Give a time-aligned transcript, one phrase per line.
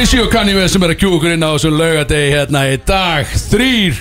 [0.00, 2.76] Jay-Z og Kanye West sem er að kjú okkur inn á þessum laugadegi hérna í
[2.88, 3.28] dag.
[3.50, 3.98] Þrýr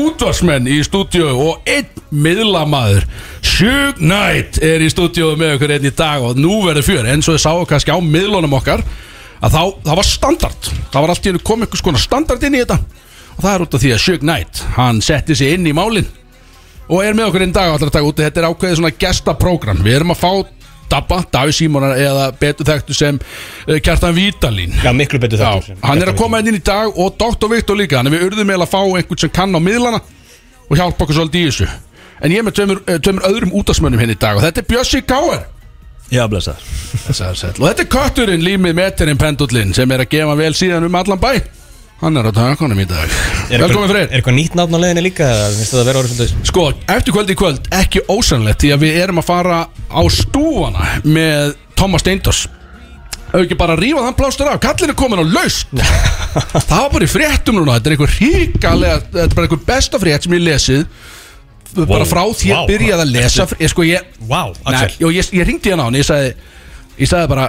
[0.00, 1.90] útvarsmenn í stúdíu og einn
[2.24, 3.04] miðlamaður.
[3.44, 7.10] Shug Knight er í stúdíu með okkur einn í dag og nú verður fjör.
[7.12, 10.70] Eins og þið sáu kannski á miðlunum okkar að þá, það var standard.
[10.86, 12.78] Það var allt í hennu komið einhvers konar standard inn í þetta.
[13.34, 16.08] Og það er út af því að Shug Knight hann setti sig inn í málin
[16.88, 18.24] og er með okkur einn dag og ætlar að taka út.
[18.24, 20.32] Þetta er ákveðið svona gestaprógram við erum að fá
[20.90, 25.86] Dabba, Daví Símonar eða betur þekktu sem uh, Kjartan Vítalín Já, miklu betur Já, þetta
[25.86, 27.50] hann er að koma inn í dag og Dr.
[27.52, 28.00] Viktor líka.
[28.00, 30.02] Þannig við urðum eiginlega að fá einhvern sem kann á miðlana
[30.70, 31.70] Og hjálpa okkur svolítið í þessu.
[32.20, 34.68] En ég er með tveimur, eh, tveimur öðrum útasmönnum henni í dag Og þetta er
[34.70, 35.46] Bjössi Gáer
[36.10, 36.56] Já, blessa
[37.06, 41.22] Og þetta er kötturinn límið meterinn pendullin Sem er að gefa vel síðan um allan
[41.22, 41.32] bæ
[42.00, 43.10] Hann er á takonum í dag.
[43.50, 44.06] Velkomin Freyr.
[44.08, 46.62] er eitthvað nýtt nátt á leiðinni líka finnst það að vera orðið svolítið Sko,
[46.94, 51.52] eftir kvöld í kvöld, ekki ósannlegt Því að við erum að fara á stúfana Með
[51.76, 52.40] Thomas Steindors
[53.30, 54.56] Ef ekki bara rífa þann plástur af?
[54.64, 55.68] Kallin er komin á laust.
[56.70, 60.00] Það var bara í fréttum núna Þetta er einhver ríkalega Þetta er bara einhver besta
[60.02, 60.80] frétt sem ég lesið.
[61.84, 62.70] Bara frá því að Vá.
[62.72, 66.08] byrjaði að lesa ég, sko, ég, Vá, Nei, ég, ég ringdi hann á hann Ég
[66.08, 66.32] sagði,
[66.98, 67.44] ég sagði bara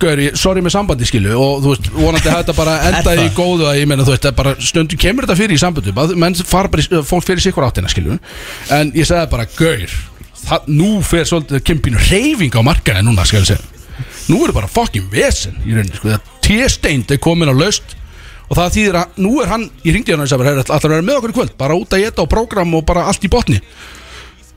[0.00, 3.36] Gauri, sorry með sambandi skilu Og þú veist, vonandi þetta bara endaði í það?
[3.36, 6.38] góðu að Ég meina, þú veist, það bara stundum kemur þetta fyrir í sambandi Menn
[6.48, 8.16] fara bara, í- fólk fyrir sikkur áttina skilu
[8.76, 9.94] En ég sagði bara, Gaur
[10.40, 13.86] það, Nú fer svolítið kempinu reyfing á markaði núna, skal ég segja.
[14.32, 17.96] Nú er bara fucking vesen í rauninni, sko Það T-steind er komin á laust
[18.50, 20.94] Og það þýðir að, nú er hann, ég ringdi hann og bara, "Heyrðu, ætlarðu að
[20.96, 21.52] vera með okkur í kvöld?
[21.60, 23.60] Bara út að geta á prógram og bara allt í botni.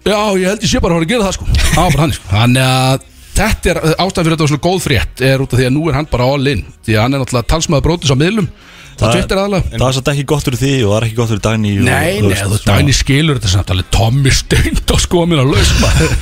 [0.04, 1.46] Já, ég held ég sé bara að fara að gera það sko.
[1.54, 2.26] Það var bara hann sko.
[2.32, 3.06] Þannig að
[3.38, 5.88] þetta er ástæðan fyrir þetta var svona góð frétt Er út af því að nú
[5.90, 6.64] er hann bara all in.
[6.86, 8.48] Því að hann er náttúrulega talsmaður brótis á miðlum.
[8.94, 11.42] Það Það- Það er satt ekki gott fyrir því og það er ekki gott fyrir
[11.80, 13.88] og- Nei, þú nei, veist, dæni skilur þetta samt alveg.
[13.90, 16.14] Tommy Steint á skomin á laus maður.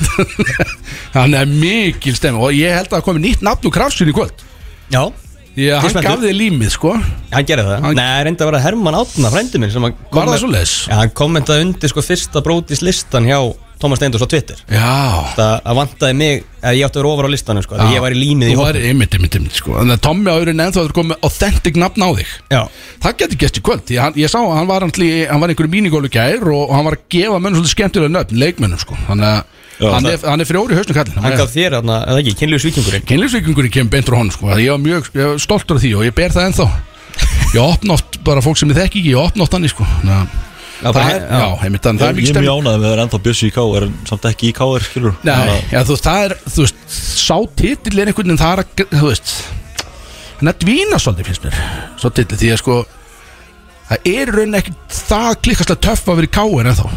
[1.17, 4.15] Hann er mikil stemmi Og ég held að það komi nýtt nafn úr krafsinn í
[4.15, 4.31] kvöld.
[4.91, 6.93] Já, að hann gaf þig límið sko.
[7.33, 7.81] Hann gerði það.
[7.83, 10.75] Hann- Nei, reynda að vera Herman Átna, frændi minn að Var það svo les?
[10.87, 13.41] Já, hann kommentaði undir sko fyrsta brótis listan hjá
[13.81, 14.59] Thomas Steindors á Twitter.
[14.69, 14.91] Já.
[15.35, 18.03] Það að vantaði mig, að ég átti að vera ofar á listanum sko, að ég
[18.05, 19.73] var í límið í Þú var hópum einmitt, einmitt, einmitt sko.
[19.79, 22.33] Þannig að Tommy áður en ennþá að komið authentic nafn á þig.
[22.53, 22.61] Já,
[23.01, 25.73] Það getur gæst í kvöld hann, Ég sá að hann var, antli, hann var einhverju
[25.73, 28.97] mínigólu gær og hann var að gefa mönnum svolítið skemmtilega nöfn leikmönnum sko.
[29.09, 29.41] Þannig að
[29.81, 32.33] Já, hann, það- er, hann er frjóri hausnum kallin hann gaf þér, þarna, eða ekki,
[32.37, 34.51] kynlegu svíkingurinn Kynlýsvíkingurinn kemur beint frá honum sko.
[34.61, 36.67] Ég var mjög ég var stoltur af því og ég ber það ennþá.
[37.55, 39.87] Ég opna oft bara fólk sem ég þekki ekki Ég opna oft hann sko.
[39.97, 40.50] Þannig að
[40.81, 42.47] Það er, já, einmitt, þannig, það er Ég mikið er stemning.
[42.47, 44.85] mjög ánægð með að vera ennþá Bjössi í K er samt ekki í K er
[44.87, 46.81] skilur Nei, já, þú veist, það er, þú veist,
[47.21, 49.33] sá titill er einhvern veginn það er að, þú veist
[50.41, 51.59] hann er að dvína svolítið finnst mér
[52.01, 52.77] svo titill, því að sko
[53.91, 56.87] það er í rauninni ekki það klikkastlega töff að vera í káir ennþá.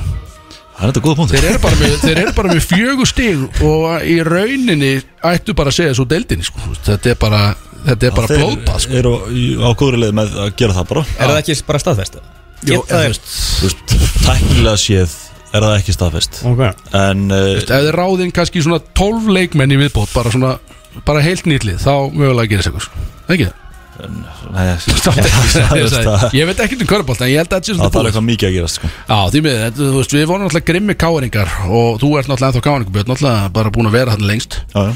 [0.74, 1.36] Það er þetta góða punktur.
[1.38, 4.92] Þeir eru bara með, þeir eru bara með fjögur stig og í rauninni
[5.30, 7.42] ættu bara að segja svo deildinni sko, þetta er bara
[7.84, 8.96] þetta er bara Þeir blóðbað sko.
[9.02, 11.04] eru í- á góðri leið með að gera það bara.
[11.18, 12.18] Er það ekki bara staðfest?
[12.64, 15.16] Jú, Geta eða, þeir- þú veist, Þú veist, tæknilega séð
[15.54, 16.62] er það ekki staðfest Ok
[17.00, 20.56] En uh, ef þeir ráðin kannski svona 12 leikmenn í viðbót bara svona,
[21.06, 23.04] bara heilt nýtlið þá mögulega gerir sig sko.
[23.28, 23.50] ekki
[23.94, 24.10] það
[24.50, 27.38] nei, Samt ekki, það ég, er sagði, það- ég veit ekki um körbólt en ég
[27.38, 28.90] held að þetta sé það svona er búið eitthvað mikið að gerast sko.
[29.06, 32.64] Já, því þetta, þú veist, við vorum náttúrulega grimmi káringar og þú ert náttúrulega ennþá
[32.66, 34.92] káringar Björn, náttúrulega bara búin að vera hann lengst Já, já.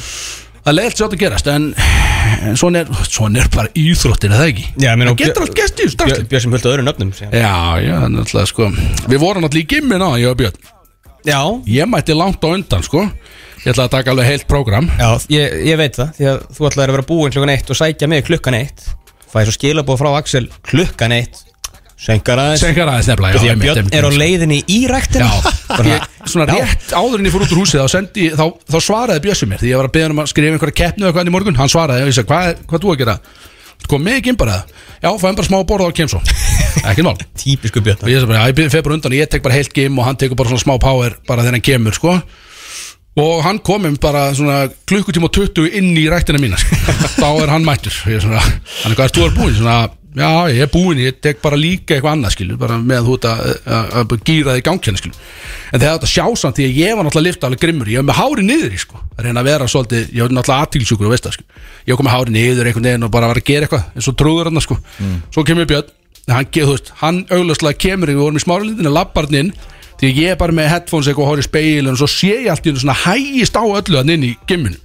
[0.58, 1.66] Það er leiðilegt sjátt að gerast en,
[2.58, 4.66] svona, er, svona er bara íþróttir, það ekki?
[4.82, 7.12] Já, Það getur allt gest í þessu Björn sem höldu öðru nöfnum.
[7.22, 7.54] Já,
[7.84, 8.68] já, náttúrulega, sko.
[9.08, 10.70] Við vorum náttúrulega í gimmin á, ég og Björn.
[11.28, 13.06] Já, Ég mætti langt á undan, sko.
[13.64, 14.86] Ég ætlaði að taka alveg heilt prógram.
[15.00, 17.78] Já ég, ég veit það Því að þú ætlaðir að vera búinn klukkan eitt og
[17.80, 18.84] sækja mig klukkan eitt.
[19.28, 21.42] Fæði svo skilabóð frá Axel klukkan eitt
[21.98, 22.62] Senkar aðeins.
[22.62, 25.26] Senkar aðeins nefnilega, Því að Björn er á leiðinni í ræktina.
[25.26, 25.96] Já,
[26.30, 29.48] svona rétt áður en ég fór út úr húsið þá, sendi, þá, þá svaraði Bjössi
[29.50, 31.58] mér því ég var að beða um að skrifa einhverja keppni eða hvað í morgun.
[31.58, 33.16] Hann svaraði og ég sagði, hvað, hvað þú að gera?
[33.88, 34.56] Kom ekki inn bara
[35.02, 36.22] já, fæðum bara smá að borða og kem svo.
[36.90, 37.16] Ekki mál.
[37.38, 38.02] Típisku Björn.
[38.02, 40.18] Og ég sagði bara, ég fer bara undan ég tek bara heilt game og hann
[40.18, 42.18] tekur bara svona smá power bara þegar hann kemur, sko.
[43.18, 46.78] Og hann kom um bara svona klukkutíma og 20 inn í rættina mína sko.
[47.22, 47.96] þá er hann mættur.
[48.04, 49.78] Hann hvað er þú er búinn svona,
[50.18, 54.14] já, ég er búinn, ég tek bara líka eitthvað annað, skilur, bara með ert að,
[54.26, 55.22] gýra þig í gangkjörni, skilur.
[55.72, 58.02] En þegar þetta sjá samt, því að ég var náttúrulega að lifta alveg grimmur, ég
[58.02, 59.00] var með hári niður í, sko.
[59.14, 62.00] Að reyna að vera svolítið, ég var náttúrulega aðtílsjúkur og veist það, sko, ég var
[62.02, 64.64] komið hári niður einhvern veginn og bara var að gera eitthvað, eins og trúður hann,
[64.64, 64.78] sko.
[65.34, 65.94] Svo kemur Björn,
[66.28, 69.54] hann, veist, hann auglastlega kemur, við vorum í smáralindinu, labbarnin
[69.98, 72.52] því ég er bara með headphones eitthvað og horf í speilin og svo sé ég
[72.52, 74.78] allt í einu svona hægist á öllu hann inn í gimminu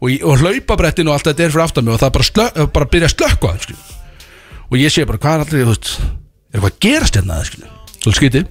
[0.00, 2.90] og, og hlaupabrettinu og allt þetta er fyrir aftan mig og það bara, slö, bara
[2.92, 3.95] byrja að slökka það.
[4.70, 5.78] Og ég sé bara hvað er allir er
[6.56, 7.72] eitthvað að gerast hérna skilur.
[8.02, 8.46] svo skytið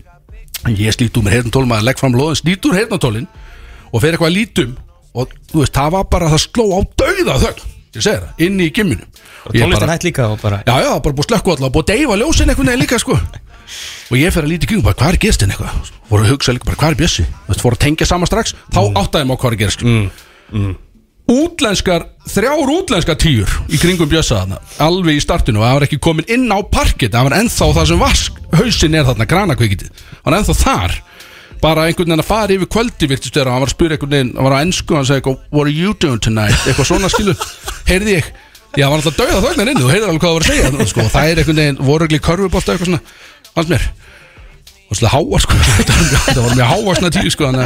[0.80, 3.30] ég slít úr mér heyrnatólum að legg fram loðin slít úr heyrnatólin
[3.92, 4.76] og fer eitthvað að lítum
[5.16, 8.62] og þú veist, það var bara það sló á dauða þögn ég segi það, inn
[8.62, 9.08] í gimminu
[9.46, 11.92] Og tónlistin hætt líka og bara Já, já, bara búið að slökku alltaf, búið að
[11.94, 13.20] deyfa ljósin einhvern veginn líka, sko
[14.12, 15.92] Og ég fer að líti kringum, bara, hvað er gestin eitthvað?
[16.10, 17.24] Voru að hugsa líka, bara, hvað er Bjössi?
[17.26, 19.00] Þú veist, fóru að tengja saman strax, þá mm.
[19.02, 20.85] áttaði maður hvað er að gera, sko
[21.26, 25.98] Útlenskar, þrjár útlenskar tíur í kringum Bjössa þarna, alveg í startinu og það var ekki
[26.06, 30.28] komin inn á parkit, það var ennþá það sem vask, hausin er þarna, granakvikitið Það
[30.28, 30.94] var ennþá þar.
[31.66, 34.34] Bara einhvern veginn að fara yfir kvöldi virtist vera, hann var að spyrja einhvern veginn,
[34.38, 36.60] hann var á ennsku hann segi eitthvað, what are you doing tonight?
[36.70, 37.34] Eitthvað svona skilu,
[37.90, 38.26] heyrði ég
[38.76, 40.50] já, hann var alltaf döið að þögnan inn, þú heyrði alveg hvað það var að
[40.52, 42.06] segja sko, það er einhvern veginn, voru
[44.86, 45.58] og svolítið háa sko?
[46.36, 47.60] Það var mjög háa svona tíu sko að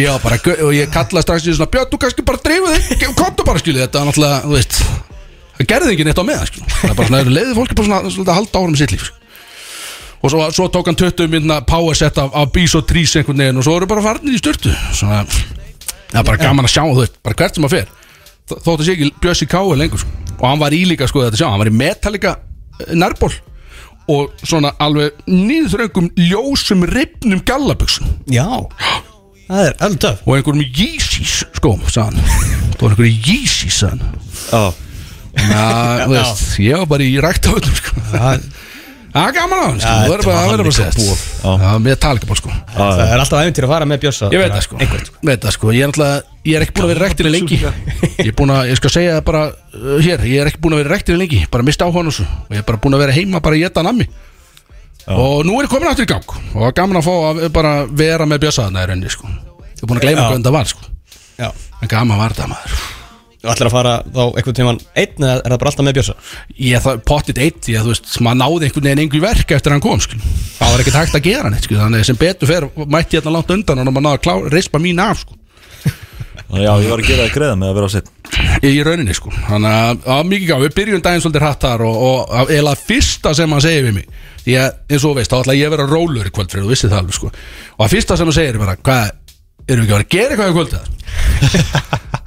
[0.00, 3.44] ég bara, og ég kallaði strax í svona Björn, þú kannski bara dreifið þig, komdu
[3.46, 4.78] bara skilu þetta var náttúrulega, þú veist
[5.60, 6.62] það gerði ekki neitt á meðan sko.
[6.72, 9.16] Það er bara svona, leiði fólki bara svona, svona halda árum sitt líf sko.
[10.24, 13.40] og svo, svo tók hann 20 minna power set af, af Bís og Trís einhvern
[13.44, 15.20] veginn og svo voru bara farnir í styrtu svona,
[16.08, 17.92] það er bara gaman að sjá þú veist, bara hvert sem að fer.
[18.50, 20.10] Þó- þótt að sé ekki Bjössi Kái lengur sko.
[20.40, 22.34] og hann var í líka sko þetta sjá, hann var í Metallica
[22.80, 23.32] eh, nærból
[24.10, 28.46] og svona alveg nýðþröngum ljósum ripnum gallaböksum Já,
[29.46, 33.82] það er alveg töf og einhverjum Yeezys skóm sagðan það var einhverjum Yeezys
[34.50, 34.62] Já,
[35.30, 38.00] þú veist, ég var bara í rækta öllum sko.
[38.10, 38.46] Það
[39.26, 39.90] er gaman á hann, sko.
[39.90, 41.50] Það er bara það verður bara segja Já.
[41.50, 42.50] Það er með talikabál, sko.
[42.76, 44.28] Það er alltaf æfintýr að fara með Bjössa.
[44.30, 44.74] Ég veit bara það, sko.
[45.08, 45.16] Sko.
[45.26, 45.66] Veit það, sko.
[45.74, 47.58] Ég er náttúrulega, ég er ekki búin að vera rektinni lengi.
[48.20, 50.22] Ég er búin að, ég skal segja það bara uh, hér.
[50.30, 51.40] Ég er ekki búin að vera rektinni lengi.
[51.50, 53.58] Bara mista á hann og svo Og ég er bara búin að vera heima bara
[53.58, 54.06] í þetta nammi.
[55.10, 56.30] Og nú er ég komin aftur í gang.
[56.54, 59.26] Og það er gaman að fá að bara vera með bjössaðna í rauninni, sko.
[59.26, 60.30] Ég er búin að gleyma
[63.40, 66.14] Þú ætlar að fara þá einhvern tíman einn eða er það bara alltaf með Bjössa?
[66.60, 69.72] Ég það pottit eitt því að þú veist maður náði einhvern veginn einhver verk eftir
[69.72, 70.18] að hann kom skil.
[70.58, 71.78] það var ekkert hægt að gera neitt skil.
[71.80, 74.82] þannig sem betur fer mætti ég þetta langt undan og maður náði að klá, reispa
[74.82, 75.38] mín af sko.
[76.50, 78.12] já, ég var að gera það greiða með að vera á sitt
[78.60, 79.32] í rauninni sko.
[79.48, 82.76] þannig að það var mikið gáð við byrjum daginn svolítið hratt þar og, og eða
[82.76, 85.74] fyrsta sem hann segir við mig því að eins og veist þá ætla ég að
[85.76, 87.30] vera rólur í kvöld fyrir þú vissið það alveg sko.
[87.30, 89.10] og það fyrsta sem hann segir er bara hvað
[89.74, 90.86] erum við ekki að vera að gera eitthvað í kvöld eða?"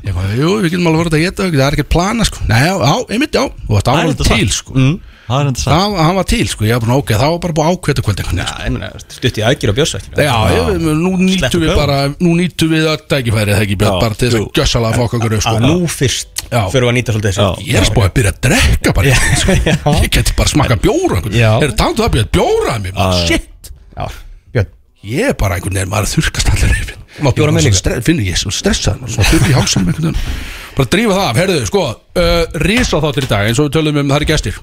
[0.04, 2.45] ég bara, jú, við getum alveg að fara að geta það er ekkert plana sko.
[2.50, 3.44] nei, já, einmitt, já.
[3.48, 4.86] Og það Það var þetta til sko.
[5.24, 5.72] Það er satt.
[5.72, 8.19] Það, hann var til sko, ég var bara ok, það var bara búið ákveðta kvöld
[8.19, 8.57] einhvern veginn sko.
[8.60, 10.10] Já, ég meina, stutt í aðgjur Bjössa ekki?
[10.19, 14.28] Já, ég, nú nýttum við bara Nú nýttum við öll tækifærið þegar ekki bara til
[14.34, 15.54] þess að gjössalega fokka okkur sko.
[15.54, 16.44] Að nú fyrst
[16.74, 19.16] fyrir að nýta svolítið Ég er spóið að byrja að drekka bara.
[19.40, 19.56] Sko.
[20.04, 20.51] Ég geti bara
[20.84, 23.24] bjóra það það.
[23.31, 24.06] Shit, Já,
[24.51, 24.69] Björn.
[25.07, 27.98] Ég er bara einhvern veginn Maður þurrkast allir yfir Bjóra með líka?
[28.06, 30.39] Finnur ég sem stressað Svona þurr í hálsum einhvern veginn.
[30.77, 34.01] Bara drífa það af, herðu, sko uh, Rísa þáttur í dag, eins og við tölum
[34.01, 34.57] um það er gestir.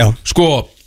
[0.00, 0.46] Já, Sko,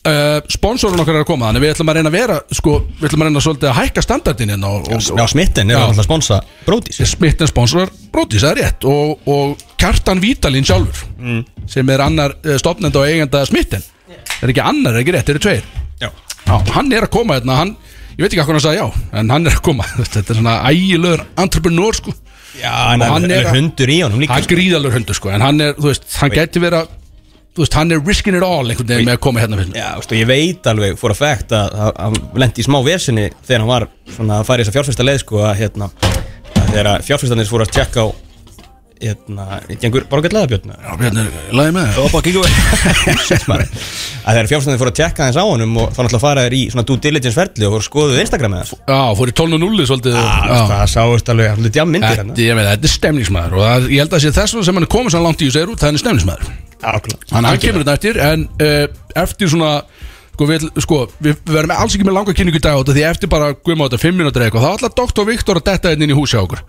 [0.10, 3.08] uh, sponsorun okkar er að koma Þannig við ætlum að reyna að vera Sko, við
[3.10, 5.82] ætlum að reyna svolítið að hækka standardin hérna og, og, já smitten er Já.
[5.84, 11.10] alltaf að sponsa Bródís Smitten sponsorar Brótis, það er rétt og, og Kjartan Vítalín sjálfur
[11.24, 11.44] Mm.
[11.70, 13.84] sem er annar uh, stopnend og eigenda Smitten.
[14.44, 15.62] Er ekki annar, er ekki rétt, eru tveir?
[16.02, 16.10] Já.
[16.44, 17.76] Já, hann er að koma hérna hann,
[18.14, 18.88] ég veit ekki hvað hann sagði já
[19.22, 22.14] en hann er að koma, þetta er svona ægilegur entrepreneur sko,
[22.54, 24.94] Já, en Og hann hann er er að- hundur í honum líka hann er gríðalur
[24.94, 26.84] hundur sko en hann er, þú veist, hann gæti vera
[27.54, 29.74] þú veist, hann er risking it all einhvern veginn með að koma hérna fyrir.
[29.78, 33.26] Já, veistu, ég veit alveg fór að fægt að að hann lendi í smá versinni
[33.46, 37.06] þegar hann var svona að fara í þessa fjárfesta leið sko að hérna að þegar
[37.10, 38.08] fjárfestanir fóru að tjekka á
[39.82, 41.24] gengur bara gett leðabjörn já, Bjarni,
[41.56, 45.90] laði með það Opa, kíkju að þegar fjárfestanir fóru að tjekka þess á honum og
[45.92, 48.94] þá náttúrulega fara þér í svona due diligence ferli og fóru skoðuð Instagram með það
[48.94, 50.18] já, fór í 12.0 svolítið.
[50.18, 50.62] Já.
[50.72, 53.90] það sáist alveg alveg djám myndir hérna Þetta, ég veit, þetta er stemningsmaður og það,
[53.92, 55.84] ég held að sé þess sem hann er komið svo langt í þessu er út,
[55.84, 56.54] það er stemningsmaður.
[56.84, 57.30] Ákveðlega.
[57.30, 58.88] Þannig að hann kemur þetta eftir En uh,
[59.24, 59.72] eftir svona
[60.34, 63.04] Sko við, sko, við verðum alls ekki með langa kynningu í dag út af Því
[63.06, 65.28] eftir bara guðum á þetta fimm minútur eða eitthvað Þá ætla Dr.
[65.30, 66.64] Viktor að detta inn í húsi á okkur.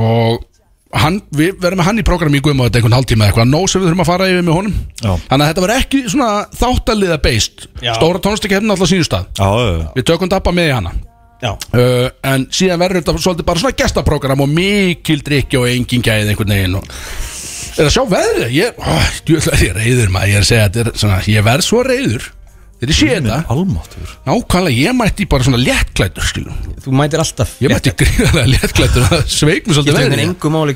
[0.00, 0.40] Og
[0.98, 3.50] hann, við verðum með hann í program í guðum á þetta einhvern hálftíma eða eitthvað
[3.50, 4.74] Nó sem við þurfum að fara yfir með honum.
[5.00, 5.12] Já.
[5.28, 6.30] Þannig að þetta verður ekki svona
[6.60, 7.92] þáttaliða beist Já.
[7.94, 9.28] Stóra tónlistik hefnum alltaf sínu stað.
[9.38, 9.86] Já, já, já.
[9.94, 10.94] Við tökum dabba með í hana.
[11.40, 16.02] Já, uh, En síðan verður þetta svolítið bara svona gestaprogram Og mikil drikki og engin
[16.04, 16.90] gæði einhvern veginn og
[17.80, 18.50] Er að sjá veðrið?
[18.58, 18.92] Ég, ó,
[19.24, 20.32] djöfull er ég reyður maður.
[20.34, 22.26] Ég er að segja þetta er svona Ég verð svo reyður
[22.80, 27.52] Þegar ég sé þetta Almáttur Nákvæmlega ég mætti bara svona léttklættur skilum þú mætir alltaf
[27.60, 29.98] Ég mætti gríðarlega léttklættur Það sveik mér svolítið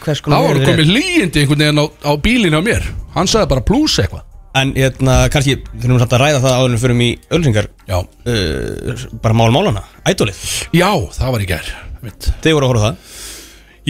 [0.05, 0.69] hvers Það konar var er.
[0.69, 2.87] komið líjandi einhvern veginn á, á bílinu á mér.
[3.15, 4.25] Hann sagði bara plus eitthvað.
[4.55, 7.69] En hérna, kannski, þurfum við samt að ræða það áður en við förum í ölsingar
[7.91, 10.43] Já, uh, Bara mál málana, ædolið.
[10.77, 11.71] Já það var í gær
[12.05, 12.29] mitt.
[12.45, 13.23] Þið voru að horfa á það?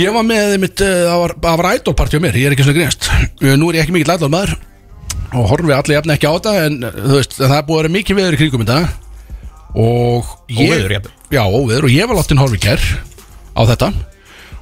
[0.00, 2.64] Ég var með mitt, uh, það var, það var idolparti á mér, ég er ekki
[2.66, 3.10] svona grínast.
[3.42, 3.98] Uh, Nú er ég ekki
[5.34, 7.82] Og horfi allir jafn ekki á þetta En uh, þú veist, það er búið að
[7.82, 8.80] vera mikið veður í kringum þetta
[9.74, 11.14] Og ég Óveður, jafnvel.
[11.34, 12.84] Já, óveður, og ég var láttin horfi í gær
[13.54, 13.92] Á þetta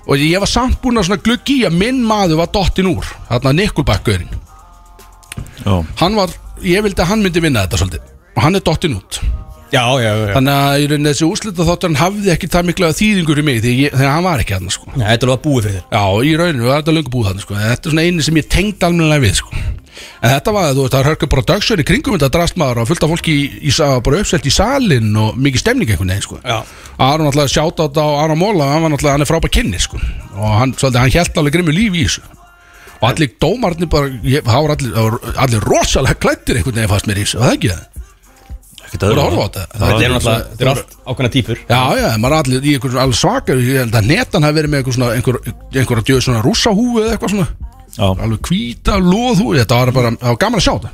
[0.03, 3.07] og ég var samt búin að svona gluggi í að minn maður var dottin úr
[3.29, 4.33] þarna Nikulbakkurinn
[5.63, 6.33] Já, hann var,
[6.67, 9.21] ég vildi að hann myndi vinna þetta svolítið og hann er dottin út
[9.73, 12.91] Já, já, já þannig að í rauninni þessi úslita þáttur hann hafði ekki það mikla
[12.99, 14.91] þýðingur í mig því ég, þegar hann var ekki hann sko.
[14.91, 17.41] Já, Þetta er alveg búið fyrir þér já, í rauninu var þetta löngu búið hann
[17.47, 17.61] sko.
[17.63, 19.63] þetta er svona eini sem ég tengd almennilega við sko.
[20.21, 23.15] En þetta var, þú veist, það hörka production í kringum þetta drastmaður og fullt af
[23.15, 23.73] fólki í, í,
[24.07, 26.39] bara uppselt í salin og mikið stemning einhvern veginn sko.
[26.45, 26.61] Já.
[27.03, 29.81] Aron alltaf sjátt á þetta á Aron Móla hann var alltaf, hann er frábær kynni
[29.83, 30.01] sko.
[30.37, 32.29] og hann, svolítið, hann held alveg grimmu lífi í þessu
[33.03, 34.93] og allir dómarnir bara ég, það voru allir,
[35.27, 37.89] það allir rosalega klættir einhvern veginn fast mér í þessu, var það ekki það?
[38.93, 39.65] ekkert Þú voru að öðru horfa á þetta?
[39.73, 43.03] Þetta er náttúrulega, þetta er allt ákveðna típur Já, já, maður er allir í einhverjum
[43.03, 45.39] alveg svakar Ég held að netan hafi verið með einhver svona einhver,
[45.73, 47.49] einhver að djöðu svona rússahúfu eða eitthvað svona
[47.99, 50.93] Já, alveg hvíta loðhúfu Þetta var bara, það var gaman að sjá þetta.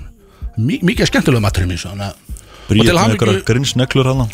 [0.59, 2.09] Mi, Mikið skemmtilega maturinn mín svona.
[2.69, 4.25] Bríð til með hamingju- einhverja grinsneklur hann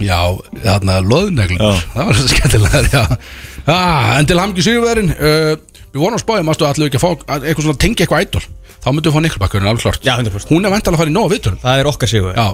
[0.00, 0.16] Já,
[0.64, 1.60] þarna loðneglur.
[1.60, 1.82] Já.
[1.92, 3.02] Það var svo skemmtilega, já.
[3.68, 5.52] Ah, En til hamingju sigurverðin uh,
[5.90, 8.46] Við vorum að spája, mástu allir ekki að fá að eitthvað svona tengja eitthvað ædol
[8.80, 10.48] Þá myndum við fá Niklbakkurinn alveg klart Já, 100%.
[10.54, 11.58] Hún er vantalega að fara í nóga viðtölum.
[11.60, 12.46] Það er okkar sigur Já,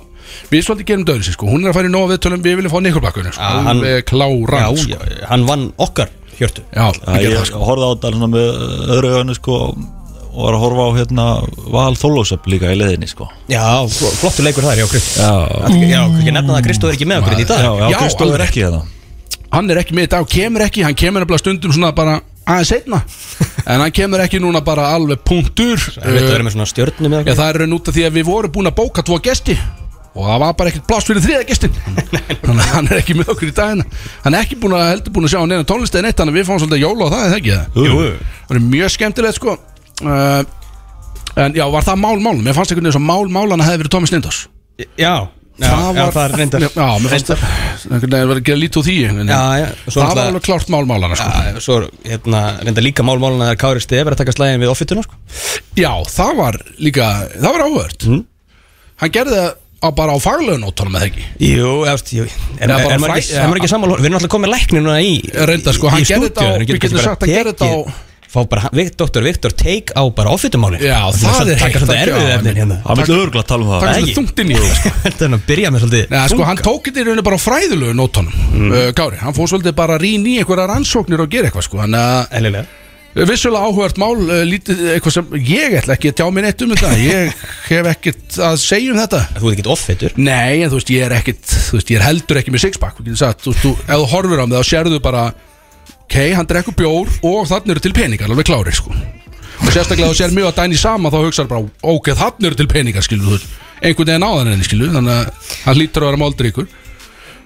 [0.50, 1.50] við svolítið gerum döður sko.
[1.52, 3.44] Hún er að fara í nóga viðtölum, við viljum fá Niklbakkurinn sko.
[3.46, 4.98] Já, hann- Alveg kláran Já, sko.
[5.06, 6.64] já, hann vann okkar hjörtu.
[6.72, 6.86] Já,
[7.22, 7.62] ég það sko.
[7.66, 8.50] horfði á þetta með
[8.96, 9.60] öðru öðinu sko
[10.36, 11.26] og var að horfa á hérna
[11.72, 13.28] Val Þólósöp líka í leðinni sko.
[13.48, 15.16] Já, fl- flottur leikur þar, já, Krist.
[15.16, 15.32] Já,
[15.88, 17.64] Já, ekki nefna það að Kristó er ekki með okkur í dag.
[17.64, 18.82] Já, já alveg er ekki hérna.
[19.56, 22.18] Hann er ekki með í dag, kemur ekki Hann kemur nefnilega stundum svona bara
[22.50, 22.98] aðeins setna
[23.70, 25.78] En hann kemur ekki núna bara alveg punktur.
[25.96, 28.26] Það er vera með svona stjörnum Já, það er raun út af því að við
[28.28, 29.56] vorum búin að bóka tvo gesti
[30.16, 31.74] og það var bara ekkert pláss fyrir þriða gestin
[32.46, 33.84] þannig að hann er ekki með okkur í dagina
[34.24, 36.38] hann er ekki búin að heldur búin að sjá neina tónlist eða neitt þannig að
[36.40, 38.02] við fáum svolítið jóla og það er það ekki það Jú,
[38.48, 39.56] það er mjög skemmtilegt sko.
[40.02, 40.42] Uh,
[41.46, 42.44] en já, var það mál málum?
[42.46, 44.38] Mér fannst einhvern veginn svo mál málana hefði verið Tómi Steindos
[44.76, 45.14] já,
[45.56, 46.64] já, já, það er reyndar.
[46.66, 47.44] já, mér fannst það
[47.86, 49.30] einhvern veginn var að gera lítið úr því veginn.
[49.32, 51.28] Já, já, svo það var náttúrulega- alveg klárt mál málana sko.
[51.32, 54.72] Já, svo er, hérna, reyndar líka málmáluna þegar Kári Stef er að taka slæðin við
[54.72, 55.20] offituna, sko.
[55.80, 56.58] Já, það var
[56.88, 58.22] líka það var áhört Mhm.
[59.02, 59.54] hann gerði það á,
[59.92, 61.24] bara á faglögunóttunum eða ekki?
[61.38, 62.24] Jú, eftir, jú.
[62.58, 64.32] Er, Eða er, bara er, maður fræ- ekki, er maður ekki sammála Við erum alltaf
[64.36, 65.14] komið læknir núna í
[65.46, 68.04] Reyndar, sko, hann gerði þetta á- en við getum sagt að hann gerði þetta á-
[68.26, 69.22] Fá bara Vik- Dr.
[69.22, 72.56] Viktor take á bara offitumálin Já, það er Takka heitt svolítið að- erfið já, efnin
[72.58, 72.76] hérna.
[72.82, 73.80] Það vil örgulega tala um það.
[73.80, 74.00] taka Nei.
[74.02, 74.90] svolítið þungt inn í það sko.
[75.06, 77.36] Þetta er nú að byrja með svolítið Nei, sko, hann tók þetta í rauninu bara
[77.38, 78.72] á fræðilegu nótunum Mm.
[78.72, 81.78] uh, Kári, hann fór svolítið bara að rýna í einhverja rannsóknir og gera eitthvað sko.
[81.78, 82.66] Þannig að Eðlilega
[83.24, 86.72] vissulega áhugart mál uh, lítið eitthvað sem ég ætla ekki að tjá mér neitt um
[86.74, 86.90] þetta.
[87.00, 89.20] Ég hef ekkert að segja um þetta.
[89.38, 92.06] Þú ert ekkert offitur Nei, en þú veist, ég er ekkert Þú veist, ég er
[92.06, 95.02] heldur ekki með sixpack Þú veist, þú, þú, ef þú horfir á mig þá sérðu
[95.04, 95.26] bara
[96.06, 98.92] Ok, hann drekkur bjór og þannig eru til peningar Alveg klárir, sko.
[99.56, 102.68] Og sérstaklega þú sér mjög að dæni sama Þá hugsaður bara, ok, þannig eru til
[102.70, 106.68] peningar, veist Einhvern veginn áðan henni, skilur Þannig að hann lítur að vera moldríkur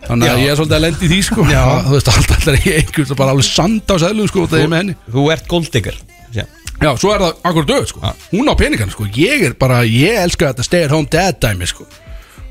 [0.07, 1.45] Þannig að ég er svolítið að lendi í því, sko.
[1.51, 1.63] Já.
[1.87, 4.83] Þú veist, alltaf er ég einhvern bara alveg sand á sæðlum, sko Það er með
[4.85, 4.99] henni.
[5.13, 5.99] Þú ert golddigger
[6.35, 6.45] Já.
[6.81, 8.13] Já, svo er það akkur döð, sko.
[8.33, 9.09] Hún á peningarna, sko.
[9.13, 11.85] Ég er bara, ég elska þetta stay at home dad dæmi, sko.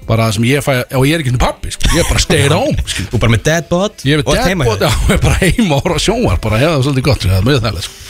[0.09, 1.89] Bara það sem ég fæ, og ég er ekki henni pappi, sko.
[1.95, 4.23] Ég er bara stay at home, sko Þú er bara með dead bod Ég er
[4.25, 6.85] hjá deadbot, já, ég er bara heima og horfa á sjónvar Bara, já, það er
[6.87, 8.05] svolítið gott, sko, það er mjög þærlega, sko.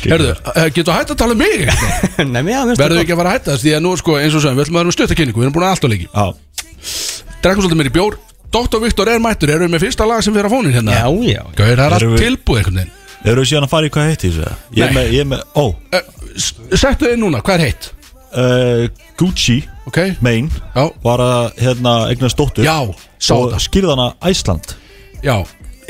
[0.00, 1.66] Herðu, eh, getur hægt að tala um mig?
[2.30, 4.16] Nei, mér finnst Verðu það ekki að fara að hætta þess Því að nú, sko,
[4.18, 5.88] eins og sem, við ætlum að vera með stöttakynningu Við erum búin að allt á
[5.92, 6.08] leiki.
[6.08, 6.26] Já,
[7.44, 8.16] Drekkum svolítið mér í bjór
[8.50, 8.80] Dr.
[8.82, 11.06] Viktor er mættur, erum við með fyrsta lag sem við erum að fónin hérna Já,
[11.30, 12.96] já Gauir, það er Erum allt tilbúið einhvern veginn
[13.30, 14.52] eru við síðan að fara í hvað heitt í þessu?
[14.74, 14.96] Ég er Nei.
[14.96, 16.02] með, ég er með, ó Eh,
[16.80, 17.90] Settu þið núna, hvað er heitt?
[18.32, 18.88] uh,
[19.20, 19.58] Gucci,
[19.90, 22.76] Ok, Maine já, var að hérna eignast dóttur já,
[23.18, 24.74] sá og það skýrði hana Æsland
[25.22, 25.36] Já,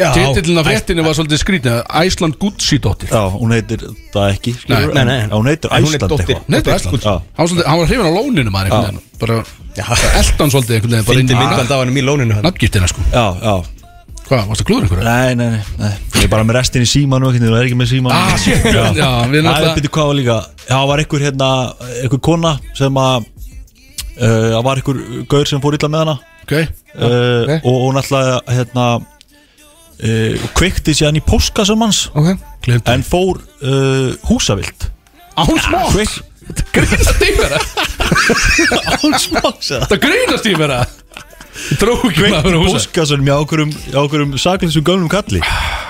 [0.00, 0.08] Já.
[0.16, 4.94] titillin af fréttinu var svolítið skrítið Æsland Gucci dóttir Já, hún heitir það ekki skilurðu,
[4.94, 5.18] Nei, nei, nei.
[5.26, 6.34] en- Hún heitir En hún er Æsland dóttir.
[6.34, 7.12] eitthvað Nei, þetta er Æsland Já.
[7.12, 9.44] Hann var svolítið- hann var hrifin á lóninu maður einhvern veginn Bara
[9.78, 12.88] eldan svolítið einhvern veginn Bara inn Fyndi í myndband á hann í lóninu hann nafngiftina
[12.90, 13.04] sko.
[13.12, 13.54] Já, já.
[14.30, 15.04] Hvað, varstu að klúður einhverju?
[15.06, 15.94] Nei, nei, nei, nei.
[16.20, 18.82] Ég er bara með restin í símanu og er ekki með símanu Ah, shit, já,
[18.94, 20.36] við Það er náttúrulega byrju hvað var líka?
[20.60, 21.48] Já, það var einhver hérna
[22.02, 25.00] einhver kona sem að uh, það var einhver
[25.34, 26.16] gaur sem fór illa með hana.
[26.44, 27.66] Ok, uh, ok.
[27.66, 32.04] og hún alltaf hérna uh, kveikti síðan í póskasum hans.
[32.14, 32.30] Ok.
[32.64, 34.90] Glemt en fór uh, húsavilt
[35.38, 36.18] Án smá Kveik
[36.50, 37.56] Þetta grínast í mér
[39.00, 39.86] Án smáks eða?
[39.86, 40.74] Þetta grínast í mér
[41.60, 45.40] Ég trú ekki Kveikti að húsa póskasunum hjá okkurum, hjá okkurum saklinsum gömlum kalli.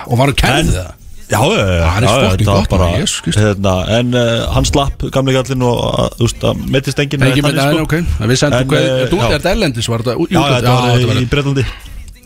[0.08, 0.96] Og var hann En- kærið það?
[1.30, 3.36] Já, já, hann er þetta var gott, bara, Kristur.
[3.38, 7.82] hérna, En uh, hann slapp gamli kallin og uh, mettist enginn eða með þannig, það,
[7.84, 7.94] ok.
[8.32, 11.20] Við sendum En, eh, Þú er þetta erlendis var þetta ú- Já, þetta var í,
[11.22, 11.66] í Breitlandi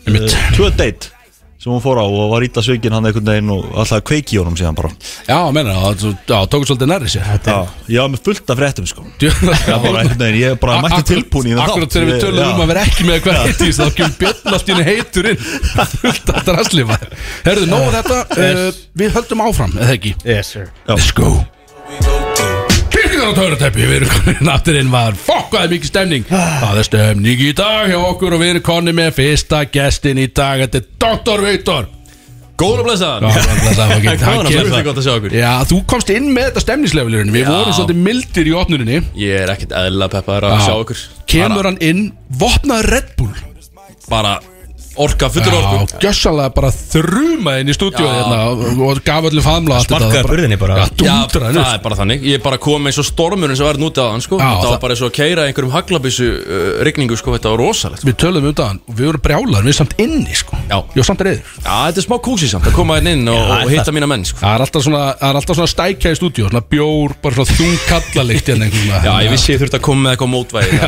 [0.07, 0.33] Einmitt.
[0.33, 1.11] uh, Tvö date
[1.65, 4.37] sem hún fór á og var ítla sveikinn hann einhvern veginn og alltaf kveiki í
[4.37, 4.91] honum síðan bara.
[5.25, 7.31] Já, menna, það já, tók svolítið nærri sér.
[7.41, 7.55] Já,
[7.89, 9.05] ég var með fullt af fréttum sko.
[9.23, 12.71] Ég bara einhvern veginn, ég bara mætti tilbúin í Akkurat þegar við tölum um að
[12.73, 15.41] vera ekki með hver heittís þá kemur björn allt í henni heitur inn
[16.05, 16.99] fullt af draslifa
[17.47, 20.15] Herðu, nóg þetta, uh, við höldum áfram, eða ekki?
[20.21, 20.69] Yes sir.
[20.85, 21.33] Let's go
[23.25, 26.25] Kyrkingar á töruteppi, við erum komin aftur inn var Fokk, hvað er mikið stemning.
[26.29, 30.27] Það er stemning í dag hjá okkur og við erum komin með fyrsta gestin í
[30.29, 31.43] dag Þetta er Dr.
[31.47, 31.87] Viktor.
[32.55, 35.33] Góður að blessa það var ekki- Góðan hann að kemur- blessa, gott að sjá okkur.
[35.35, 39.01] Já, þú komst inn með þetta stemningslevelurinn Við vorum svolítið mildir í opnuninni.
[39.19, 40.65] Ég er ekkert eðla peppaður að Já.
[40.69, 41.01] sjá okkur.
[41.33, 43.33] Kemur hann inn, vopnaður Red Bull.
[44.07, 44.37] Bara
[45.01, 48.11] orka, fullur orku Já, gjössalega bara þruma inn í stúdíu Já.
[48.15, 50.77] hérna og, og gaf öllum faðmla allt Sparkaði burðinni bara.
[50.79, 53.67] Já, Já, dúndra það er bara þannig Ég er bara komið eins og stormurinn sem
[53.67, 54.39] var nútið á hann sko.
[54.39, 57.35] Já, Það var bara eins og að keira einhverjum haglabissu uh, rigningu sko.
[57.35, 60.59] Þetta var rosalegt Við tölum um það og við vorum brjálar, við samt inni sko.
[60.69, 60.77] Já.
[60.95, 63.39] Ég var samt reyður Já, þetta er smá kúsi samt að koma inn inn og,
[63.41, 64.39] Já, og hitta mína menn sko.
[64.43, 67.77] Það er alltaf svona, er alltaf svona stækja í stúdíu Svona bjór, bara svona þung
[67.89, 69.07] kallalikt hérna einhvern veginn.
[69.09, 70.79] Já, ég vissi ég þurfti að koma með eitthvað mótvæði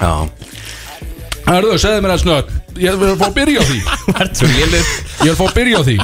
[0.00, 0.12] Já,
[1.42, 2.46] það er Hörðu, segðu mér að snögg
[2.82, 3.78] Ég vil fá að byrja á því.
[4.62, 5.96] Ég vil fá að byrja á því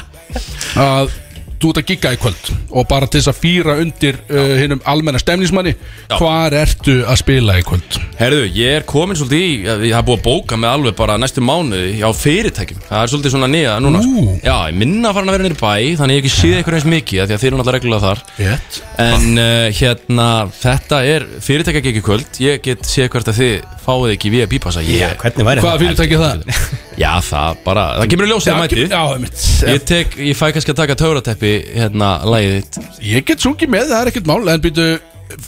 [0.79, 1.17] Að
[1.63, 4.83] þú ert að gigga í kvöld Og bara til þess að fýra undir uh, Hinnum
[4.89, 5.75] almenna stemningsmanni
[6.19, 7.99] Hvar ertu að spila í kvöld?
[8.19, 11.43] Herðu, ég er komin svolítið í Ég hafa búið að bóka með alveg bara næstu
[11.45, 12.81] mánuði á fyrirtækjum.
[12.89, 14.23] Það er svolítið svona nýja núna sko.
[14.23, 14.35] Ú.
[14.43, 16.79] Já, ég minna að fara að vera nýri bæ Þannig ég hef ekki séð ykkur
[16.79, 18.23] eins mikið af Því að þeir eru náttúrulega reglulega þar.
[18.39, 18.81] Rétt.
[19.05, 22.43] En uh, hérna, þetta er fyrirtækja ekki kvöld.
[22.43, 23.55] Ég get séð hvert að þið
[23.89, 26.79] fáið ekki við að bípassa ég, Hvernig væri Hvaða fyrirtæki er það?
[26.99, 28.75] Já, það bara, það kemur í ljós þegar
[29.15, 29.45] einmitt.
[29.69, 30.97] Ég tek, ég fæ kannski að taka
[31.49, 34.87] töfrateppi hérna, lagið þitt Ég get sungið með, það er ekkert mál En býtu,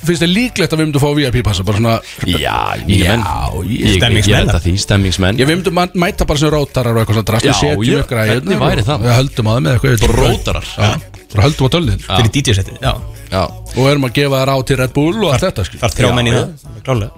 [0.05, 1.95] finnst þið líklegt að við myndum fá VIP-passa Bara svona
[2.27, 4.35] Já, mínir menn ég- Ég, ég, Stemmingsmenn.
[4.35, 7.19] ég held að því, stemmingsmenn Ég við myndum að mæta bara sem rótarar og eitthvað
[7.21, 9.01] svona drast Já, Við setjum ég- upp græðirnar hvernig væri það?
[9.07, 10.21] Við höldum á þeim með eitthvað ég veit ekki.
[10.21, 10.69] Rótarar?
[10.77, 10.91] Já,
[11.35, 12.93] bara höldum á tölnin Fyrir DJ-settið Já
[13.31, 13.43] Já,
[13.79, 15.79] Og erum að gefa þær á til Red Bull og allt þetta skil.
[15.79, 16.41] Þar þrjá Já, menn í já.
[16.43, 17.11] það Klálega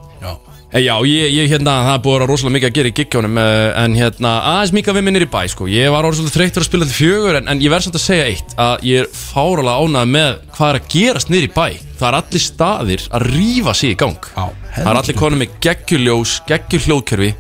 [0.73, 2.95] Já, Eh, Já, ég, ég hérna, það búið að vera rosalega mikið að gera í
[2.97, 5.67] giggjónum uh, En hérna, aðeins mikið við minnir í bæ, sko.
[5.69, 8.04] Ég var orðið svolítið þreyttur að spila til fjögur En, en ég verð samt að
[8.06, 11.67] segja eitt Að ég er fáralega ánægð með hvað er að gerast niður í bæ.
[12.00, 14.30] Það er allir staðir að rífa sig í gang.
[14.32, 17.30] Já, Það er allir konum með geggjuljós, geggjuhljóðkerfi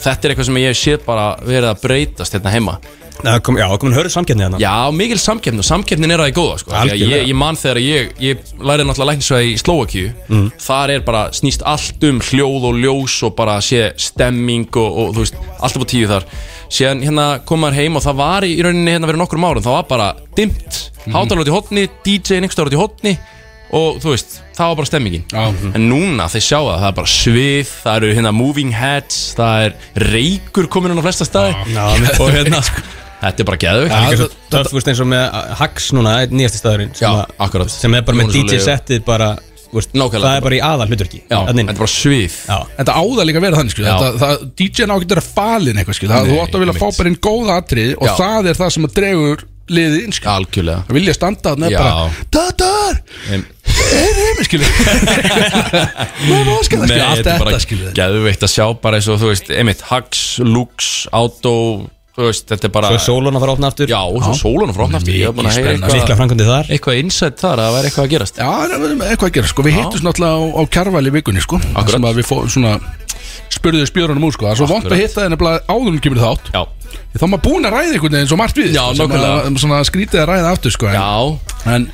[0.00, 2.74] Þetta er eitthvað sem ég hef séð bara verið að breytast hérna heima
[3.24, 6.74] já, komin hörðu samkeppni hérna Já, mikil samkeppni og samkeppnin er að því góða sko.
[6.80, 7.18] Algjörlega.
[7.20, 10.46] ég, ég man þegar ég, ég lærið náttúrulega læknisvæði í Slóakíu Mm.
[10.62, 15.14] Þar er bara snýst allt um hljóð og ljós og bara sé stemming og, og
[15.16, 16.26] þú veist, allt upp á tíu þar
[16.70, 19.74] Síðan hérna kom maður heim og það var í rauninni hérna verið nokkur árum Það
[19.74, 21.16] var bara dimmt, mm.
[21.16, 23.14] hátalar út í hotni, DJ-in einhver staðar út í hotni
[23.70, 25.42] Og þú veist, það var bara stemmingin Já.
[25.78, 29.66] En núna, þeir sjá það, það er bara svið, það eru hérna moving heads, það
[29.66, 29.76] er
[30.10, 31.84] reykur komin á flesta staði Já,
[32.22, 32.62] Og hérna,
[33.20, 36.34] þetta er bara geðvögt Já, Líka svo það- veist eins og með Hax núna, einn
[36.40, 37.70] nýjasti staðurinn sem Já, að- akkurat.
[37.70, 39.28] Sem er bara með Jónas Óli- DJ-settið bara
[39.70, 40.24] þú veist, Nákvæmlega.
[40.26, 43.38] Það er bara í aðal hlutverki Já, þetta er bara svið Já, Þetta áða líka
[43.38, 43.84] að vera þannig skil.
[43.84, 43.94] Já.
[44.00, 46.08] Þetta, það, DJ-n ágættur að falin eitthvað skil.
[46.10, 46.98] það, Þú átt að vilja fá einmitt.
[46.98, 48.14] bara inn góða atrið Og Já.
[48.18, 50.30] það er það sem að dregur liðið inn skil.
[50.34, 51.78] Algjörlega Það vilja standa þarna Já.
[51.78, 52.94] bara Tatar
[53.30, 53.42] Nei,
[53.90, 58.98] Er heimi skil Nei, má skilja skil Allt þetta er skil geðveikt að sjá bara
[58.98, 61.54] eins og þú veist, einmitt, Hags, Lux, Auto
[62.28, 63.90] veist, þetta er bara svo er sólun að fara að opna aftur.
[63.90, 65.14] Já, og svo sólun og frá aftur.
[65.14, 65.80] Ég hef að spennandi.
[65.80, 66.70] Mikla eitthvað framkvæmdi þar.
[66.76, 68.40] Eitthvað insight þar að það væri eitthvað að gerast.
[68.40, 68.50] Já,
[69.10, 69.66] eitthvað að gera sko.
[69.66, 71.60] Við hittum náttúrulega á, á kjarvæli vikunni sko.
[71.74, 71.94] Akkurat.
[71.96, 72.74] sem að við fóðum svona
[73.50, 74.46] spurðuðu spjörunum úr sko.
[74.46, 76.52] Það er svo vont að hitta þeir nefnilega áður en kemur þátt.
[76.54, 76.62] Já,
[77.10, 80.28] Þá maður búin að ræða einhvern veginn svo margt við Já, að- Svona skrítið að
[80.30, 81.38] ræða aftur sko, en, já.
[81.74, 81.86] en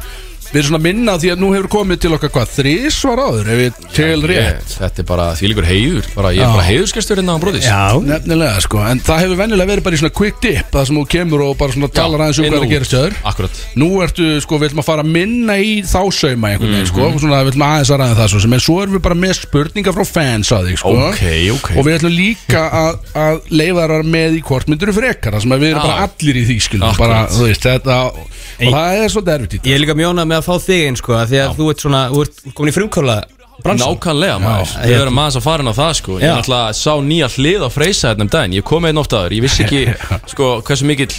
[0.52, 3.50] við erum svona að minna því að nú hefur komið til okkar hvað Þrísvar áður
[3.52, 4.36] ef ég tel rétt.
[4.36, 7.82] ég, Þetta er bara þvílíkur heiður bara, Ég er bara heiðurskestur hérna á bróðis Já,
[8.06, 11.04] Nefnilega sko En það hefur venjulega verið bara í svona quick dip Það sem þú
[11.16, 13.16] kemur og bara svona talar aðeins um hvað og að gerast hjá þér.
[13.30, 13.60] Akkurat.
[13.76, 16.90] Nú ertu, sko, við ætlum að fara að minna í þá sauma einhvern veginn, Mhm.
[16.92, 19.14] sko, svona, við ætlum aðeins að ræða það svo sem, en svo erum við bara
[19.16, 21.24] með spurningar frá fans að þig, sko, Ok,
[21.56, 21.68] ok.
[21.76, 25.50] og við ætlum líka að, að leifa þar með í hvort myndur frekar, það sem
[25.56, 29.56] við erum bara allir í því, skilum, bara, veist, þetta, og það er svolítið erfitt
[29.56, 31.70] í ég er líka mjónað með að fá þig einn sko af Því að þú
[31.72, 33.16] ert svona, þú ert komin í frumkóla
[33.64, 34.74] bransan Nákvæmlega maður.
[34.82, 36.18] Við ég- erum aðeins að fara inn á það sko.
[36.20, 36.34] Ég Já.
[36.36, 38.56] náttúrulega sá nýja hlið á freysa hérna um daginn.
[38.60, 39.80] Ég kom einn oft aður Ég vissi ekki
[40.32, 41.14] sko hversu mikill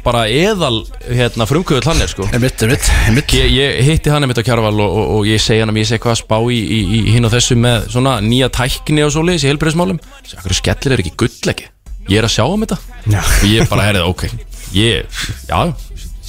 [0.00, 0.78] bara eðal
[1.10, 2.24] hérna frumkvöld hann er sko.
[2.32, 3.34] Einmitt, einmitt, einmitt.
[3.36, 5.90] Ég, ég hitti hann einmitt á Kjarval og, og, og ég segi hann að ég
[5.90, 9.12] segi hvað að spá í, í, í hinn og þessu með svona nýja tækni og
[9.12, 10.00] svoleiðis í heilbreyðismálum
[10.38, 11.68] Akkur skellir er ekki gull ekki
[12.08, 12.78] Ég er að sjá um þetta.
[13.12, 13.20] Já.
[13.20, 14.24] og ég bara herrið ok.
[14.72, 15.04] Ég,
[15.50, 15.60] já,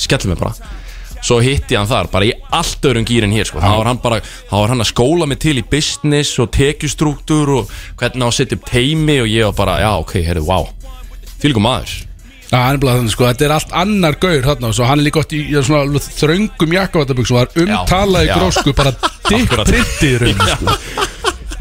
[0.03, 0.51] skellir mig bara
[1.21, 3.61] Svo hitti hann þar, bara í allt öðrum gýrin hér sko.
[3.61, 7.51] þá var hann bara, þá var hann að skóla mig til í business og tekjustruktúr
[7.59, 10.65] og hvernig á að setja upp teimi og ég var bara, já ok, herrið, wow
[11.41, 11.93] Fylgum maður.
[12.51, 14.99] Já, hann er bara þannig, sko, þetta er allt annar gaur þarna og svo hann
[14.99, 18.91] er líka gott í, svona þröngum jakkavataböksum og það er umtalað í grósku bara
[19.37, 20.75] í rauninu, sko.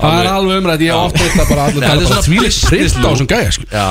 [0.01, 2.25] Það er alveg umrætt, ég oft veit að bara allir Þetta er tala bara svona
[2.25, 3.11] því business print á look.
[3.13, 3.67] þessum gæja, sko.
[3.69, 3.89] Já,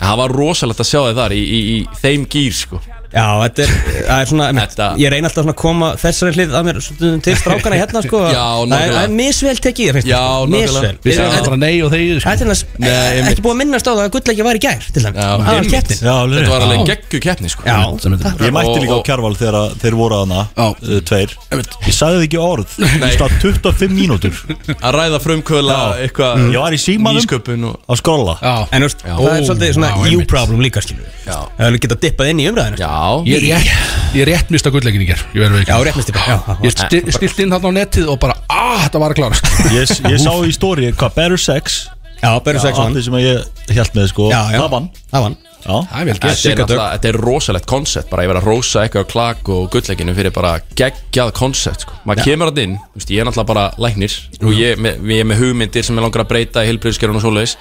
[0.00, 2.80] það var rosalegt að sjá þið þar í, í, í þeim gýr sko
[3.12, 3.72] Já, þetta er,
[4.08, 7.20] það er svona, Þetta- ég reyna alltaf svona að koma þessari hlið að mér stundum
[7.26, 8.92] til strákana hérna sko Já, Það er- nákvæmlega.
[8.92, 10.46] Það er misvel tekið, finnst Já, sko.
[10.52, 10.62] nákvæmlega.
[10.62, 11.18] Misvel Við Já.
[11.22, 13.32] segjum bara nei og þegið, sko Þetta er næst, Nei, einmitt.
[13.32, 15.42] ekki búið að minnast á það að gullleiki var í gær til dæmis Já, Það
[15.42, 15.72] var einmitt.
[15.72, 18.22] keppnin Já, alveg Þetta var alveg geggu keppni sko Já, sem þetta.
[18.32, 18.40] takk.
[18.42, 20.66] Ég mætti líka á og- kjarval þegar að þeir voru að hana Já.
[20.72, 23.10] uh, Tveir Ég sagði ekki orð Nei.
[23.12, 24.34] Í stað 25 mínútur
[24.80, 28.88] Að ræða frumkvöla eitthvað Ég var í símanum Nýsköpun og að skrolla Já, En þú
[28.88, 31.38] veist, það er svolítið svona you problem líka skilur Já.
[31.58, 32.90] Það er geta dippað inn í umræðinu Já,
[33.26, 33.72] ég er rétt,
[34.12, 36.36] ég er rétt mista gullleikin í ger Ég verður Já, ekki rétt misti bara Já,
[36.46, 39.50] já, Ég sti, stilt inn þarna á netið og bara, ah, þetta var að klárast.
[39.78, 41.82] Ég, ég sá í stóri hvað Better Sex?
[42.22, 44.28] Já Beru sex Já, mann allir sem ég held með sko.
[44.30, 44.60] Já, já.
[44.60, 44.84] Það vann.
[45.10, 45.34] Það vann.
[45.62, 45.74] Já.
[45.74, 49.12] Það er vel Þetta er, er rosalegt koncept bara ég verið að rósa eitthvað á
[49.12, 51.98] klak og gullleikinu fyrir bara geggjað koncept sko.
[52.06, 55.22] maður kemur að inn, þú veist, ég er náttúrulega bara læknir og ég, með, ég
[55.22, 57.56] er með hugmyndir sem ég langar að breyta í heilbriðskerun og svoleiðis.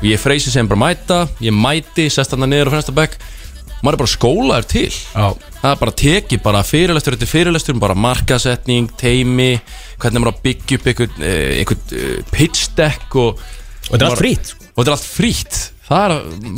[0.00, 3.18] Og ég freysi sem bara mæta, ég mæti sest hann niður á fremsta bekk
[3.80, 4.90] maður er bara skólaður til.
[4.90, 5.26] Já,
[5.60, 9.50] það er bara tekið bara fyrirlestur eftir fyrirlestur bara markasetning, teimi
[10.00, 13.40] hvernig maður byggja upp einhvern, eh, einhvern uh, pitch deck og,
[13.90, 16.12] Og þetta er allt frýtt og þetta er allt frýtt það er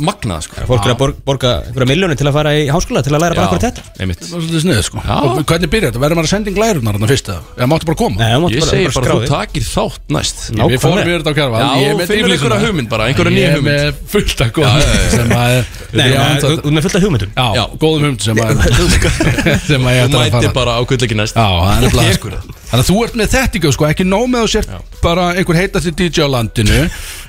[0.07, 3.13] magnað sko Fólk er að borga, borga einhverja miljónir til að fara í háskóla til
[3.17, 5.15] að læra bara akkur þetta einmitt það var svolítið sniðið, sko Já.
[5.23, 6.01] Og hvernig byrjar þetta?
[6.03, 7.41] Verður maður að senda inn glærunar þarna fyrst eða?
[7.57, 8.15] Eða máttu bara koma?
[8.21, 9.25] Nei, Ég segi bara bara, skráði.
[9.25, 12.23] þú takir þátt næst Ná- Við fórum yfir þetta á kjærval Já, Ég með finnur
[12.23, 12.53] yfirlýsinguna.
[12.53, 13.73] einhverja hugmynd bara, einhverja nýja Ég er hugmynd.
[13.73, 15.09] með fullt Já, já, já.
[15.13, 15.53] sem að
[15.93, 17.63] Nei, ég á þú þú er með fullt af hugmyndum Já, Já.
[17.83, 18.51] góðum hugmynd sem að
[19.69, 21.81] sem að ég Þú ætla að mæti fara bara á gullleiki næst Já, það er
[21.87, 22.61] nefnilega það.
[22.73, 25.25] Þannig að þú ert með þetta ekki, sko, ekki nóg með að þú sért bara
[25.37, 26.79] einhver heitasti DJ á landinu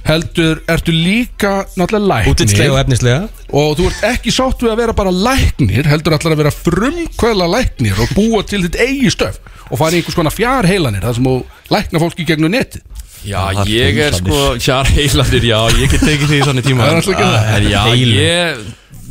[0.04, 3.20] heldur, ertu líka náttúrulega Útlitslega og læknir efnislega.
[3.54, 7.50] Og þú ert ekki sátt við að vera bara læknir heldur allar að vera frumkvæla
[7.54, 9.38] læknir og búa til þitt eigi stöf
[9.70, 11.36] og fara í einhvers konar fjár heilanir þar sem þú
[11.74, 12.82] lækna fólki gegnum netið.
[13.24, 16.84] Já, Það er ég er sko Kjar heilandir, já, ég get tekið því þannig tíma.
[16.84, 17.46] Það er alltaf ekki það.
[17.54, 18.64] En Já, ég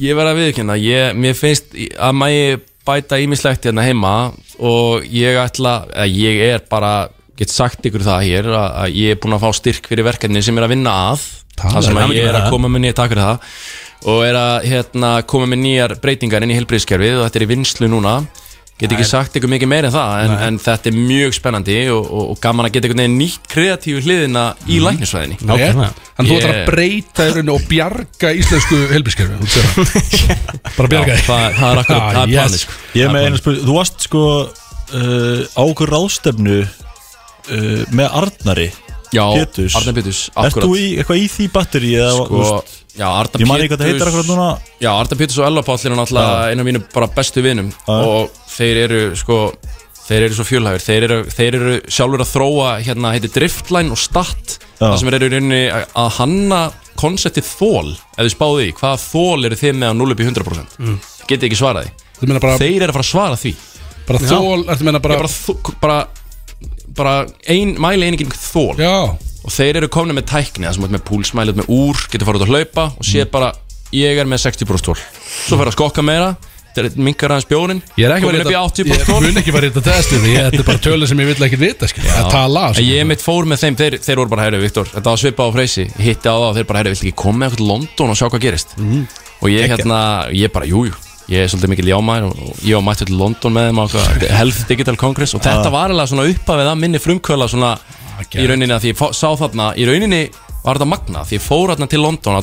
[0.04, 4.14] Ég verð að viðkynna ég, Mér finnst að maður bæta ímislegt hérna heima
[4.60, 6.94] Og ég ætla eða Ég er bara
[7.40, 10.44] Get sagt ykkur það hér að, að ég er búinn að fá styrk fyrir verkefni
[10.46, 11.24] sem er að vinna að
[11.58, 13.58] Það sem að ég er að koma með nýja takk fyrir það
[14.14, 17.52] Og er að hérna, koma með nýjar breytingar inn í helbriðskerfið Og þetta er í
[17.54, 18.16] vinslu núna.
[18.82, 22.08] Get ekki sagt ykkur mikið meira en það en, en þetta er mjög spennandi og,
[22.10, 24.88] og, og gaman að geta einhvern veginn nýtt kreatífu hliðina í Mhm.
[24.88, 25.38] læknisvæðinni.
[25.46, 29.38] Þannig þú ætlar að breyta og bjarga íslensku helbískerfi
[30.80, 32.42] Bara bjarga það, það er akkurat, Ah, það er yes.
[32.42, 32.78] planið sko.
[33.00, 33.64] Ég með einu spurning.
[33.70, 36.58] Þú varst sko uh, á okkur ráðstefnu
[37.50, 38.72] uh, með Arnari
[39.14, 39.76] Já, Péturs.
[39.78, 40.66] Arnar Péturs, Ert akkurat.
[40.66, 43.84] þú í, eitthvað í því batteri eða, sko, veist, Já, Arnar Ég man ekki hvað
[43.84, 44.48] það heitir akkurat núna.
[44.82, 48.42] Já, Arnar Péturs og Ella Páll eru náttúrulega einu af mínu bara bestu vinum og
[48.54, 49.40] þeir eru sko
[50.04, 54.02] þeir eru svo fjölhæfur, þeir eru, þeir eru sjálfur að þróa hérna heitir Driftline og
[54.02, 56.64] Stat það sem er í rauninni að hanna
[57.00, 58.72] konseptið þól, ef þið spáðu því.
[58.80, 60.98] Hvaða þól eru þið með að 0 upp í 100% mm.
[61.30, 63.54] getið ekki svarað því, Þú meina bara, þeir eru að fara að svara því.
[64.10, 65.98] bara þól, ertu meina bara bara, bara, bara,
[66.98, 68.96] bara ein, mæli einingin þól Já,
[69.44, 72.44] og þeir eru komni með tækni það sem er með púlsmælið með úr, getur farið
[72.44, 73.52] út að hlaupa og séð bara,
[73.96, 76.34] ég er með 60% tól svo fer að skokka meira
[76.74, 79.84] þetta minkar aðeins bjónin ég er ekki í að 80% Ég mun ekki bara þetta
[79.86, 82.06] testi því Þetta er bara tölur sem ég vil ekki vita skil.
[82.10, 82.86] Að tala sko.
[82.88, 85.56] ég mitt fór með þeim, þeir, þeir voru bara herri Viktor, þetta var svipað á
[85.60, 88.14] freysi, hitti á það og þeir bara herri, viltu ekki koma með eitthvað til London
[88.14, 88.78] og sjá hvað gerist?
[89.44, 90.00] Og ég hérna,
[90.34, 90.98] ég bara, jújú
[91.32, 93.86] ég er svolítið mikil jámær og ég var mættur til London með þeim á
[94.40, 97.76] Health Digital Congress og þetta var alveg svona uppafið að minni frumkvöla svona
[98.36, 100.24] í rauninni að því ég sá þarna í rauninni
[100.64, 102.42] var þetta magna því ég fór þarna til London á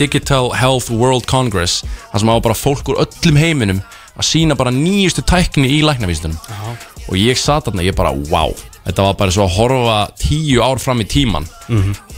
[0.00, 4.72] Digital Health World Congress þar sem á bara fólk úr öllum heiminum að sína bara
[4.74, 6.36] nýjustu tækni í læknavístunum
[7.08, 8.52] og ég satt þarna, ég bara, wow
[8.82, 11.48] þetta var bara svo að horfa tíu ár fram í tíman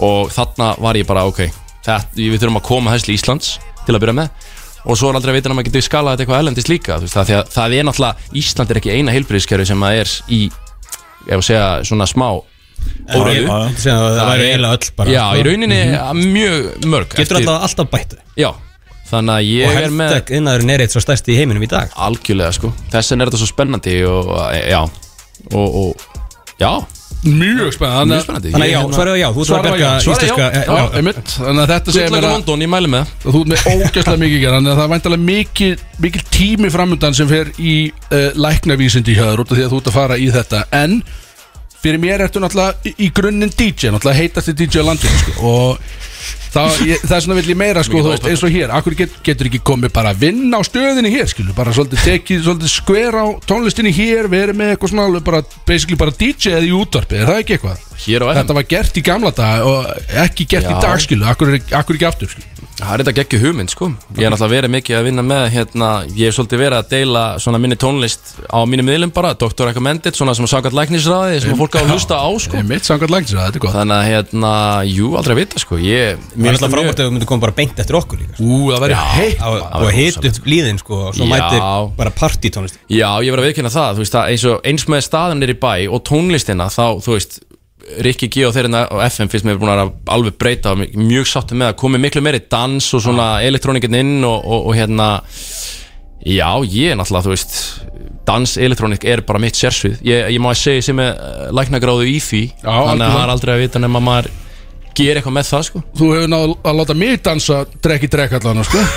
[0.03, 1.45] og þarna var ég bara, ok
[1.85, 4.53] þetta, við þurfum að koma þessi Íslands til að byrja með
[4.85, 7.15] og svo er aldrei að vita að maður getur skalað þetta eitthvað ellendist líka veist,
[7.17, 10.41] það, því að það er náttúrulega, Ísland er ekki eina heilbriðiskerfi sem að er í
[11.25, 12.29] ef að segja svona smá
[13.15, 13.49] óreiðu.
[13.49, 15.15] Það það væri eiginlega öll bara.
[15.15, 15.81] Já, í rauninni
[16.35, 18.25] mjög mörg Getur alltaf, alltaf bætt þau.
[18.41, 18.51] Já,
[19.11, 21.71] þannig að Og ég er með heltek innaðurinn er eitt svo stærsti í heiminum í
[21.71, 21.95] dag.
[22.07, 22.73] Algjörlega sko.
[22.93, 24.35] Þess vegna er þetta svo spennandi og
[24.69, 24.81] já.
[25.53, 26.71] Og, og já,
[27.25, 28.53] Mjög spennandi.
[28.53, 30.49] Þannig að já, hérna- svaraðu já, þú Svaraðu berga íslenska
[31.35, 34.21] Þannig að þetta segir mér að London, ég mæli með það þú ert með ógæslega
[34.25, 39.17] mikið Þannig að það er væntalega mikið, mikið tími framundan sem fer í uh, læknavísindi
[39.17, 40.65] hjá þér út af því að þú ert að fara í þetta.
[40.85, 40.99] En
[41.85, 45.33] fyrir mér ertu náttúrulega í, í grunninn DJ náttúrulega heitasti DJ á landinu sko.
[45.49, 45.79] og
[46.55, 48.97] það, ég, það er svona vill ég meira sko, þú veist, eins og hér, akkur
[48.99, 52.73] get, getur ekki komið bara að vinna á stöðinni hér skilu, bara svolítið tekið svolítið
[52.75, 57.21] skver á tónlistinni hér, verið með eitthvað svona bara, basically bara DJ eða í útvarpi,
[57.21, 57.85] er það ekki eitthvað?
[57.95, 59.87] Þetta var gert í gamla dag og
[60.25, 60.81] ekki gert í Já.
[60.83, 63.87] dag skilu, akkur, er- akkur ekki aftur skilu Það er þetta geggju hugmynd sko
[64.19, 67.23] Ég er náttúrulega verið mikið að vinna með hérna, Ég hef svolítið verið að deila
[67.39, 69.69] svona minni tónlist á mínum miðlum bara Dr.
[69.71, 72.67] Recommended, svona sem að samkvæmt læknisræði sem að fólk á að hlusta á sko er
[73.79, 74.53] Þannig að hérna,
[74.91, 77.57] jú, aldrei að vita sko Ég, Það er alltaf frábært ef þú myndir koma bara
[77.57, 78.45] beint eftir okkur líka sko.
[78.45, 79.43] Ú, það væri heitt
[79.81, 81.33] Og hit upp líðin sko Og svo Já.
[81.35, 81.65] mætir
[81.99, 85.05] bara partytónlist Já, ég verið að viðkynna það, þú veist, að eins, og, eins með
[85.09, 87.39] staðan er í bæ og tónlistina þá, þú veist,
[88.05, 91.59] Rikki G og þeirra og FM finnst mér búin að alveg breyta og mjög sáttu
[91.59, 95.09] með að komi miklu meiri dans og svona elektrónikinn inn og, og, og hérna
[96.25, 97.57] Já, ég er náttúrulega, þú veist
[98.25, 101.19] dans, elektrónik er bara mitt sérsvið ég, ég má að segja sem er
[101.53, 103.13] læknagráðu í því Já, þannig að algjörlega.
[103.13, 104.31] það er aldrei að vita nema maður
[104.99, 105.83] gera eitthvað með það, sko.
[105.99, 108.83] Þú hefur náð að láta mig dansa drekki drekk allan sko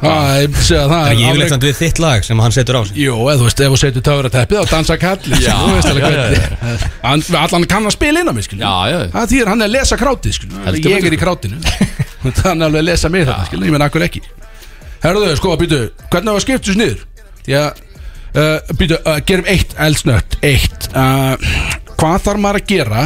[0.00, 2.82] Það er það Það er er yfirleitt samt við þitt lag sem hann setur á
[2.88, 2.96] sig.
[3.02, 5.90] Jú, eða þú veist, ef þú setur töfra teppið þá dansa kallið Já, þú veist
[5.90, 8.98] alveg já, já, hvernig Hann- Allan kann að spila inn á mig, skilju Já, já.
[9.12, 11.60] Það þýr hann er að lesa krátið, Heldur Ég er í krátinu.
[12.40, 14.22] Þannig alveg að lesa mig þetta, skilju Ég menn akkur ekki?
[15.04, 17.04] Herðu, sko, býtu, hvernig var skiptus niður?
[17.44, 17.84] Því að,
[18.40, 20.88] uh, býtu, uh, gerum eitt eldsnött Eitt.
[20.96, 21.36] Uh,
[22.00, 23.04] Hvað þarf maður að gera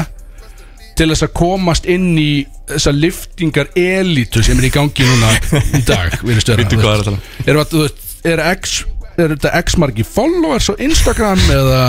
[0.98, 5.32] til þess að komast inn í þessar liftingar elítu sem er í gangi núna
[5.74, 6.56] í dag vera.
[6.62, 8.42] Bíddu, hvað er að er, veist, er,
[9.18, 11.84] er þetta x margi followers á Instagram eða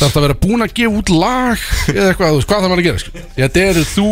[0.00, 2.72] þarf það að vera búin að gefa út lag eða eitthvað, þú veist, hvað það
[2.72, 3.24] var að gera sko?
[3.36, 4.10] þetta eru þú,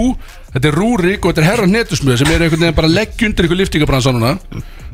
[0.55, 3.29] þetta er Rúrik og þetta er Herra Netusmjöð sem eru einhvern veginn bara að leggja
[3.29, 4.35] undir ykkur liftingabransa núna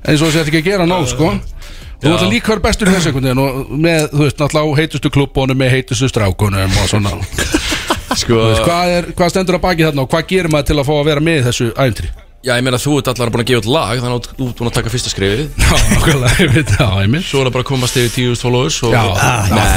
[0.05, 1.33] eins og þessi þetta ekki að gera nóg sko
[2.05, 5.11] Þú líka að vera bestur í þessu einhvern veginn og með, þú veist, náttúrulega heitustu
[5.14, 7.14] klubbónum með heitustu strákunum og svona
[8.12, 10.95] Sko, hvað, er, hvað stendur að baki þarna og hvað gerir maður til að fá
[10.99, 12.12] að vera með í þessu æfintri?
[12.45, 14.59] já, ég meina þú ert allar búin að gefa út lag þannig að þú ert
[14.59, 17.55] búin að taka fyrsta skrifið Já, nákvæmlega, ég veit það, ég minn Svo er það
[17.57, 19.05] bara að komast yfir 10.000 followers og, Já,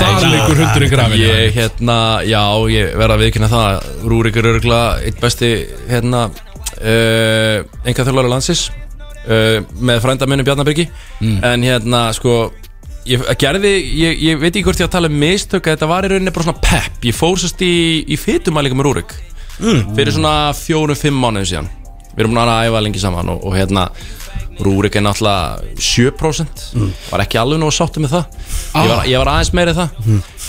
[0.01, 5.07] það liggur hundurinn grafin Ég, hérna, já, ég verða að viðkynna það Rúrik er örgulega
[5.07, 5.51] eitt besti
[5.87, 10.89] hérna uh, enga þjálfari landsins uh, með frænda minni Bjarnabyrgi
[11.23, 12.49] en hérna, sko
[13.07, 16.07] ég gerði, ég, ég veit ekki hvort ég að tala um mistök að þetta var
[16.07, 16.99] í rauninni bara svona pepp.
[17.07, 17.73] Ég fór sérst í,
[18.07, 19.15] í fytumælingu með Rúrik
[19.57, 21.69] fyrir svona fjórum-fimm mánuðum síðan.
[22.13, 23.87] Við erum búin að æfa lengi saman og, og hérna
[24.61, 26.63] Rúrik er náttúrulega 7%
[27.11, 28.37] var ekki alveg nú að sáttu með það.
[28.81, 29.99] Ég, var, ég var aðeins meiri það.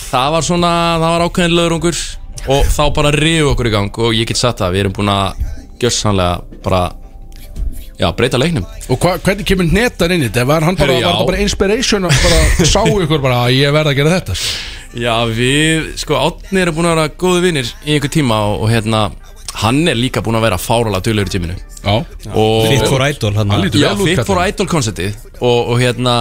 [0.09, 0.71] Það var svona,
[1.03, 2.01] það var ákveðin löðrungur
[2.55, 5.13] og þá bara riðu okkur í gang og ég get satt það, við erum búin
[5.13, 5.43] að
[5.83, 6.83] gjörsanlega bara
[7.99, 10.47] já, breyta leiknum Og hva, hvernig kemur netar inn í þetta?
[10.49, 11.09] Var hann bara, Herru, já.
[11.09, 12.41] var það bara inspiration og bara
[12.73, 14.37] sá ykkur bara að ég verða að gera þetta?
[14.99, 18.73] Já, við, sko, Átni eru búin að vera góði vinnir í einhver tíma og, og
[18.73, 19.03] hérna,
[19.63, 21.95] hann er líka búin að vera fáralega duglegur í tíminu Já,
[22.33, 24.41] og, Fit for Idol hann Já, Fit for.
[24.47, 26.17] Idol konceptið og, og hérna,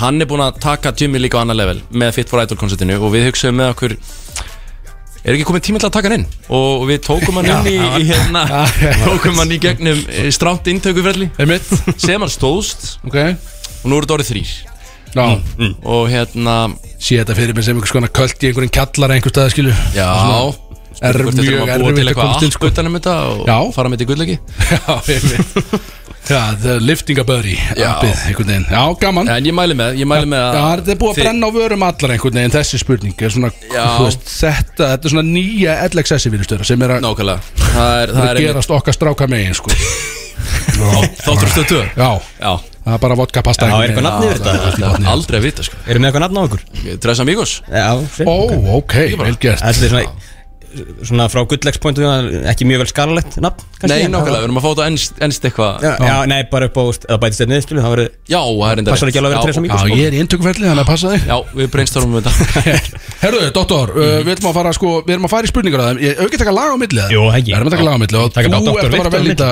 [0.00, 2.98] hann er búin að taka Jimmy líka á annar level með Fit for Idol konceptinu
[2.98, 3.96] og við hugsaðum með okkur
[5.24, 6.26] er ekki komið tíma til að taka hann inn?
[6.56, 8.44] Og við tókum hann inn í, í hérna
[9.06, 11.30] tókum hann í gegnum eh, strátt inntökuferli.
[11.40, 11.68] Einmitt.
[12.00, 12.96] Sem hann stóðst.
[13.06, 14.54] Ok, og nú eru þetta orðið þrýr
[15.10, 15.26] já.
[15.82, 16.56] Og hérna,
[17.00, 20.10] Sé þetta fyrir mig sem einhvers konar költ í einhverjum kallar einhver stað, skilu já.
[21.00, 22.66] Er Hvort þetta mjög er að búa erfitt til að eitthvað komast inn, sko.
[22.66, 23.56] allt utan um þetta og Já.
[23.72, 24.36] fara með þetta í gullegi.
[24.74, 25.99] Já, einmitt
[26.30, 26.76] Já, the
[27.90, 28.66] appið, einhvern veginn.
[28.70, 29.30] Já, gaman.
[29.34, 31.84] En ég mæli með, ég mæli með Já, þetta er búið að brenna á vörum
[31.88, 33.50] allar einhvern veginn Þessi spurning er svona,
[34.04, 37.66] veist, þetta Þetta er svona nýja LXS virðistöra sem er að Nákvæmlega.
[37.66, 39.74] Það er, það er gerast okkar stráka megin, sko.
[41.20, 42.52] Þáttur stöð 2 Já, Já.
[42.80, 45.00] Það er bara vodka pasta Já, er eitthvað nafn yfir þetta?
[45.12, 45.80] Aldrei að vita sko.
[45.84, 46.62] Erum við eitthvað nafn á okkur?
[47.04, 47.52] Tres amigos.
[47.68, 47.88] Já,
[48.24, 48.36] Ó,
[48.78, 49.60] ok, vel gert.
[49.60, 50.38] Þetta er svona
[51.02, 52.04] Svona frá gulllegspointu
[52.50, 55.46] Ekki mjög vel skaralegt nafn kannski, Nei, nákvæmlega, við erum að fá þetta ennst, ennst
[55.48, 55.82] eitthvað.
[55.82, 58.82] Já, já, nei, bara upp á Eða bætist þetta niðurspilu Það verður Já, það er
[58.82, 59.80] enda Passar ekki alveg að vera Tres Amigos?
[59.80, 61.22] Já, ég er í inntökuferli, þannig að passa þig.
[61.30, 62.76] Já, við brainstormum um þetta.
[63.24, 65.88] Herðu, doktor, uh, við ætlum að fara sko, við erum að fara í spurningar að
[65.90, 65.98] þeim.
[66.04, 67.50] Ég hef ekki taka lag á milli það Jú, ekki.
[67.50, 69.50] Við erum að taka lag á milli og Taka þú ert bara að velja þetta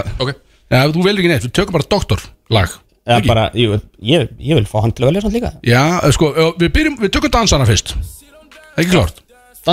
[0.69, 2.21] Já, þú velur ekki neitt, við tökum bara doktor
[2.53, 2.71] lag.
[3.09, 5.25] Eða bara, jú, ég, ég vil fá hann til að velja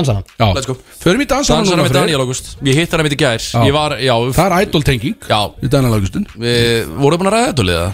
[0.04, 0.48] svona líka Já, sko, við byrjum, við tökum dansana fyrst Ekki klart Dansa hann Já,
[0.56, 0.76] Let's go.
[1.06, 1.96] förum í dansana Dansar núna með.
[1.96, 5.16] Daniel August Ég hittar hann mitt í gær Ég var, já, Það er idol tenging
[5.30, 7.88] já í Daniel Augustin Við vorum búin að ræða þetta liða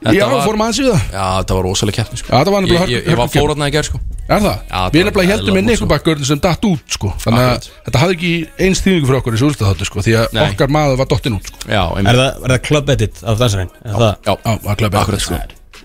[0.00, 2.64] Já, við fórum aðeins við það Já, þetta var rosalega keppni sko Já, það var
[2.64, 4.00] nefnilega Ég, ég, ég var hörku- fórhóðna í gær sko
[4.30, 4.58] Er það?
[4.70, 7.08] Já, það við var nefnilega heldum með eðlilega Nickelback-görðin sem datt út sko.
[7.18, 7.64] Þannig að Akkurat.
[7.88, 8.30] þetta hafði ekki
[8.62, 10.42] eins þýðingu fyrir okkur í svo úrstæðháttu sko, Því að Nei.
[10.52, 11.58] okkar maður var dottinn út sko.
[11.66, 13.72] Já, Er einmitt það, er það club edit af dansarinn?
[13.82, 14.12] Er það?
[14.30, 15.40] Já, Já, var klöfið akkurat sko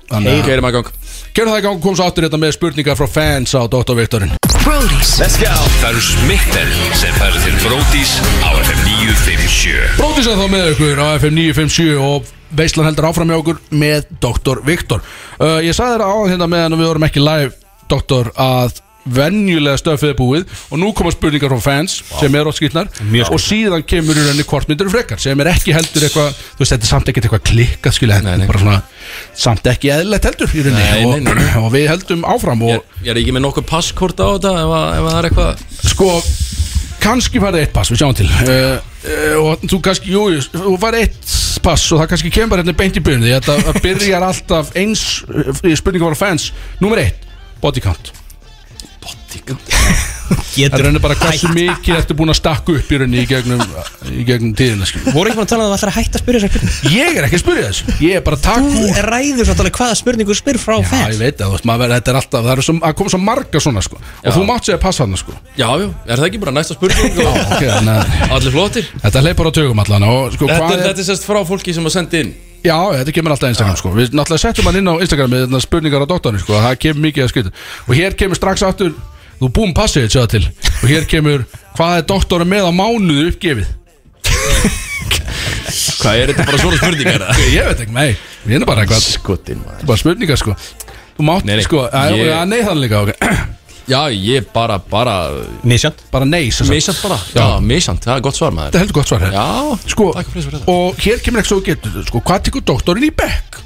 [0.06, 0.92] Þannig að Keirum að gang
[1.36, 3.98] Gerðu það í gang, kom svo áttur þetta með spurningar frá fans á Dr.
[3.98, 4.30] Viktorin
[4.64, 10.40] Brody's Let's go Það eru smitten sem færi til Bródís á FM 957 Bróðis að
[10.40, 14.64] þá með ykkur á FM 957 og Veislan heldur áfram hjá okkur með Dr.
[14.64, 17.52] Viktor uh, Ég sagði þér á hérna meðan við vorum ekki live
[17.92, 18.32] Dr.
[18.40, 22.90] að venjulega stöfið er búið og nú koma spurningar frá fans sem er átt skýtnar
[23.30, 26.74] og síðan kemur í rauninni hvort myndir frekar sem er ekki heldur eitthvað þú veist
[26.76, 28.82] þetta er samt ekkert eitthvað klikkað skilja
[29.38, 31.54] samt ekki eðlilegt heldur Nei, og, nei, nei.
[31.62, 34.74] og við heldum áfram og Ég, ég er ekki með nokkuð passkort á þetta ef,
[34.74, 35.66] ef að það er eitthvað?
[35.92, 36.12] Sko
[37.06, 38.28] kannski farið eitt pass, við sjáum til.
[38.42, 41.32] Uh, uh, og þú kannski, jú, þú farið eitt
[41.66, 43.26] pass og það kannski kemur hérna beint í byrjun.
[43.28, 45.08] Því að það byrjar alltaf eins
[45.62, 48.25] í spurningu frá fans, nummer eitt
[49.06, 49.25] Pod.
[49.36, 49.62] Body count,
[50.56, 53.62] það er bara hversu mikið ertu búin að stakka upp í rauninni í gegnum,
[54.12, 55.14] í gegnum tíðina skilur.
[55.16, 56.94] Voru ekki búin að tala um að það ætlar að hætta að spyrja þessar spurningu?
[56.96, 59.10] Ég er ekki að spyrja þessu, ég er bara að taka Þú úr.
[59.12, 61.96] ræður svo alveg hvaða spurningu spyr frá Já, ég fans veit að þú veist, maður,
[61.96, 64.34] þetta er alltaf, það er svo, að koma svo marga svona sko, og Já.
[64.38, 67.22] þú mátt segja pass hann sko, Já, já, er það ekki bara næsta spurning?
[67.26, 68.90] Og okay, þannig að allir flottir.
[69.04, 71.42] Þetta hleypar á tögum allan og sko, Þetta, hvað er, er, þetta er sérst frá
[71.48, 72.36] fólki sem að senda inn.
[72.66, 73.92] Já, þetta kemur alltaf á Instagram sko.
[73.94, 76.56] Við náttúrulega settum hann inn á Instagram með þarna spurningar á doktorinn sko.
[76.64, 77.52] Það kemur mikið að skrita
[77.86, 78.96] Og hér kemur strax aftur
[79.40, 80.46] Þú búum passið þetta til.
[80.82, 81.46] Og hér kemur
[81.76, 83.68] Hvað er doktorinn með á mánuðu uppgefið?
[86.00, 87.26] Hvað er þetta bara svona spurningar?
[87.52, 88.16] Ég veit ekki, nei.
[88.46, 90.56] Við erum bara eitthvað Skotin Þetta er bara spurningar sko.
[91.18, 92.42] Þú mátt Nei, nei, sko að, ég- ég...
[92.52, 93.12] Nei þannig líka ok.
[93.92, 95.16] Já, ég bara, bara
[95.68, 96.74] Misjönd Bara nei sem sagt.
[96.74, 97.18] Misjant bara.
[97.36, 98.72] Já, misjant, það er gott svar maður.
[98.72, 100.64] Þetta er heldur gott svar hér Já, Sko takk fyrir þetta.
[100.74, 103.60] Og hér kemur ekki svo getur Sko hvað tekur doktorinn í bekk?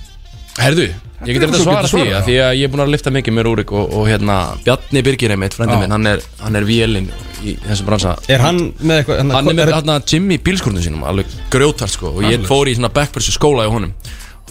[0.59, 0.89] Herðu,
[1.27, 3.35] ég get eftir að svara því að Því að ég er búin að lifta mikið
[3.35, 5.81] með Rúrik og, og hérna Bjarni Birgir einmitt, frendi Já.
[5.83, 7.09] minn Hann er, hann er vélinn
[7.43, 8.15] í þessum bransa.
[8.31, 12.13] Er hann með eitthvað hérna, Hann er með hérna Jimmy bílskórnum sínum Alveg grjótart sko
[12.15, 13.95] Og ég fór í svona backpursu skóla í honum.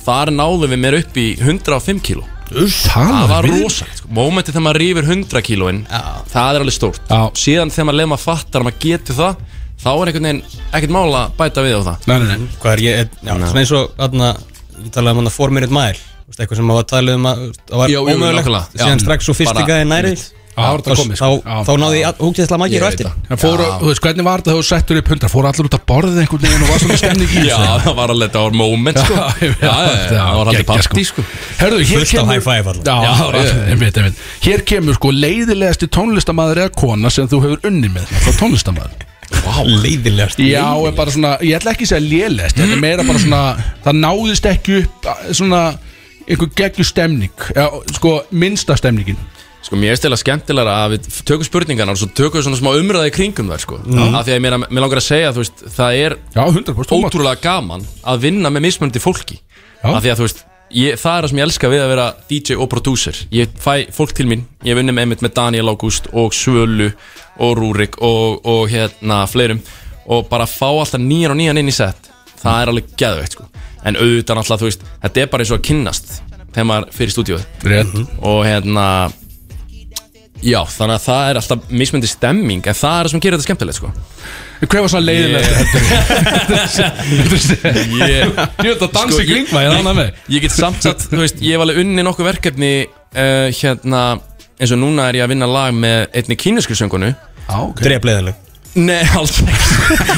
[0.08, 2.24] Þar náðum við mér upp í 105 kíló.
[2.48, 4.08] Það var rosalegt sko.
[4.16, 5.82] Mómentið þegar maður rýfur 100 kílóin
[6.32, 7.10] Það er alveg stórt.
[7.36, 9.42] Síðan þegar maður leið maður fattar að maður getur það
[9.78, 10.40] Þá er einhvern veginn
[10.74, 12.06] ekkert mál að bæta við á það.
[12.10, 12.46] Nei, nei, nei.
[12.58, 14.30] Hvað er ég, já, svona eins og þarna,
[14.80, 17.46] ég talaði um hann að 4 minute mile veist, eitthvað sem maður talaði um að
[17.68, 17.88] það var
[18.18, 18.74] ómögulegt.
[18.84, 19.54] síðan strax svo fyrst
[19.94, 20.34] nærið einmitt.
[20.58, 21.26] Já, það þetta þá, komið, sko.
[21.38, 21.98] þá, þá náði
[22.66, 23.10] ég Ég á veit eftir.
[23.78, 25.28] þú veist, hvernig var þetta þegar þú settur upp hundra?
[25.30, 28.12] Fóru allir út að borðið einhvern veginn og var svona stemning í Já, það var
[28.14, 29.14] alveg, það var moment sko.
[29.46, 30.32] Ég það.
[30.34, 31.22] var aldrei partí sko.
[31.78, 32.66] hér Fullt af high five
[33.46, 34.00] ég- einmitt
[34.48, 39.06] Hér kemur sko leiðilegasti tónlistamæður eða kona sem þú hefur unni með Það tónlistamæður
[39.84, 43.22] leiðilegast Já, er bara svona, ég ætla ekki að segja lélegast Þetta er meira bara
[43.22, 43.42] svona,
[43.86, 45.62] það náðist ekki upp að- Svona,
[46.28, 49.18] einhver geggjur stemning Já, sko, minnsta stemningin.
[49.64, 52.70] Sko mér er stila skemmtilega að við tökum spurningarna og svo tökum við svona smá
[52.78, 53.80] umræði kringum þær sko.
[54.16, 57.42] Af því að mér, mér langar að segja veist það er Já, 100% tómat ótrúlega
[57.42, 59.40] gaman að vinna með mismunandi fólki.
[59.82, 59.90] Já.
[59.92, 60.40] af því að þú veist
[60.74, 63.20] ég, það er það sem ég elska við að vera DJ og producer.
[63.34, 66.92] Ég fæ fólk til mín ég unnið með einmitt með Daniel August og Svölu
[67.42, 69.60] og Rúrik og, og hérna fleirum
[70.08, 72.12] og bara fá alltaf nýjan og nýjan inn í set.
[72.38, 73.50] Það er alveg geðveikt sko
[73.86, 76.12] en auðvitað náttúrulega þú veist þetta er bara eins og að kynnast
[76.48, 77.44] þegar maður fyrir stúdíóið.
[77.68, 77.96] Rétt.
[78.26, 78.86] Og hérna
[80.42, 83.48] já, þannig að það er alltaf mismundi stemming en það er það sem gerir þetta
[83.48, 83.90] skemmtilegt sko.
[84.58, 85.12] Hver var svona
[88.58, 90.08] Ég dansa Sko, ég annað með.
[90.34, 94.02] ég get samt satt, þú veist, ég hef alveg unni nokkuð verkefni uh, hérna,
[94.58, 97.80] eins og núna er ég að vinna lag með einni kínusku söngunu Já, ok.
[97.84, 99.68] Drep leiðileg Nei, alls ekki.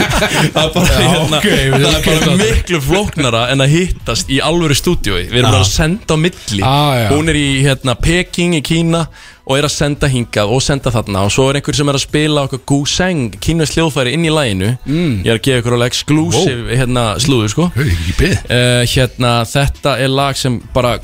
[0.54, 4.32] Það er bara, Já, hérna, ok, við það er bara miklu flóknara en að hittast
[4.32, 5.28] í alvöru stúdíói.
[5.30, 6.62] Við erum bara að senda á milli.
[6.66, 7.04] Ah.
[7.12, 9.04] Hún er í hérna, Peking í Kína
[9.46, 11.24] og er að senda hingað og senda þarna.
[11.28, 14.74] Og svo er einhver sem er að spila okkur Guseng, kínveist hljóðfæri inn í læginu
[14.84, 15.16] mm.
[15.24, 17.70] Ég er að gefa ykkur alveg exclusive hérna, slúður sko.
[18.18, 20.98] Beð uh, Hérna, þetta er lag sem bara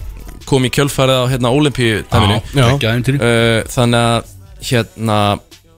[0.46, 4.32] kom í kjölfærið á hérna, aðeim til uh, Þannig að
[4.66, 5.20] hérna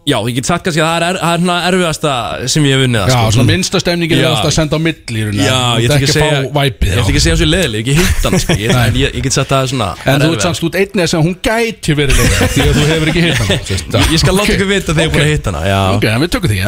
[0.09, 2.13] Já, ég get sagt kannski að það er, er, er erfiðasta
[2.49, 3.33] sem ég hef unnið það, Já, sko.
[3.37, 5.45] svona minnsta stemningin er alltaf að senda á milli í rauninni.
[5.45, 7.81] Já, ég ætla ert ekki að segja væpið Ég ætla ekki að segja þessu leðileg,
[7.83, 8.51] ekki hitt hann sko.
[8.59, 10.75] ég, en ég, ég get sagt að það er svona En þú ert samt út
[10.79, 13.53] einnig að segja að hún gæti verið leiðileg Því að þú hefur ekki hitt hana.
[13.69, 16.05] Ég- Ég skal láta ykkur vita þegar ég er búin að hitta hana Já, Ok,
[16.09, 16.59] en við tökum því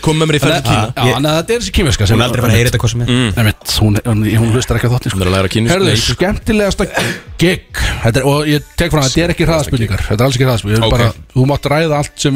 [0.00, 0.90] Kom með mér í Kína.
[0.90, 2.70] Já, þannig að þetta er þessi kýmverska Hún er aldrei fara að heyra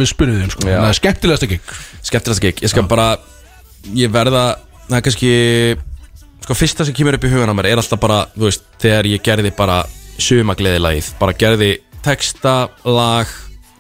[0.04, 0.64] kínversku, Herðu, nei, sko.
[0.64, 1.72] frá það, er alls ekki við.
[1.72, 2.04] Já.
[2.10, 2.62] Skemmtilegast gig.
[2.64, 3.08] Ég skal bara
[3.94, 4.44] Ég verða
[4.88, 5.32] Það er kannski
[6.44, 9.08] Sko fyrsta sem kemur upp í hugan á mér Er alltaf bara Þú veist Þegar
[9.08, 9.82] ég gerði bara
[10.20, 11.70] Sumagleðilagið Bara gerði
[12.04, 13.32] texta Lag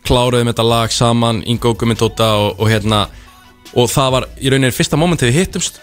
[0.04, 3.06] Kláruðum þetta lag saman Ingo Gummindóta og, og hérna.
[3.72, 5.78] Og það var í rauninni fyrsta momentið við hittumst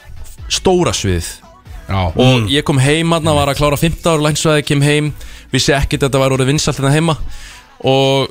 [0.52, 1.30] Stóra sviðið.
[1.88, 5.10] Já, og ég kom heim aðna var að klára 15 ára lænsvæði kem heim.
[5.52, 7.16] Vissi ekkert að þetta var orðið vinsalt hérna heima.
[7.88, 8.30] Og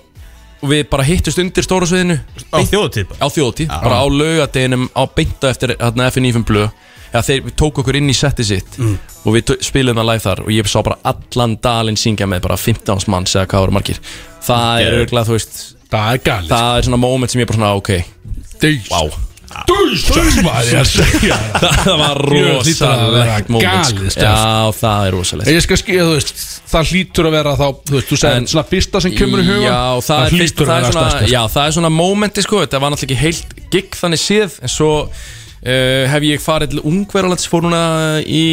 [0.61, 2.19] og við bara hittust undir stóra sviðinu.
[2.53, 3.21] Á þjóðutíð bara?
[3.21, 6.71] Á þjóðtíð, bara á laugadeginum á beinta eftir hérna, FNÍFum blöð.
[7.11, 8.79] Ja, þeir tók okkur inn í setti sitt.
[9.25, 10.45] Og við spiluðum það live þar.
[10.47, 13.99] Og ég sá bara allan dalinn syngja með bara 15 manns eða hvað voru margir.
[14.47, 15.59] Það er örgulega, þú veist
[15.91, 17.91] Það er það er svona moment sem ég bara svona, ok.
[18.93, 19.11] Wow.
[21.61, 24.07] Það var rosalegt moment sko.
[24.15, 24.35] já,
[24.79, 25.51] það er rosalegt.
[25.51, 28.67] Ég skal skilja, þú veist, það hlýtur að vera þá, þú veist, þú segir svona
[28.71, 29.67] fyrsta sem kemur í huga.
[29.67, 32.95] Já, það, er, fyrst, það, er svona, já, það er svona momenti sko, þetta var
[32.95, 37.67] náttúrulega ekki heilt gig þannig séð en svo uh, hef ég farið til Ungverjalands fór
[37.67, 37.83] núna
[38.25, 38.45] í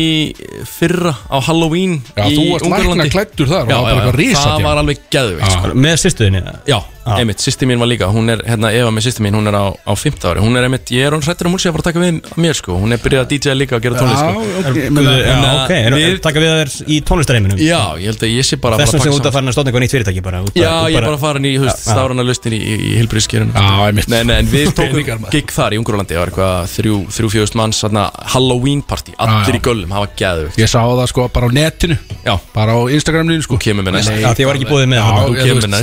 [0.67, 3.97] fyrra á Halloween Já, í þú varst lækna klæddur þar og Já, það var já,
[3.97, 5.73] bara eitthvað já, risa það var alveg geðveikt sko.
[5.87, 6.79] Með sýstuðinni Já,
[7.15, 9.65] einmitt, sýsti mín var líka Hún er, hérna, Eva með sýsti mín, hún er á,
[9.71, 10.41] á 15 ári.
[10.43, 12.31] Hún er einmitt, ég er hún hrættur um hún sé að fara að taka við
[12.43, 12.77] mér sko.
[12.81, 14.43] Hún er byrjað að DJ líka og gera tónlist sko.
[14.43, 17.57] Já, ok, Já, menna, ok, en við- taka við þér í tónlistareiminum?
[17.63, 19.83] Já, ég held að ég sé bara Þessum sem út að fara að stofna eitthvað
[19.85, 22.23] nýtt fyrirtæki bara út Já, út ég er bara að fara í, þú veist, stárana
[22.27, 24.07] lustin í, í, í heilbríðskjörun Já, einmitt.
[24.11, 26.13] Nei, nei, en við tókum gig þar í Ungurlandi.
[26.17, 30.11] Það var eitthvað þrjú, þrjú fjögust manns þarna, Halloween party, allir í göllum Það var
[30.21, 31.97] geðvögt Ég sá það sko bara á netinu.
[32.25, 33.55] Já, Bara á Instagraminu sko.
[33.57, 33.97] Þú kemur með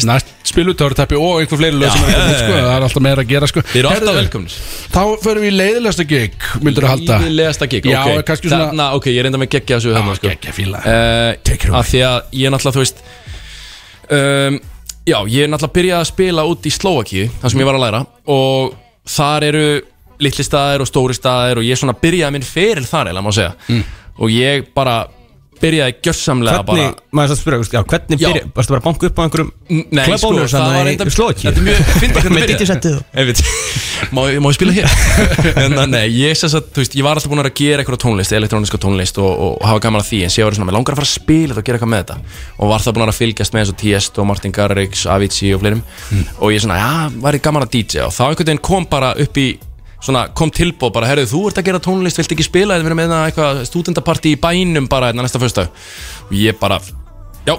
[0.04, 3.02] næst Ekki spilutártappi og einhver fleiri lög sem er komið, já, sko, það er alltaf
[3.06, 3.62] meira að gera sko.
[3.64, 4.56] Þið eru alltaf Herðu, velkomnir.
[4.92, 7.16] Þá förum við í leiðilegsta gig, myndur þú halda?
[7.24, 8.24] Íðilegasta gig, Já, ok.
[8.28, 10.28] kannski svona- Þarna, ok, ég reynda með geggja þessu þarna, sko.
[10.28, 10.82] geggja fíla.
[10.84, 11.78] uh, Take it away.
[11.80, 13.02] Af því að ég er náttúrulega, þú veist
[14.10, 14.60] um,
[15.04, 17.84] Já, ég er náttúrulega byrjað að spila út í Slovakíu þar sem ég var að
[17.84, 18.76] læra og
[19.16, 19.64] þar eru
[20.24, 23.52] litli staðir og stóri staðir og ég svona byrjaði minn feril þar eða má segja.
[23.68, 23.82] Mm.
[24.20, 25.06] og ég bara
[25.64, 28.28] byrjaði gjörsamlega Hvernig, bara maður þess að spyrja, já, hvernig Já.
[28.30, 31.10] byrja, varstu bara að banka upp á einhverjum Nei, sko, Clubbónus það var í enda
[31.14, 32.52] Slóki Þetta er mjög, fyndið hvernig Með.
[32.54, 33.74] DJ-settið
[34.14, 34.94] má, ég- má ég spila hér?
[35.64, 37.60] en það, nei, ég sess að, þú veist, ég var alltaf búin að vera að
[37.62, 40.48] gera eitthvað tónlist, elektróniska tónlist og, og, og hafa gaman að því, en sé að
[40.50, 42.16] vera svona, mér langar að fara að spila þetta og gera eitthvað með þetta.
[42.58, 45.84] Og var það búin að fylgjast með eins og Tiesto, Martin Garrix, Avicii og fleirum.
[46.40, 46.90] Og ég svona, já,
[47.24, 49.48] væri gaman að DJ og þá einhvern veginn kom bara upp í
[50.04, 52.98] svona, kom tilbúð bara, herruðu, þú ert að gera tónlist, vilt ekki spila, eða vera
[52.98, 55.72] með hérna eitthvað stúdendapartí í bænum bara hérna næsta föstudag.
[56.28, 56.78] Og ég bara,
[57.48, 57.56] já,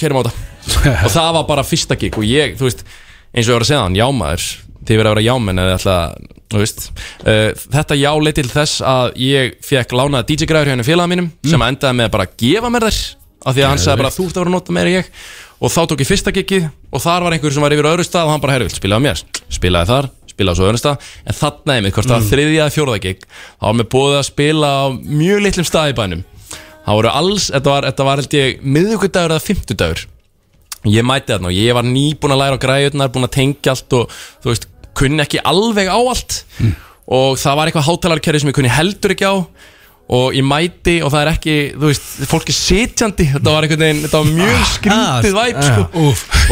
[0.00, 0.36] keirum á þetta.
[1.06, 2.86] Og það var bara fyrsta gig og ég, þú veist,
[3.32, 4.46] eins og ég var að segja hann, jámaður
[4.86, 6.84] þið verið að vera jámenn eða alltaf, þú veist.
[7.26, 11.64] Uh, þetta já leið til þess að ég fekk lánaða DJ-græður henni félaga mínum sem
[11.66, 13.00] endaði með bara að gefa mér þær
[13.46, 15.10] af því að hann sagði bara þú ert að vera að nota meira ég.
[15.56, 18.06] Og þá tók ég fyrsta gigið og þar var einhver sem var yfir á öðru
[18.06, 19.22] stað og hann bara, vilt spilaði mér?
[19.56, 22.74] Spilaði þar, spilaði svo á öðru stað en þarna einmitt, hvort það var þriðja eða
[22.76, 26.26] fjórða gig þá var mér búið að spila á mjög litlum stað í bænum.
[26.86, 30.02] Það voru alls, þetta var, þetta var held ég miðvikudagur eða fimmtudagur.
[30.86, 33.96] Ég mæti þarna og ég var nýbúin að læra á græðunar búin að tengja allt
[33.98, 34.12] og
[34.44, 36.44] þú veist, kunni ekki alveg á allt.
[37.06, 39.34] Og það var eitthvað hátalarkerfi sem ég kunni heldur ekki á.
[40.06, 43.26] Og ég mæti og það er ekki, þú veist, fólk er sitjandi.
[43.34, 46.04] Þetta var einhvern veginn, þetta var mjög skrítið ah, væp sko.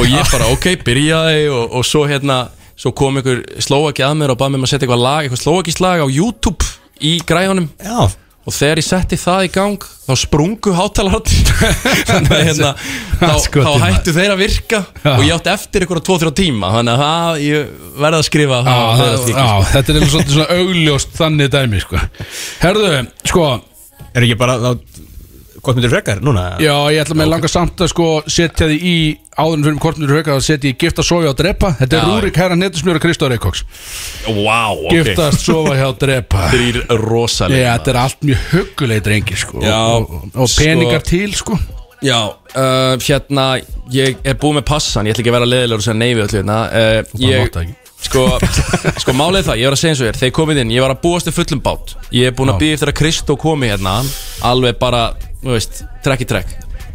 [0.03, 2.41] og ég bara, ok, byrjaði og, og svo hérna,
[2.77, 5.43] svo kom einhver slóaki að mér og bað mér um að setja eitthvað lag, eitthvað
[5.45, 6.69] slóakist lag á YouTube
[7.05, 8.09] í græðunum Já,
[8.45, 11.53] og þegar ég setti það í gang þá sprungu hátalararnir
[12.11, 12.73] þannig að hérna,
[13.23, 14.81] þá, þá hættu þeir að virka
[15.15, 16.73] og ég átti eftir ykkur 2-3 tíma.
[16.75, 17.71] Þannig að það, ég
[18.05, 21.81] verði að skrifa Já, það, það, það, já, þetta er svolítið svona augljóst þannig dæmi
[21.87, 22.03] sko.
[22.61, 22.93] Herðu,
[23.33, 23.49] sko
[24.15, 24.71] er ekki bara þá,
[25.65, 26.47] Hvort myndir frekar núna?
[26.63, 28.97] Já, ég ætla með langa samt að sko setja því í
[29.35, 31.73] áðurinn fyrir kortnur höka að setja í gifta sofa og drepa.
[31.81, 32.11] Þetta er.
[32.11, 33.65] Rúrik Herra Netusmjör og Kristóð Reykjóks
[34.29, 34.93] wow, ok.
[34.93, 36.49] Giftast sofa hjá drepa.
[36.55, 39.63] Þrýr rosalega Já, þetta er allt mjög huggulegi drengi sko.
[39.65, 41.59] Já, og, og peningar sko- til sko.
[42.05, 43.47] Já, uh, hérna,
[43.93, 46.39] ég er búið með passan, ég ætla ekki að vera leðilegur og segja við öllu
[46.43, 46.59] hérna.
[46.69, 47.77] Uh, bara ég, mátt það ekki.
[48.05, 48.25] Sko,
[49.03, 50.85] sko málið það, ég var að segja eins og þér, þegar ég komið inn, ég
[50.85, 51.95] var að búast við fullum bát.
[52.13, 52.61] Ég er búin að Já.
[52.65, 53.95] býða eftir að Kristó komi hérna,
[54.45, 56.55] alveg bara, þú veist, trekk í trekk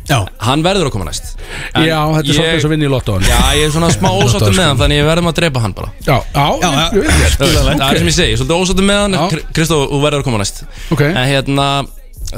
[0.10, 1.36] Já, Hann verður að koma næst.
[1.78, 3.90] En Já, þetta er svolítið ég- eins og vinni í lottóan Já, ég er svona
[3.94, 5.92] smá ósáttum með hann, þannig ég verðum að drepa hann bara.
[6.02, 6.86] Já, já, Já, já.
[6.98, 9.18] ég veit þér Það er sem ég segi, svolítið ósáttum með hann.
[9.36, 10.64] Kr- Kristó, þú verður að koma næst.
[10.96, 11.04] Ok.
[11.12, 11.68] En hérna,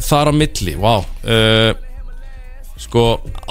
[0.10, 1.72] þar á milli, vá uh,
[2.82, 3.06] Sko,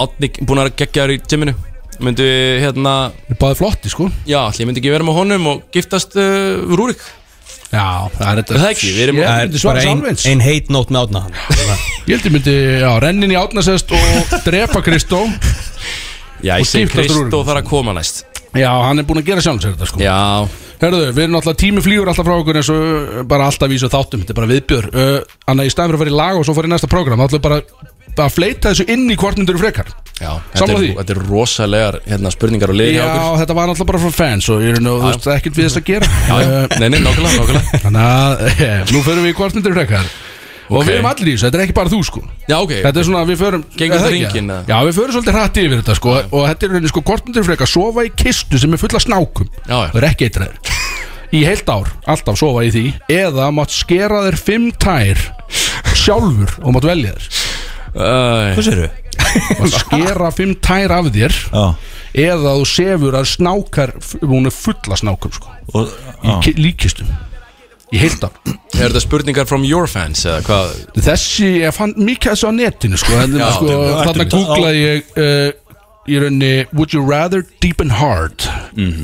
[0.05, 1.53] Átni búin að gegja þér í gyminu.
[2.01, 2.25] Myndi,
[2.61, 2.93] hérna,
[3.29, 4.07] Ég báði flotti sko.
[4.29, 7.01] Já, allir myndi ekki vera með honum og giftast uh, Rúrik
[7.71, 7.85] Já,
[8.17, 8.61] það er þetta.
[8.71, 8.89] Ekki?
[8.91, 10.01] Við erum- er bara ein,
[10.31, 11.77] ein heit nót með átna hann
[12.09, 15.21] Ég held ég myndi, já, rennin í átnasest og drepa Kristó
[16.47, 18.25] Já, ég segi Kristó þarf að koma næst.
[18.57, 20.01] Já, hann er búin að gera sjálfs þetta sko.
[20.03, 20.17] Já,
[20.81, 23.89] Herðu, við erum náttúrulega tími flýgur alltaf frá okkur eins og uh, bara alltaf vísu
[23.93, 24.87] þáttum, þetta er bara viðbjör.
[24.89, 26.89] Uh, Þannig að í staðin fyrir að fara í lag og svo fara í næsta
[26.89, 27.59] program þá ætlum við bara
[28.19, 29.91] að fleita þessu inn í hvort myndur frekar?
[30.21, 33.39] Já þetta er, þetta er rosalegar hérna, spurningar og hjá Já, okkur.
[33.41, 35.79] þetta var náttúrulega bara frá fans og ég er nú, þú veist, ekkert við þess
[35.81, 36.09] að gera.
[36.27, 37.79] Já, Uh, nei, nei, nákvæmlega, nákvæmlega.
[37.85, 40.11] Þannig að, eh, nú fyrir við í hvort myndur frekar.
[40.71, 42.21] Og við erum allir í þessu, þetta er ekki bara þú sko.
[42.47, 42.71] Já, ok.
[42.85, 44.59] Þetta er svona, við förum það þetta eða?
[44.69, 47.47] Já, við förum svolítið hrætti yfir þetta sko Og þetta er rauninni sko, hvort myndir
[47.49, 49.49] frekar sofa í kistu sem er full af snákum?
[49.67, 49.89] Já, já.
[49.91, 50.71] Það er ekki eitræður
[51.31, 55.19] Í heilt ár, alltaf sofa í því Eða mátt skera þér fimm tær
[55.91, 57.40] Sjálfur og mátt velja þér
[57.95, 58.89] Hvað séru?
[59.61, 61.65] Mátt skera fimm tær af þér Já.
[62.25, 65.91] Eða þú sefur að snákar Hún er fulla snákum sko og,
[66.23, 66.37] Í já.
[66.43, 67.11] ki- líkistum
[67.91, 68.33] Í heilt ár
[68.79, 70.75] Er þetta spurningar from your fans eða hvað?
[71.05, 74.83] Þessi, ég fann mikið þessu á netinu sko, en, Já, sko þetta er- Þarna googlaði
[74.85, 75.57] ég uh,
[76.11, 78.47] Í rauninni Would you rather deep and hard?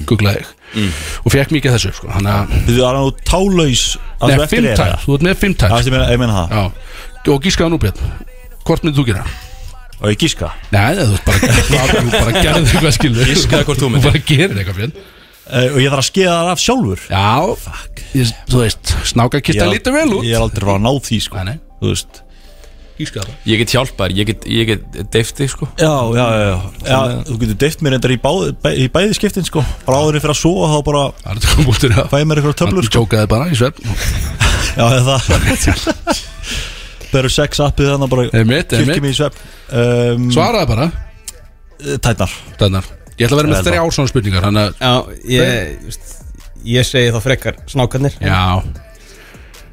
[0.10, 0.54] Googlaði ég.
[1.24, 3.84] Og fekk mikið þessu sko Þannig að Þið er nú tálaus
[4.18, 5.94] að Nei, þú eftir fimm er tær, það þú ert með fimm Já, tær ég
[5.94, 6.58] meina, ég meina það.
[6.58, 6.66] Já.
[7.28, 8.02] Og gískaða nú Björn
[8.68, 9.26] Hvort myndir þú gera?
[9.98, 10.52] Og ég gíska?
[10.76, 11.38] Nei, þú veist bara
[11.96, 14.12] Þú bara gerði eitthvað skilu Giskaðu hvort þú Þú myndir.
[14.12, 14.94] bara gerir eitthvað Björn.
[15.48, 17.04] Uh, Og ég þarf að skeiða það af sjálfur.
[17.08, 17.32] Já.
[18.20, 20.26] Ég, Þú veist Snáka Ég kista er- lítið vel út.
[20.28, 21.40] Ég er aldrei frá að ná því sko.
[21.40, 21.60] Nei, nei.
[21.80, 22.20] Þú veist.
[22.98, 23.34] Gískaða það.
[23.48, 25.68] Ég get hjálpar, ég get, ég get deifti sko.
[25.80, 26.58] Já, já, já, já.
[26.92, 27.00] já
[27.30, 29.62] Þú getur deift mér endar í, báð, bæ, í bæði skiptin sko.
[29.86, 32.10] Bara áður en fyrir að sofa þá bara Það er þetta komið út í það
[32.16, 32.96] fæði mér eitthvað töflur Þú sko.
[32.98, 33.82] tjókaði bara í svefn.
[34.78, 36.24] Já, eða það
[37.18, 39.10] Það eru sex appið þannig bara Einmitt, Kyrkjum einmitt.
[39.10, 39.38] í svepp
[39.82, 40.88] um, Svaraði bara.
[42.06, 42.34] Tætnar.
[42.62, 44.92] Þannig Ég ætla að vera með þrjá svona spurningar Þannig að Já,
[45.34, 46.02] ég,
[46.78, 48.18] ég segi þá frekar snákarnir.
[48.22, 48.42] Já.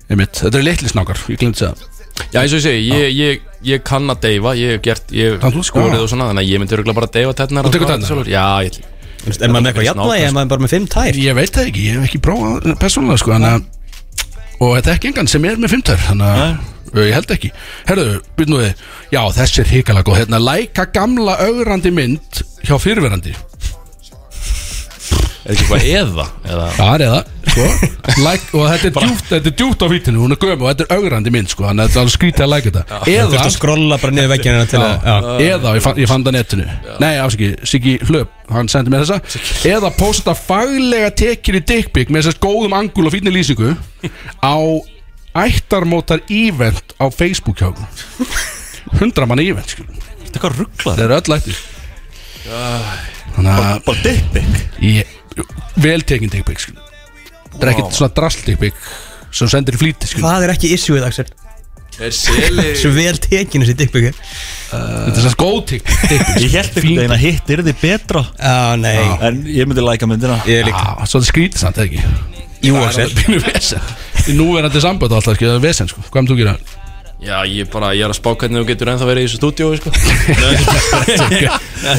[0.09, 0.41] Einmitt.
[0.41, 1.93] Þetta eru litli snákar Ég glemt að segja
[2.31, 5.37] Já eins og ég segi, ég, ég, ég kann að deyfa Ég hef gert, ég
[5.43, 8.31] hef skorið og svona Þannig að ég myndi örgulega bara deyfa tætnar Þú tekur tærnar?
[8.31, 8.79] Já, ég
[9.25, 11.19] Er maður með eitthvað jafnvægi, er maður bara með fimm tær?
[11.19, 14.99] Ég veit það ekki Ég hef ekki prófað persónulega sko Þannig að Og þetta er
[14.99, 16.55] ekki engan sem er með fimmtær Þannig að
[16.95, 17.51] Ég held ekki.
[17.89, 18.85] Herðu, byrjum við.
[19.15, 20.21] Já, þessi er hikalega góð.
[20.23, 23.35] Hérna, læka gamla augrandi mynd Hjá fyrirverandi
[25.45, 26.25] Er ekki eitthvað eða?
[26.49, 26.67] eða?
[26.73, 27.19] Það er eða
[27.51, 27.65] sko.
[28.25, 30.87] like, Og þetta er djúpt Þetta er djúpt á vítinu Hún er göm og þetta
[30.87, 31.67] er augrandi mynd sko.
[31.69, 33.01] Þannig að þetta er alveg skrítið að læka þetta.
[33.05, 35.15] Þú Eða ert að skrolla bara niður veggina til að já.
[35.51, 36.67] Eða, ég fann, ég fann það netinu.
[37.05, 39.45] Nei, afsaki, Siggi Hlöp Hann sendi mér þessa.
[39.75, 43.75] Eða posta faglega tekir í dickpic Með þessast góðum angul og fínni lýsingu
[44.41, 44.57] Á
[45.35, 47.87] ættarmótar event á Facebook hjá okkur
[49.01, 49.91] 100 manni event skilur.
[49.95, 51.63] Þetta er eitthvað rugglar Það eru öll ættir.
[53.35, 55.15] Þannig að Bara dickpic ég,
[55.83, 56.85] Vel tekin dickpic skilur.
[57.55, 58.85] Það er ekkert svona drasl dickpic
[59.35, 60.29] Sem sendir í flýti skilur.
[60.29, 61.27] Hvað er ekki issueð, Axel?
[62.03, 67.03] Er seli Svo vel tekinu þessi dickpick Þetta er svona góð dickpic Ég held einhvern
[67.03, 68.25] veginn að hitt er þið betra.
[68.39, 68.97] Já, nei.
[69.27, 70.39] En ég myndi læka myndina.
[70.51, 70.83] Ég líka.
[70.99, 73.83] Já, svolítið skrítið samt, eða ekki Jú, Það er pínu vesen
[74.25, 76.55] Í núverandi sambönd alltaf, það er vesen, sko Hvað er þú að gera?
[77.25, 79.77] Já, ég bara, ég er að spá hvernig þú getur ennþá verið í þessu stúdíói
[79.81, 79.89] sko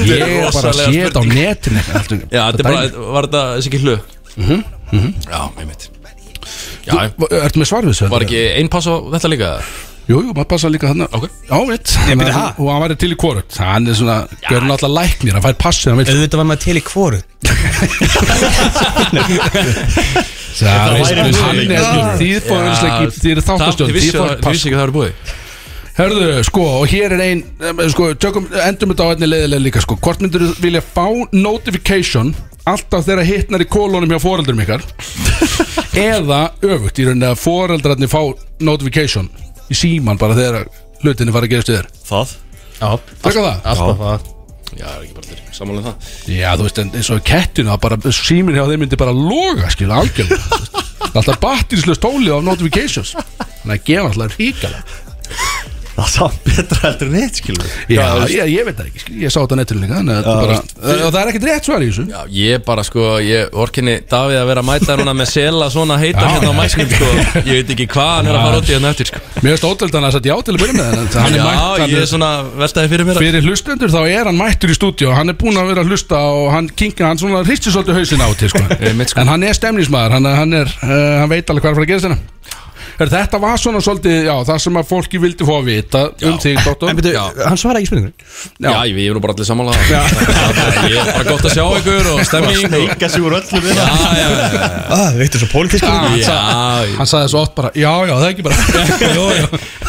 [0.05, 1.81] Ég er bara að sé þetta á netinu.
[2.29, 2.85] Já, þetta er bara,
[3.15, 3.95] var þetta þessi ekki hlu?
[4.35, 4.59] Mhm,
[5.25, 5.83] Já, einmitt
[6.85, 8.05] Já, Þú- Ertu með svar við þessu?
[8.13, 9.49] var ekki ein pass á þetta líka?
[10.05, 11.25] Jú, jú, maður passa líka þarna Ok.
[11.49, 12.45] Já, veit Ég myndi, ha?
[12.61, 15.89] Og hann væri til í hvorut Hann er svona, görur náttúrulega læknir Hann fær passið
[15.89, 17.17] hann vil Auðvitað var maður til í hvoru
[20.55, 25.33] Það er þýðbóðurisleiki Þið eru þáttastjórn Þið Þið vissi ekki að það eru búið.
[25.95, 29.83] Herðu, sko, og hér er ein em, Sko, tökum, endum þetta á einni leiðilega líka
[29.83, 32.33] Sko, hvort myndir þú vilja fá notification
[32.67, 34.83] Alltaf þegar hitnar í kólunum hjá foreldurum ykkar?
[36.11, 38.19] Eða öfugt Í rauninni að foreldrarnir fá
[38.59, 39.31] notification
[39.71, 40.67] Í síman bara þegar
[41.05, 41.91] hlutinni fara að gerast við þér?
[42.11, 42.37] Það.
[42.75, 42.87] Já,
[43.23, 43.59] Takk að það?
[43.71, 44.31] Alltaf það
[44.75, 46.09] Já, er ekki bara til sammála um það.
[46.35, 49.69] Já, þú veist, en eins og kettinu að bara símin hjá þeim myndi bara loga,
[49.71, 50.41] skil, algjörlega.
[50.43, 50.81] Þú veist.
[51.05, 53.13] Það er alltaf batterislaust tóli á notifications.
[53.15, 54.83] Þannig að gefa alltaf ríkala
[55.95, 59.31] Það samt betra heldur en eitt skilur Já, ég, ég veit það ekki, skil, ég
[59.31, 60.57] sá þetta á netinu líka Þannig að þetta bara,
[61.05, 62.03] og það er ekkert rétt svar í þessu.
[62.11, 65.95] Já, ég bara sko, ég orkinni Davíð að vera að mæta núna með sela svona
[66.01, 66.33] heita Já.
[66.33, 67.11] hérna á mæskum sko.
[67.47, 69.23] Ég veit ekki hvað hann er að fara út í hérna eftir sko.
[69.39, 71.47] Mér finnst ótrúld hann að setja já til að byrja með þannig Hann er Já,
[71.47, 74.39] mætt, hann ég er er svona veltaði fyrir mér að fyrir hlustendur þá er hann
[74.43, 77.43] mættur í stúdíu Hann er búinn að vera að hlusta og hann kinka Hann svona
[77.47, 78.63] hristir svolítið hausinn á til, sko.
[78.81, 79.23] Einmitt, sko.
[79.23, 81.87] En hann er stemnismæður, hann, hann, er, uh, hann veit alveg hvað er að fara
[81.87, 82.23] að gera þennan
[82.95, 86.37] Er þetta var svona svolítið, já, það sem að fólki vildi fá að vita um
[86.39, 86.91] þig, doktor.
[86.93, 88.13] En byrju, hann svara ekki spurningur
[88.63, 89.73] Já, ég ég er nú bara allir sammála.
[90.85, 92.75] Ég er bara gott að sjá ykkur og stemming og...
[92.95, 95.89] Enga sig úr öllum við Já, já, já, já, Ah, veitur svo pólitísku.
[95.89, 98.45] Ah, hann, Já, sagði, ég- hann sagði svo oft bara Já, já, það er ekki
[98.45, 98.55] bara.
[99.17, 99.45] Jó, já.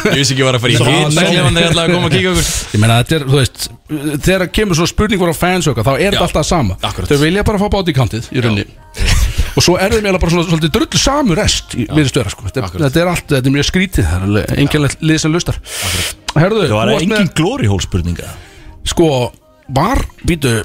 [0.07, 1.27] Ég vissi ekki að var að fara í Svo- hitt Nei.
[1.37, 3.67] Ef hann er alltaf að koma að kíka okkur Ég meina þetta er, þú veist
[3.87, 6.75] Þegar kemur svo spurning frá fans okkar Þá er þetta alltaf sama.
[6.83, 7.07] Akkurat.
[7.07, 8.65] Þau vilja bara fá bodycountið í rauninni.
[9.57, 12.45] Og svo er þeim eiginlega bara svona svolítið drullu samu rest í virðist vera sko.
[12.45, 15.57] Þetta, þetta er allt, þetta er mjög skrítið Það er enginlega lið sem lustar
[16.37, 18.33] Herðu, Það var þú varst engin glory hole spurninga
[18.87, 19.09] Sko,
[19.79, 20.59] var, býtu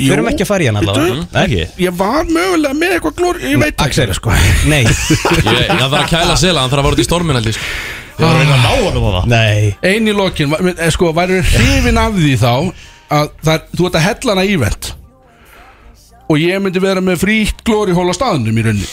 [0.00, 1.16] Þurfum ekki að fara í hann allavega.
[1.20, 1.40] Nei.
[1.42, 1.84] Ekki.
[1.84, 4.16] Ég var mögulega með eitthvað glóri Ég veit Axel, ekki.
[4.16, 4.32] sko.
[4.70, 4.82] Nei.
[4.86, 7.68] Ég ég þarf að kæla sela, hann þarf að fara út í stormin ég sko.
[8.18, 9.28] Ég var að reyna að ná hann um það.
[9.30, 9.76] Nei.
[9.90, 12.50] Ein í lokin, eh, sko, væri hrifin af því þá
[13.10, 14.90] að það er, þú ert að hella hana ívent.
[16.30, 18.90] Og ég myndi vera með frítt glóri hól á staðnum í rauninni.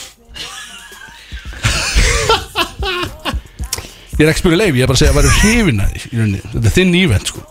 [4.18, 5.92] Ég er ekki að spyrja leif, ég er bara að segja að væri hrifin af
[5.92, 6.40] því í rauninni.
[6.54, 7.44] Þetta er þinn ívent, sko.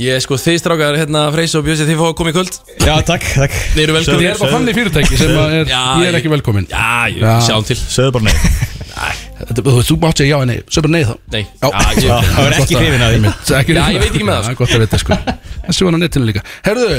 [0.00, 2.54] Ég sko þið strákar hérna Freysa og Bjössi þið fá að koma í kvöld.
[2.80, 3.58] Já, takk, takk.
[3.74, 6.32] Þið eru Þið velkomin er bara þannig fyrirtæki sem að er, Já, ég er ekki
[6.32, 6.70] velkomin.
[6.72, 7.34] Já, ég Já.
[7.50, 7.76] sjáum til.
[7.76, 9.12] Segðu bara nei
[9.42, 11.14] Þetta, Þú þú mátt segja já en nei, bara nei þá.
[11.32, 11.68] Nei, Já.
[11.68, 13.32] já, ég, Það var ekki hrifin af því.
[13.48, 15.18] Það Já, ég veit ekki með það, Það er gott að vita sko.
[15.62, 16.42] Það sé hann á netinu líka.
[16.66, 16.90] Herðu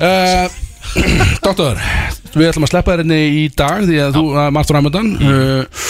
[0.00, 0.58] uh,
[1.44, 1.80] Doktor
[2.34, 5.86] Við ætlum að sleppa þér inni í dag Því að þú er margt framöndan uh,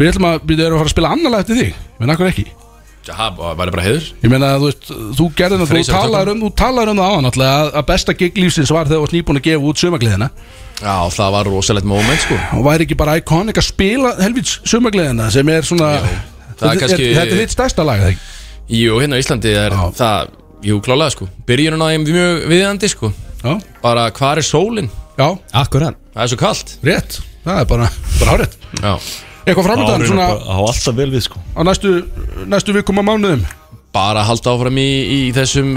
[0.00, 2.46] Við ætlum að Við erum að fara að spila annarlega eftir þig Men akkur ekki?
[3.10, 4.04] Það væri bara heiður.
[4.22, 7.24] Ég meina þú veist Þú gerði það Þú talar um Þú talar um það áðan
[7.26, 10.28] náttúrulega að- Að besta gig lífsins var þegar þú varst nýbúin að gefa út sumagliðina
[10.80, 12.36] Já, það var rosalegt moment sko.
[12.56, 16.60] Og væri ekki bara iconic að spila Helvits sumagliðina Sem er svona Jú, það er
[16.60, 18.28] Þetta kannski- Þetta er þitt stærsta lag eða ekki?
[18.80, 19.82] Jú, hérna á Íslandi er Já.
[20.00, 20.30] það
[20.70, 21.28] Jú, klálega sko.
[21.48, 23.12] Byrjunum á þeim mjög viðandi sko.
[23.44, 23.54] Já.
[23.82, 24.90] Bara hvar er sólin?
[25.16, 25.28] Já.
[25.56, 25.94] Akkurat.
[26.14, 26.74] Það er svo kalt.
[26.84, 27.20] Rétt.
[27.44, 27.88] Það er bara
[28.20, 28.92] Bara hárétt Já.
[29.46, 31.40] Eitthvað framöndan Það svona á alltaf vel við sko.
[31.56, 31.94] Á næstu,
[32.46, 33.44] næstu vikum á mánuðum.
[33.92, 35.72] Bara halda áfram í, í þessum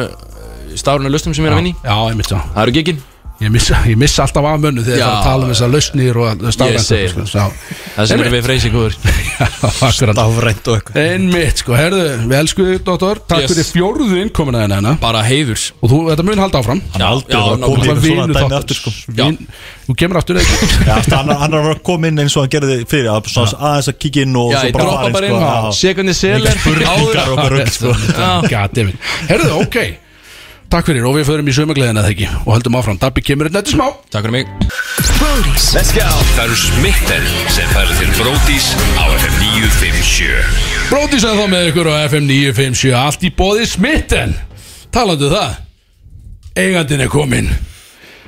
[0.75, 1.79] stárunu lustum sem ég er að vinni í.
[1.83, 3.01] Já, ég mitt það Það eru giggin
[3.43, 5.03] Ég missa, ég missa alltaf af mönnu þegar Já.
[5.03, 8.05] það að tala um þessar lausnir og stafrænt sko, það.
[8.07, 9.47] sem er við freysi góður Já,
[9.87, 10.21] akkurat.
[10.23, 10.99] Áfrænt og eitthvað.
[11.03, 13.19] Einmitt, sko, herðu, við elsku þig, doktor.
[13.27, 13.51] Takk Yes.
[13.51, 14.93] fyrir fjórðu innkomuna þennan hérna.
[15.01, 15.65] Bara heiðurs.
[15.81, 16.81] Og þú, þetta mun halda áfram.
[16.93, 17.09] Já,
[18.13, 18.93] inn sko.
[19.17, 19.39] Vin,
[19.83, 20.39] Þú kemur aftur
[20.87, 24.37] Já, hann, er að koma inn eins og hann gerði fyrir aðeins að kíkja inn
[24.39, 25.35] og Já, bara droppa fara bara inn.
[25.35, 25.75] Inn sko, já.
[25.81, 27.97] Sekundi seler Spurningar og bara rugg sko.
[29.27, 29.79] Herðu, ok
[30.73, 32.27] Takk fyrir og við förum í sömugleðina þegar ekki?
[32.47, 33.91] Og höldum áfram, Dabbi kemur hérna eftir smá.
[34.09, 34.47] Takk fyrir mig.
[35.75, 36.05] Let's go.
[36.33, 41.91] Það eru smitten sem færa til Bródís á FM 957 Bróðis að þá með ykkur
[41.93, 44.33] á FM 957 Allt í bóði smitten.
[44.89, 45.61] Talandu það.
[46.65, 47.53] Eigandin er kominn.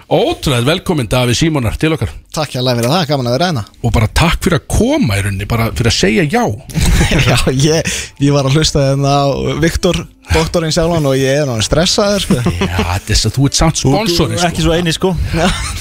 [0.05, 3.61] Ótrúlega velkominn Davíð Símonar til okkar Takk hjá fyrir það, gaman að vera hérna.
[3.85, 6.43] Og bara takk fyrir að koma í rauninni Bara fyrir að segja já.
[7.29, 9.25] Já, ég, ég var að hlusta hérna á
[9.61, 9.99] Viktor,
[10.31, 12.37] doktorinn sjálfan og ég er náttúrulega stressaður sko.
[12.65, 15.11] Já, þetta er svo, þú ert samt Þú sponsori er ekki svo eini sko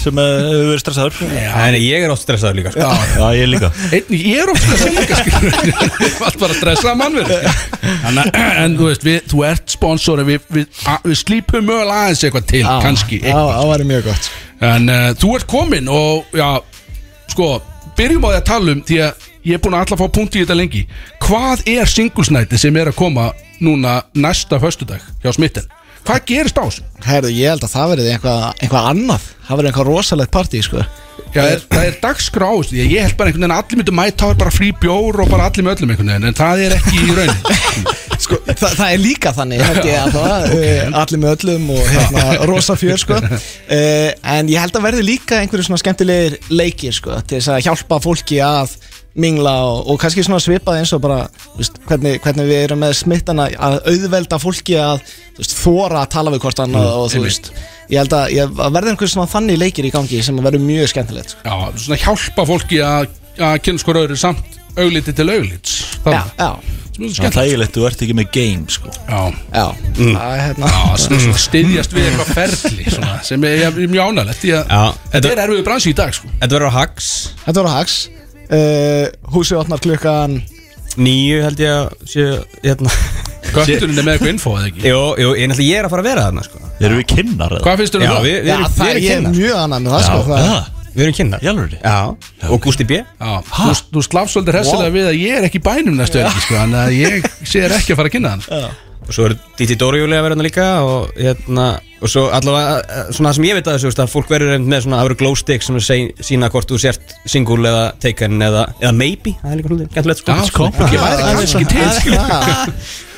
[0.05, 1.20] sem eh, hefur verið stressaður.
[1.64, 2.88] En ég er oft stressaður líka sko.
[3.18, 3.72] Já, ég líka.
[3.90, 5.20] Einn, ég er ofta að segja
[6.28, 8.32] Allt bara að stressa mannverð að-
[8.64, 12.50] En þú veist, við, þú ert sponsori Við, við, að, við slípum mögulega aðeins eitthvað
[12.52, 14.34] til Kanski Já, það væri mjög gott
[14.64, 16.48] En uh, þú ert kominn og já,
[17.32, 17.58] sko,
[17.98, 20.36] byrjum á því að tala um því að ég er búin að alla fá punkt
[20.36, 20.84] í þetta lengi
[21.24, 23.30] Hvað er singlesnæti sem er að koma
[23.64, 25.66] núna næsta föstudag hjá smitten?
[26.04, 26.84] Hvað gerist á þessu?
[27.04, 30.84] Herðu, ég held að það verði eitthvað, eitthvað annað Það verði eitthvað rosalegt partí sko.
[31.35, 33.62] Já, er, það er dagskrá á þessu því að ég held bara einhvern veginn að
[33.64, 36.28] allir myndu mæta á er bara frí bjór og bara allir með öllum einhvern veginn
[36.30, 37.89] en það er ekki í raunin
[38.24, 41.91] sko, Þa, Það er líka þannig held ég að það uh, Allir með öllum og
[41.91, 43.18] hérna, rosa fjör sko.
[43.18, 47.64] uh, En ég held að verði líka einhverju svona skemmtilegir leikir sko, Til þess að
[47.68, 48.76] hjálpa fólki að
[49.20, 51.20] mingla og, og kannski svona svipað eins og bara
[51.54, 56.12] veist, hvernig, hvernig við erum með smittana að auðvelda fólki að þú veist, þóra að
[56.16, 57.50] tala við hvort annað og þú veist
[57.92, 60.64] ég held að, ég, að verði einhver svona þannig leikir í gangi sem að verður
[60.66, 61.44] mjög skemmtilegt sko.
[61.44, 65.76] Já, svona hjálpa fólki að, að kynna skor öðru samt augliti til auglits.
[66.02, 66.48] Já, já,
[66.94, 68.90] sem er Það er hlægilegt, þú ert ekki með game sko.
[69.06, 69.20] Já,
[69.54, 69.66] já
[69.98, 70.72] það er hérna.
[70.74, 74.82] Já, svona styðjast við eitthvað ferli svona, sem er, er mjög ánægilegt því að Já,
[75.14, 76.34] þetta er erfiðu bransi í dag sko.
[76.40, 77.10] Þetta verður á Hags
[77.44, 77.98] Þetta voru hags
[78.51, 80.40] uh, Húsið opnar klukkan
[80.95, 82.26] Nýju held ég að sé
[82.62, 82.90] hérna
[83.55, 86.03] Kötturinn er með eitthvað info eða ekki Jú, jú, ég, náttúrulega- ég er að fara
[86.03, 86.61] að vera þarna sko.
[86.80, 87.64] Erum við kynnar eða?
[87.66, 88.24] Hvað finnst þér um Já, það?
[88.24, 90.16] við, við, Já, erum, við það erum ég er kynnar mjög annað með það sko,
[90.16, 90.88] Já, það, eða?
[90.95, 91.78] Við erum kynnar Í alvöru?
[91.84, 91.99] Já,
[92.55, 95.64] og Gústi B Já, þú, þú slaf svolítið hressilega við að ég er ekki í
[95.68, 98.45] bænum næstu ekki sko, Þannig að ég sé þér ekki að fara að kynna hann
[99.05, 101.66] Og svo er Diti Dóri Júli að vera hérna líka Og hérna
[102.03, 104.82] Og svo allavega eh, Svona það sem ég veit að þessu að Fólk verður með
[104.84, 108.42] svona Það verður glow stick Sem er seg- sína hvort þú sért Single eða taken
[108.45, 109.34] Eða, eða maybe.
[109.40, 110.32] Það er líka svolítið Gæntulegt sko.
[110.34, 112.12] Já, sko, ég væri kannski til sko.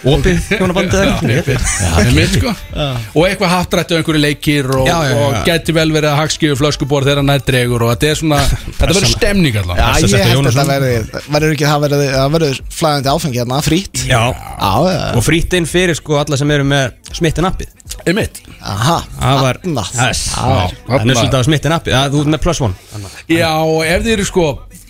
[0.06, 0.36] Opið.
[0.60, 1.62] Hjónabandið eða eitthvað.
[1.80, 2.50] Það er mitt sko.
[3.16, 5.16] Og eitthvað hattrættu einhverju leikir Og, Já, já, já.
[5.24, 8.38] og geti vel verið að hagskifu flöskubor Þegar hann er dregur Og þetta er svona
[8.76, 9.82] Þetta verður stemning allavega.
[9.82, 11.66] Já, ég held að það verður verður ekki,
[18.76, 19.58] smittin aha, Það var.
[20.06, 20.22] Yes.
[20.36, 20.42] Já,
[20.86, 22.74] Það er af smittin appið Það- Þú ert með plus one
[23.28, 23.52] Já,
[23.96, 24.46] ef þið eru sko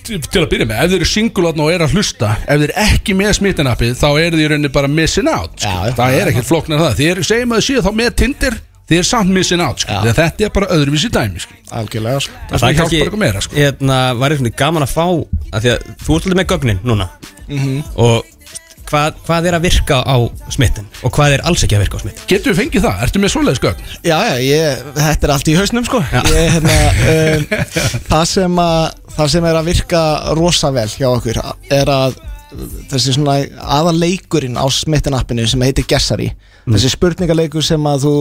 [0.07, 2.75] til að byrja með, ef þið eru singulatn og eru að hlusta ef þið eru
[2.85, 5.67] ekki með smittinappið þá eru þið í rauninni bara missing out sko.
[5.67, 8.55] Já, það er ekkert flóknar það þið eru, segjum að þið séu þá með Tinder
[8.87, 9.97] þið eru samt missing out sko.
[10.07, 11.55] Þetta er bara öðruvísi dæmi sko.
[11.75, 12.33] algjörlega sko.
[12.53, 13.57] það er hjálpar eitthvað meira sko.
[13.59, 17.09] hérna, var eitthvað gaman að fá að því að þú ert alltaf með gögnin núna
[17.49, 17.83] Mhm.
[17.97, 18.25] og
[18.91, 20.17] hvað, hvað er að virka á
[20.55, 23.03] smittin og hvað er alls ekki að virka á smittin Getur við fengið það?
[23.07, 23.91] Ertu með svoleiðis gögn?
[24.07, 26.03] Já, já, ég, þetta er allt í hausnum sko.
[26.13, 26.79] Ég, hérna,
[27.13, 27.45] um,
[28.13, 28.81] það, sem að,
[29.19, 30.07] það sem er að virka
[30.39, 31.43] rosa vel hjá okkur
[31.77, 32.19] er að
[32.91, 33.41] þessi svona
[33.77, 36.31] aðaleikurinn á smittinappinu sem heitir Gessari
[36.67, 38.13] þessi spurningaleikur sem að þú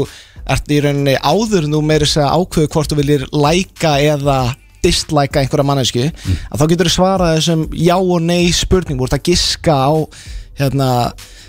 [0.55, 4.39] ert í rauninni áður en þú meiri segja ákveðu hvort þú viljir læka eða
[4.86, 9.18] dislæka einhverja mannesku að þá getur þú svarað þessum já og nei spurning þú ert
[9.18, 9.93] að giska á
[10.60, 10.89] hérna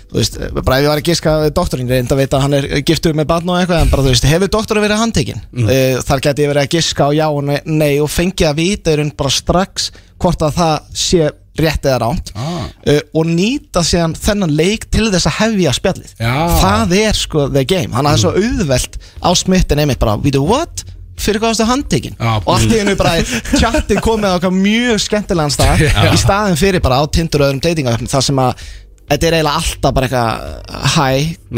[0.07, 3.29] þú veist, ég var að giska doktorinn reynda að veit að hann er giftur með
[3.31, 5.73] barn og eitthvað en bara þú veist, hefur doktorinn verið handtekinn mm.
[6.07, 9.01] þar geti ég verið að giska á já og nei, og fengi að vita í
[9.01, 11.27] raun bara strax hvort að það sé
[11.57, 12.67] rétt eða ránt Ah.
[12.69, 16.35] uh, og nýta síðan þennan leik til þess að hefja spjallið Já.
[16.61, 20.39] það er sko the game að það er svo auðvelt á smittin einmitt bara, við
[20.43, 20.85] what?
[21.17, 22.33] fyrir hvað varstu handtekinn Já.
[22.37, 23.15] og allt í hennu bara
[23.59, 28.11] tjattið komið á mjög skemmtilegan stað í staðin fyrir bara á Tinder og öðrum datingafnum
[28.11, 28.67] þar sem að
[29.07, 31.09] þetta er eiginlega alltaf bara eitthvað hæ,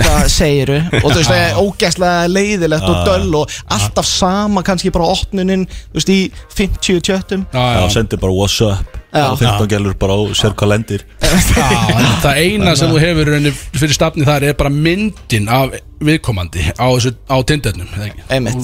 [0.01, 4.91] hvað segiru og þú veist það er ógæslega leiðilegt og döll og alltaf sama kannski
[4.93, 6.19] bara opnunin, þú veist í
[6.59, 8.97] 50 tjöttum Já, Já, já, sendir bara what's up.
[9.09, 9.23] Já.
[9.31, 13.31] og 15 gælur bara á sér kalendir já en Það eina sem þú hefur
[13.73, 17.89] fyrir stafni þar er bara myndin af viðkomandi á, þessu, á tindernum.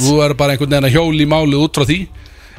[0.05, 1.97] Þú er bara einhvern veginn að hjóli málið út frá því.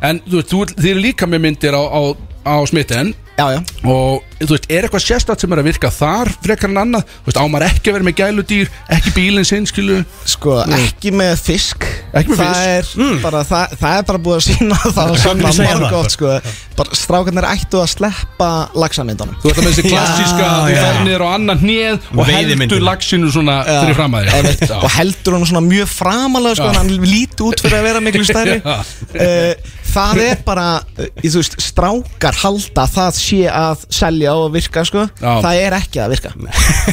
[0.04, 2.02] En þú veist, þú, þið eru líka með myndir á, á,
[2.44, 6.72] á smitten já, já, og veist, er eitthvað sérstætt sem er að virka þar frekar
[6.72, 10.00] en annað, þú veist, á maður ekki að vera með gæludýr, ekki bílinn sinn, skilu
[10.28, 13.00] sko ekki með fisk Ekki með það fisk.
[13.06, 16.34] er, bara, það, það er bara búið að sína það og sanna margótt sko.
[16.76, 20.80] bara strákarnir ættu að sleppa lagsamyndunum Þú ert að með þessi klassíska, Já, þú já.
[20.86, 24.62] fer niður á annan hnið og heldur lagsinu svona fyrir fram að Einmitt.
[24.64, 26.78] þér og heldur hann svona mjög framalega sko, Já.
[26.80, 28.76] hann líti út fyrir að vera miklu stærri Já.
[28.76, 34.52] uh, það er bara uh, þú veist, strákar halda að það sé að selja og
[34.54, 35.06] virka sko.
[35.20, 35.32] Já.
[35.44, 36.32] það er ekki að virka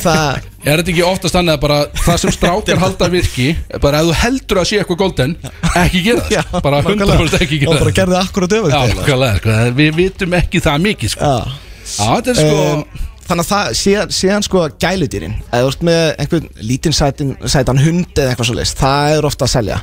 [0.03, 3.47] það, Er þetta ekki oftast annað að bara það sem strákar halda virki
[3.83, 5.35] bara ef þú heldur að sé eitthvað golden
[5.83, 9.01] ekki gera Já, það, bara 100% ekki og gera bara það gerði akkurat Já, öfugt
[9.03, 11.33] nákvæmlega, sko, við vitum ekki það mikið sko.
[11.33, 11.59] Já.
[11.83, 12.85] Já, þetta er sko um,
[13.23, 17.79] Þannig að það, síðan, síðan sko gæludýrin Ef þú ert með einhvern lítinn sætin, sætan
[17.83, 19.77] hund eða eitthvað svo leist Það er ofta að selja.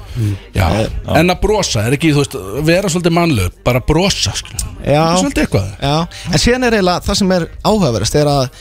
[0.57, 0.66] Já.
[1.16, 2.36] En að brosa, er ekki, þú veist,
[2.68, 4.59] vera svolítið mannlög bara brosa, sko.
[4.84, 5.03] Já.
[5.20, 5.70] Svolítið eitthvað.
[5.80, 5.97] Já,
[6.30, 8.61] en síðan er eiginlega það sem er áhugaverðast er að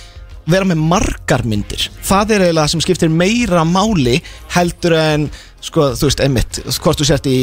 [0.50, 1.90] vera með margar myndir.
[2.06, 4.18] Það er eiginlega sem skiptir meira máli
[4.56, 5.30] heldur en
[5.64, 7.40] sko, þú veist, einmitt, hvort þú sért í,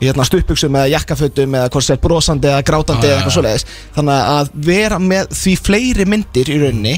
[0.00, 3.30] í hérna, stuppuksum eða jakkafötum eða hvort þú sért brosandi eða grátandi Já, eða eitthvað
[3.30, 3.66] já, svoleiðis.
[3.96, 6.96] Þannig að vera með því fleiri myndir í rauninni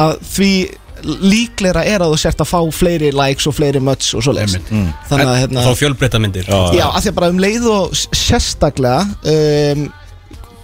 [0.00, 0.52] að því
[1.00, 4.58] líklegra er að þú sért að fá fleiri likes og fleiri möts og svoleiðis.
[4.58, 4.74] Einmitt.
[4.74, 4.90] Mm.
[5.08, 6.50] þannig að hérna, Þá fjölbreyta myndir.
[6.76, 9.86] Já, af því að bara um leið og sérstaklega um,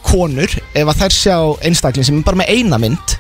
[0.07, 3.17] konur, ef að þær sjá einstakling sem er bara með eina mynd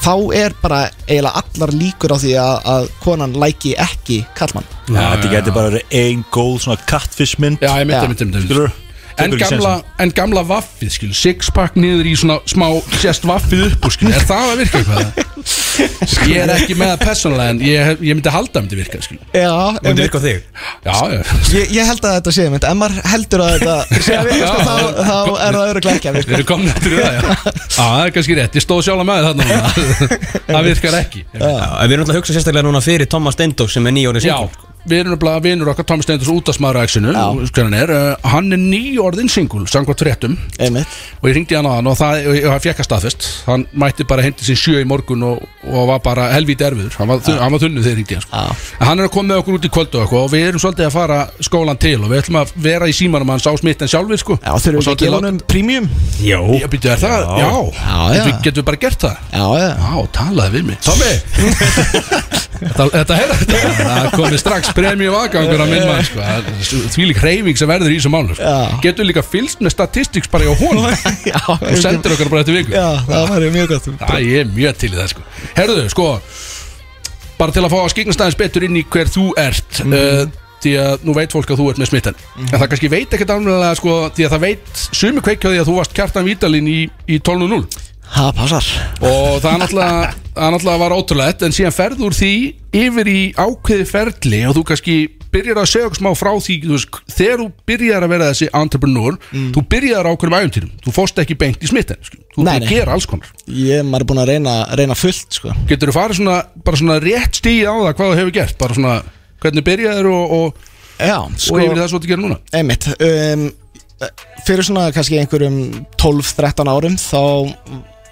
[0.00, 5.02] þá er bara eiginlega allar líkur á því að, að konan læki ekki kallmann Já,
[5.14, 7.60] Þetta getur bara verið ein góð svona catfish mynd.
[7.62, 8.48] Já, ég myndi, myndi, myndi, myndi.
[8.48, 8.72] Skilur
[9.20, 12.68] En gamla, en gamla vaffið, skil Sixpack niður í svona smá
[13.00, 15.26] Sérst vaffið upp úr, skil Er það að virka eitthvað?
[16.28, 19.18] Ég er ekki með það persónulega En ég, ég myndi halda að myndi virka, skil
[19.32, 20.42] Já, Myndi virka þig?
[20.84, 21.20] Já, já.
[21.56, 24.50] Ég, ég held að þetta sé mynd, ef maður heldur að þetta sé að virka,
[24.50, 24.74] sko, þá,
[25.08, 25.14] þá
[25.46, 27.54] er það ekki að Við erum komin eftir í það, já.
[27.76, 30.18] Það er kannski rétt, ég stóð sjálf með þarna núna.
[30.50, 31.24] Það virkar ekki.
[31.32, 34.28] Já, en við erum alltaf að hugsa sérstaklega núna fyrir Thomas Steindók sem er nýjórið
[34.88, 38.30] við erum nefnilega vinur okkar Thomas Steindors út af smaður X-inu hver hann er, uh,
[38.32, 40.36] hann er nýjórðin singul samkvæmt fréttum.
[40.58, 40.88] Einmitt.
[41.20, 42.28] og ég ringdi hann á hann og það,
[42.64, 43.28] fekk að staðfest.
[43.46, 46.94] Hann mætti bara heimti sér sjö í morgun og, og var bara helvít erfiður.
[46.98, 48.44] Hann var, hann var þunnu þegar ég ringdi hann sko.
[48.84, 50.96] Hann er að koma með okkur út í kvöldu og, og við erum svolítið að
[50.96, 54.38] fara skólan til og við ætlum að vera í símanum hans á smitten sjálfur sko.
[54.40, 55.90] Já, þurfum Og við ekki að gefa honum premium?
[56.24, 57.26] Jó Já, býttu, er það?
[57.40, 58.14] Já, Já, já.
[58.14, 59.16] Getum, við- getum við bara gert það?
[59.34, 60.80] Já, já, Já, talaði við mig.
[60.84, 61.12] Tommy!
[62.60, 66.28] Þetta, þetta þetta Það komið strax premjum aðgangur á minn mann sko.
[66.94, 68.54] Því lík hreyfing sem verður í þessu mánu sko.
[68.84, 72.74] Getur líka fylgst með statistics bara hjá hún og sendir okkur bara eftir viku.
[72.76, 73.90] Já, það væri mjög gott.
[74.04, 75.26] Það er mjög til í það sko.
[75.58, 76.08] Herðu, sko
[77.40, 80.24] Bara til að fá að skiknast aðeins betur inn í hver þú ert uh,
[80.60, 83.32] Því að nú veit fólk að þú ert með smitten En það kannski veit ekkert
[83.32, 86.80] alveg sko, Því að það veit sumi kveikja því að þú varst kjartan Vítalín í,
[87.08, 87.62] í 12.0
[88.10, 88.66] Það passar.
[89.06, 92.34] Og það er náttúrulega, það náttúrulega var ótrúlegt en síðan ferður því
[92.80, 94.96] yfir í ákveði ferli og þú kannski
[95.30, 99.18] byrjar að segja smá frá því þú veist, þegar þú byrjar að vera þessi entrepreneur
[99.54, 102.18] þú byrjar á okkur æfintýrum þú fórst ekki beint í smitten sko.
[102.34, 103.30] þú að gera alls konar.
[103.46, 105.54] Ég, er búin að reyna, reyna fullt, sko.
[105.70, 108.58] Getur þú farið svona, bara svona rétt stíð á það hvað þú hefur gert?
[108.58, 108.98] Bara svona
[109.40, 110.68] hvernig byrjaður og, og,
[111.00, 112.40] Já, og sko yfir það svo þú gerir núna?
[112.52, 112.90] Einmitt.
[112.98, 113.50] Um,
[114.46, 115.56] Fyrir svona kannski einhverjum
[116.00, 117.20] 12-13 árum þá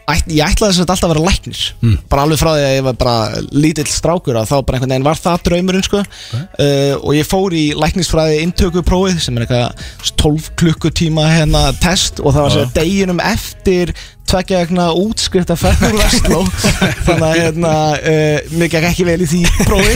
[0.09, 1.63] æt, ég ætlaði þess að alltaf að vera læknir.
[2.09, 3.17] Bara alveg frá því að ég var bara
[3.53, 6.03] lítill strákur að þá bara einhvern veginn var það draumurinn sko.
[6.03, 9.89] uh, og ég fór í læknisfræði inntökuprófið sem er eitthvað
[10.25, 13.93] 12 klukkutíma hérna test og það var sér deginum eftir
[14.29, 16.41] tveggja vegna útskrift að ferð úr Vestló.
[17.07, 19.95] Þannig að hérna, uh, mér gekk ekki vel í því prófi.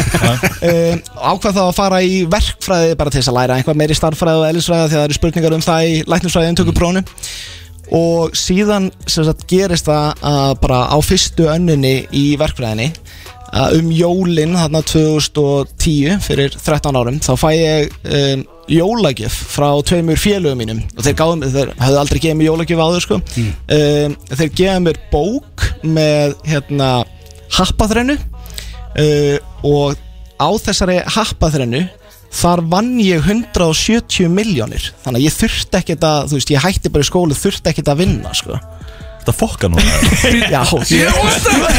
[0.62, 4.40] Uh, ákvað þá að fara í verkfræði bara til þess að læra einhvað meiri starffræði
[4.40, 7.04] og eðlisfræði því að það eru spurningar um það í læknisfræði inntökuprófinu
[7.92, 12.92] og síðan sagt, gerist það að bara á fyrstu önninni í verkfræðinni
[13.52, 20.60] um jólin þarna 2010 fyrir 13 árum þá fæ ég um, jólagjöf frá tveimur félögum
[20.62, 20.80] mínum.
[20.96, 23.18] Og þeir, gáðum, þeir hefðu aldrei gefið mér jólagjöf áður sko.
[23.18, 26.90] um, þeir gefa mér bók með hérna
[27.58, 28.16] happaþrennu.
[28.92, 29.36] Uh,
[29.68, 30.00] og
[30.40, 31.84] á þessari happaþrennu
[32.32, 36.92] þar vann ég 170 miljónir þannig að ég þurfti ekkert að þú veist, ég hætti
[36.94, 38.56] bara í skólu, þurfti ekkert að vinna sko.
[39.22, 39.78] Þetta fokka nú
[40.50, 41.12] Já, Ég er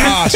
[0.08, 0.28] Ah,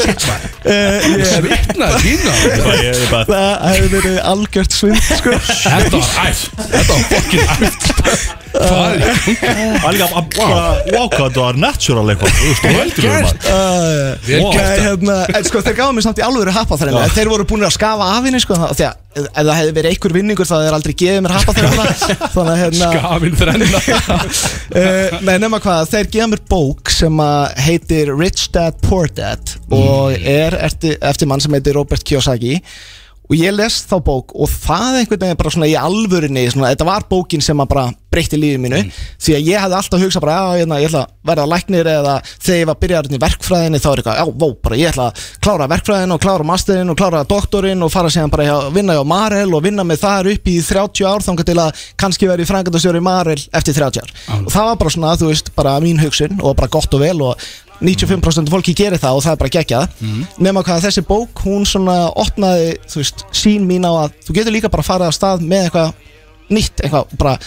[2.03, 5.31] Ég er bara það hefur verið algjört svind sko.
[5.47, 7.87] Þetta var æft Þetta var fokkin æft
[8.57, 13.49] Hvað er að bara þetta var natural eitthvað Þú veist, þú heldur um gert.
[13.51, 13.83] að
[14.27, 14.81] Vel Nei, gert.
[14.85, 17.13] Hérna, en sko þeir gáðu mér samt í alvöru happaþrennu Já.
[17.17, 20.15] Þeir voru búin að skafa af henni sko, Því að ef það hefði verið einhver
[20.17, 21.85] vinningur þá hefði þeir aldrei gefið mér happaþrennu
[22.35, 23.81] Þannig að hérna Skafin þrenna
[24.17, 29.57] uh, Nei, nema hvað, þeir gefa mér bók sem að heitir Rich Dad Poor Dad
[29.73, 32.59] og er eftir, eftir mann sem heitir Robert Kiyosaki
[33.27, 36.87] og ég les þá bók og það einhvern veginn bara svona í alvörinni svona, þetta
[36.87, 38.79] var bókin sem að bara breytti lífið mínu.
[39.19, 42.13] Því að ég hefði alltaf hugsað bara já, hérna, ég ætla að verða læknir eða
[42.29, 45.25] þegar ég var byrjarinn í verkfræðinni þá er eitthvað, já, vó, bara ég ætla að
[45.43, 49.03] klára verkfræðin og klára masterinn og klára doktorinn og fara síðan bara hjá, vinna hjá
[49.11, 53.03] Marel og vinna með þar upp í 30 ár þangar til að kannski verið frangandastjóri
[53.03, 54.15] Marel eftir 30 ár.
[54.39, 57.19] Og það var bara svona, þú veist, bara mín hugsun og bara gott og vel
[57.27, 57.47] og
[57.81, 59.87] 95% af fólki gerir það og það er bara geggjað.
[60.41, 64.55] Nema hvað þessi bók, hún svona opnaði, þú veist, sín mín á að þú getur
[64.55, 65.93] líka bara að fara að stað með eitthvað
[66.49, 67.37] nýtt, eitthvað, bara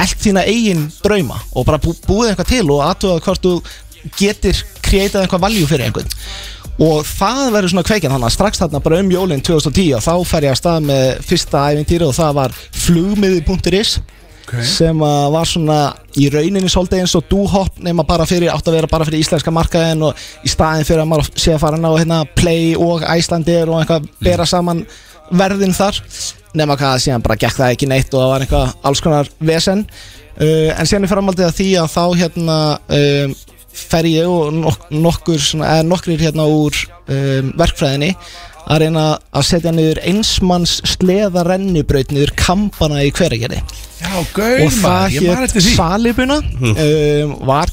[0.00, 3.54] eld þína eigin drauma og bara bú, búið eitthvað til og aðtuga hvort þú
[4.18, 6.10] getur kreitað eitthvað valjú fyrir einhvern.
[6.82, 10.48] Og það verður svona kveikjan þannig að strax þarna bara um jólinn 2010 þá fer
[10.48, 13.98] ég að stað með fyrsta æfintýri og það var flugmiði.is
[14.66, 15.78] sem að var svona
[16.20, 19.52] í rauninni svolítið eins og dúhopp nema bara fyrir, átt að vera bara fyrir íslenska
[19.54, 23.70] markaðin og í staðin fyrir að maður sé að fara ná hérna Play og Icelandir
[23.70, 24.84] og eitthvað bera saman
[25.34, 26.00] verðin þar.
[26.54, 29.84] Nema hvað síðan bara gekk það ekki neitt og það var eitthvað alls konar vesen.
[30.34, 32.58] Uh, en síðan er framaldið að því að þá hérna
[32.98, 33.36] um,
[33.74, 36.78] fer ég og nok nokkur svona, nokkrir hérna úr
[37.10, 38.12] um, verkfræðinni
[38.64, 39.04] að reyna
[39.34, 43.60] að setja niður einsmanns sleða rennibraut niður kampana í hveragerði.
[44.00, 46.40] Já, og það hétt Salibuna.
[46.74, 47.72] Um, var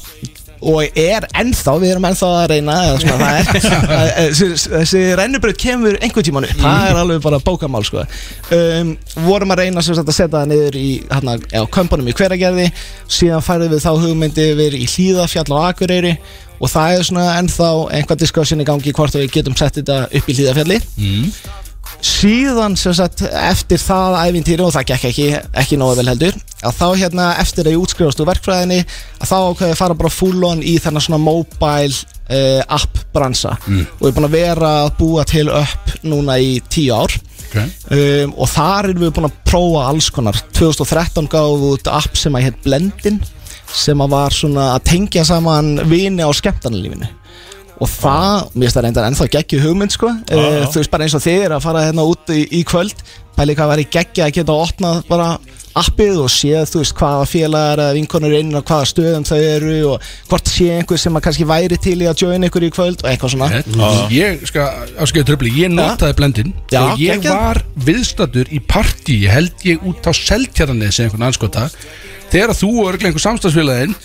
[0.62, 5.58] og er ennþá, við erum ennþá að reyna eða svona það er þessi, þessi rennubraut
[5.58, 6.60] kemur einhver tíman upp.
[6.60, 8.04] Það er alveg bara bókamál sko.
[8.54, 8.94] Um,
[9.26, 12.68] vorum að reyna sem sagt að setja það niður í hérna, já, kömpunum í hveragerði.
[13.10, 16.14] Síðan færðum við þá hugmyndi yfir í hlýðafjall á Akureyri
[16.62, 20.30] og það er svona ennþá einhvað diskussion í gangi hvort við getum sett þetta upp
[20.30, 20.78] í hlýðafjalli
[22.02, 25.26] síðan sem sagt eftir það æfintýri og það gekk ekki,
[25.62, 29.36] ekki nógu vel heldur að þá hérna eftir að ég útskrifast úr verkfræðinni að þá
[29.50, 31.98] ákveði fara bara full on í þennan svona mobile
[32.30, 33.56] uh, app bransa.
[33.98, 37.14] Og ég er búin að vera að búa til upp núna í tíu ár.
[37.52, 37.68] Okay.
[37.92, 40.38] um, og þar erum við búin að prófa alls konar.
[40.56, 43.20] 2013 gáðum við út app sem að hétt Blendin
[43.72, 47.08] sem að var svona að tengja saman vini á skemmtarnalífinu
[47.82, 51.16] og það, mér finnst það reyndar ennþá geggju hugmynd sko, uh, þú veist bara eins
[51.18, 53.02] og þið er að fara hérna út í, í kvöld
[53.32, 55.26] pæli hvað væri geggja að geta opnað bara
[55.80, 59.76] appið og séð þú veist hvaða félagar eða vinkonur inn og hvaða stöðum þau eru
[59.94, 63.00] og hvort sé einhver sem að kannski væri til í að join ykkur í kvöld
[63.00, 63.62] og eitthvað svona.
[64.12, 64.66] Ég, sko,
[65.00, 67.40] áskilja tröfli Ég notaði blendin Já, Og ég geggjað.
[67.40, 71.70] var viðstættur í partí Held ég út á seltjarnið sem einhvern anskota
[72.32, 73.96] Þegar þú og örglega einhver samstagsfélaginn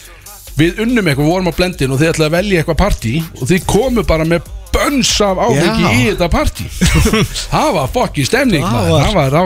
[0.58, 3.44] Við unnum eitthvað, við vorum á blendin Og þið ætlaði að velja eitthvað partí Og
[3.52, 4.48] þið komu bara með
[4.78, 6.66] bönns af áfengi í þetta partí.
[7.54, 9.38] Það var fokki stemning Það var- var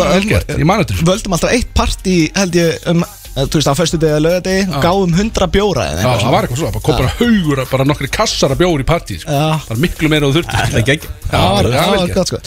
[0.00, 0.64] var vel gert, ég.
[0.68, 3.04] Mani þetta Völdum alltaf eitt partí held ég um
[3.36, 6.34] þú veist á föstu degi að lögadegi og gáum hundra bjóra eða Já, eitthvað það
[6.34, 9.32] var eitthvað svo, það kom bara haugur bara nokkri kassar af bjóri í partí sko.
[9.32, 9.62] Já.
[9.68, 12.42] bara miklu meira og þurfti Það er ekki það var, já, það var gott sko.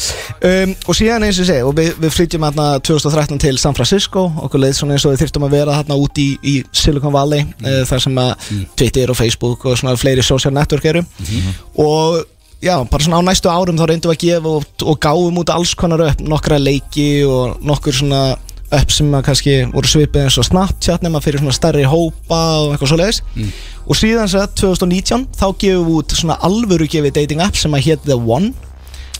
[0.52, 3.78] Um, og síðan eins og ég segi og við, við flytjum hérna 2013 til San
[3.78, 7.16] Francisco okkur leið svona eins og við þyrftum að vera hérna út í, í Silicon
[7.16, 7.82] Valley mm.
[7.90, 11.02] þar sem að Twitter og Facebook og svona fleiri social network eru.
[11.82, 12.22] Og
[12.62, 15.52] já, bara svona á næstu árum þá reyndum við að gefa og, og gáum út
[15.54, 18.22] alls konar upp nokkra leiki og nokkur svona
[18.74, 22.74] upp sem að kannski voru svipið eins og Snapchat nema fyrir svona stærri hópa og
[22.74, 23.22] eitthvað svoleiðis.
[23.86, 27.86] Og síðan sér 2019 þá gefum við út svona alvöru gefið dating app sem að
[27.90, 28.54] hétt The One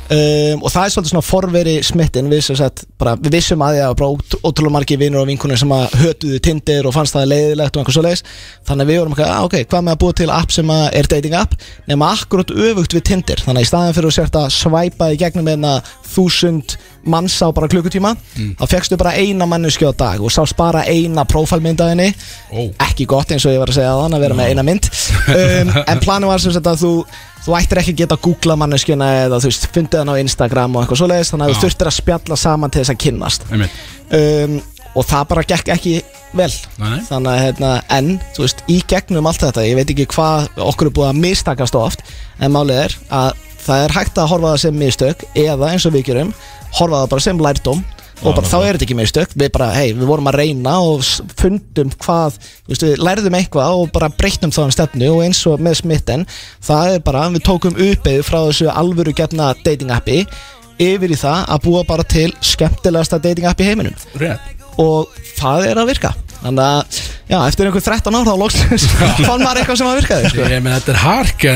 [0.06, 2.28] Um, og það er svolítið svona forveri smittin.
[2.30, 5.72] Við, sagt, bara, við vissum að að bara ót- ótrúlega margir vinnur og vinkunir sem
[5.74, 8.22] að hötuðu Tinder og fannst það leiðilegt og einhver svo leiðis
[8.70, 10.86] þannig að við vorum ekki, ah, ok, hvað með að búa til app sem að
[11.02, 11.58] er dating app?
[11.90, 13.42] Nema akkurat öfugt við Tinder.
[13.48, 15.74] Þannig að í staðin fyrir að sért að svæpa í gegnum einna
[16.14, 18.16] þúsund manns á bara klukkutíma
[18.58, 22.08] þá fegstu bara eina manneski á dag og sást bara eina prófælmyndaðinni
[22.50, 22.62] Ó.
[22.82, 24.90] ekki gott eins og ég var að segja þann að vera með eina mynd.
[25.30, 26.94] Um, en planið var sem sagt að þú
[27.46, 30.76] þú ættir ekki að geta að googla manneskjuna eða þú veist, fundið hann á Instagram
[30.76, 33.48] og eitthvað svoleiðis þannig að þú þurftir að spjalla saman til þess að kynnast.
[34.16, 34.60] Um,
[34.96, 35.96] og það bara gekk ekki
[36.36, 36.52] vel.
[36.82, 40.62] Nei, þannig að hérna, en þú veist, í gegnum allt þetta ég veit ekki hvað
[40.66, 42.06] okkur er búið að mistakast oft
[42.40, 45.96] en málið er að það er hægt að horfa það sem mistök eða eins og
[45.96, 46.34] við gerum,
[46.80, 47.86] horfa það bara sem lærdóm
[48.24, 51.04] og bara, þá er þetta ekki mistök við bara, hei, við vorum að reyna og
[51.40, 52.40] fundum hvað,
[52.72, 56.28] við lærðum eitthvað og bara breyttum það um stefnu og eins og með smitten,
[56.64, 60.24] það er bara við tókum uppeyðu frá þessu alvöru getna dating appi
[60.82, 63.96] yfir í það að búa bara til skemmtilegasta dating app í heiminum.
[64.20, 64.54] Rétt.
[64.82, 66.12] Og það er að virka.
[66.42, 67.00] Þannig að,
[67.32, 68.88] já, eftir einhver 13 ár þá loksins
[69.28, 70.48] fann maður eitthvað sem að virka sko.
[70.52, 71.48] Ég meina þetta er hark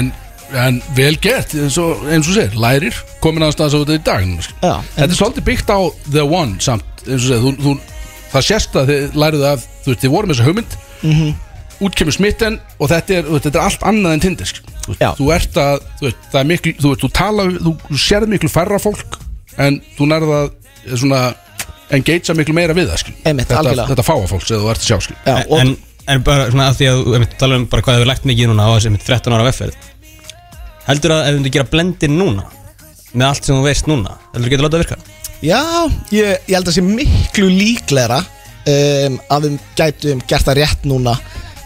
[0.53, 3.97] en, en vel gert eins og, eins og segir, lærir komin að staðs á þetta
[3.99, 4.55] í dag núna, sko.
[4.63, 5.79] Já, Þetta er svolítið byggt á
[6.11, 7.75] The One samt eins og segir, þú, þú,
[8.33, 11.29] það sést að þið læriðu að þú veist, þið voru með þessa hugmynd Mhm.
[11.79, 14.65] útkemur smitten og þetta er, þetta er allt annað en Tinder sko.
[14.83, 17.99] þú, þú ert að, þú veist, það er miklu þú veist, þú tala, þú, þú
[18.03, 19.15] sérð miklu færra fólk
[19.63, 21.21] en þú nærð að eh, svona
[21.95, 23.13] engagea miklu meira við það sko.
[23.25, 25.15] Einmitt, þetta, þetta fáa fólk sem þú ert að sjá sko.
[25.25, 25.71] já, og en,
[26.13, 28.67] en bara svona að því að þú tala um bara hvað hefur lægt mikið núna
[28.67, 29.79] á þessi einmitt 13 ára vefferð
[30.89, 32.47] heldur að ef þú myndir gera blendin núna
[33.13, 34.99] með allt sem þú veist núna heldur þú getur látað að virka?
[35.39, 35.61] Já,
[36.11, 41.15] ég, ég held að sé miklu líklegra um, að við gætum gert það rétt núna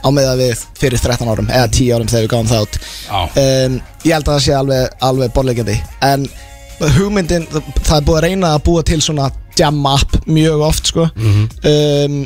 [0.03, 3.19] á meða við fyrir 13 árum eða 10 árum þegar við gáum það Já.
[3.39, 6.27] um, Ég held að það sé alveg, alveg borlegjandi en
[6.97, 11.05] hugmyndin, það er búið að reyna að búa til svona jam app mjög oft sko.
[11.15, 12.17] Um,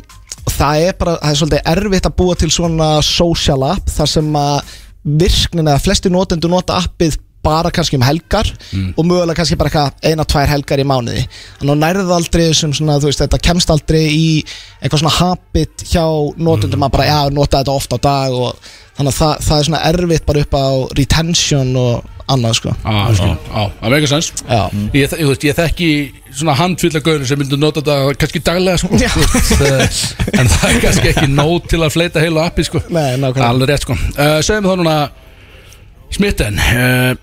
[0.48, 4.12] og það er bara, það er svolítið erfitt að búa til svona social app þar
[4.14, 4.76] sem að
[5.08, 7.16] virknin eða flesti notendur nota appið
[7.48, 8.50] bara kannski um helgar
[8.94, 11.24] og mögulega kannski bara eitthvað eina, tvær helgar í mánuði.
[11.60, 14.28] Þannig að nærðu aldrei sem svona, þú veist, þetta kemst aldrei í
[14.82, 16.06] eitthvað svona habit hjá
[16.38, 19.68] notendum að bara, já, nota þetta ofta á dag og þannig að það, það er
[19.72, 20.68] svona erfitt bara upp á
[20.98, 22.74] retention og annað, sko.
[22.84, 25.92] Það meika sens Ég, ég, ég þekki
[26.38, 28.98] svona handfylla gauður sem myndu nota þetta kannski daglega sko.
[28.98, 30.02] Eh,
[30.42, 32.82] en það er kannski ekki nóg til að fleita heilu appi sko.
[32.90, 33.48] Nei, nákvæmlega.
[33.48, 33.96] alveg rétt sko.
[33.96, 34.98] uh, segjum þá núna
[36.14, 37.14] smitten uh,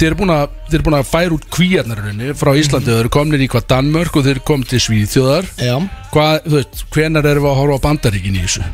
[0.00, 2.88] þeir eru búin að eru búin að færa út kvíarnarinnu frá Íslandi.
[2.88, 5.48] Þeir eru komnir í hvað Danmörk og þeir eru komið til Svíþjóðar.
[5.60, 5.74] Já.
[6.14, 8.70] Hvað, þú veist, hvenar erum við að horfa á bandaríkin í þessu?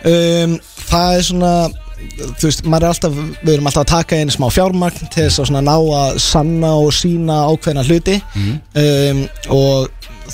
[0.00, 0.58] Um,
[0.90, 1.52] það er svona
[2.00, 5.50] þú veist, er alltaf, við erum alltaf að taka inn smá fjármagn til þess að
[5.50, 8.18] svona ná að sanna og sína ákveðna hluti.
[8.36, 9.24] Um,
[9.56, 9.88] og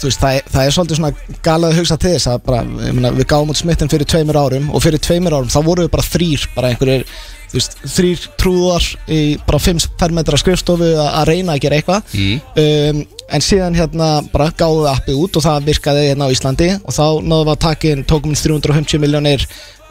[0.05, 2.99] veist, það er, það er svolítið svona galið að hugsa til þess að bara, ég
[2.99, 5.93] meina, við gáum út smittin fyrir tveimur árum og fyrir tveimur árum þá voru við
[5.97, 7.07] bara þrýr, bara einhverjir
[7.53, 12.17] veist, þrýr trúðar í bara 5 fermetra skrifstofu að reyna að gera eitthvað.
[12.63, 16.69] Um, en síðan hérna bara gáðum við appið út og það virkaði hérna á Íslandi
[16.77, 19.47] og þá náðum við að taka inn, tókum inn 350 miljónir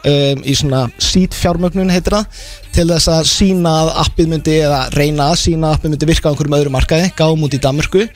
[0.06, 2.42] um, í svona seed fjármögnun heitir það
[2.76, 6.28] til þess að sína að appið myndi eða reyna að sína að appið myndi virka
[6.28, 8.06] á einhverjum öðrum markaði, gáum út í Danmörku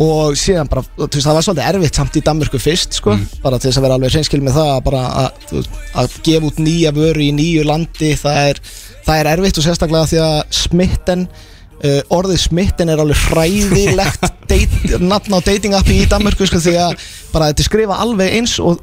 [0.00, 3.58] og síðan bara, þú veist, það var svolítið erfitt samt í Danmörku fyrst, sko, bara
[3.60, 5.70] til þess að vera alveg hreinskil með það, að bara að,
[6.00, 8.60] að gefa út nýja vöru í nýju landi það er,
[9.06, 14.28] það er erfitt og sérstaklega því að smitten uh, orðið smitten er alveg hræðilegt
[15.12, 16.96] nafn á dating appi í Danmörku sko, því að
[17.34, 18.80] bara þetta er skrifa alveg eins og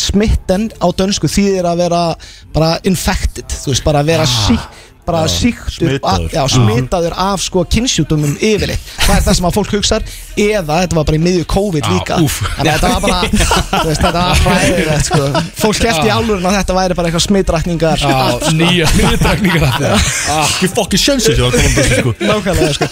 [0.00, 2.04] smitten á dönsku þýðir að vera
[2.54, 5.98] bara infected, þú veist, bara að vera sík bara síktur,
[6.48, 7.14] smitaður.
[7.18, 8.82] af sko kynnsjútumum yfirleitt.
[9.02, 10.04] Það er það sem að fólk hugsar.
[10.32, 12.18] Eða þetta var bara í miðju COVID líka.
[12.56, 13.20] þannig að þetta var bara
[13.88, 15.22] veist, þetta var hræðilegt sko.
[15.62, 18.04] fólk skellti í álurinn að þetta væri bara eitthvað smitrakningar.
[18.56, 18.90] Nýja
[20.42, 22.14] Ekki fokkin sjönsir sem var komað þessu sko.
[22.22, 22.90] Nákvæmlega sko.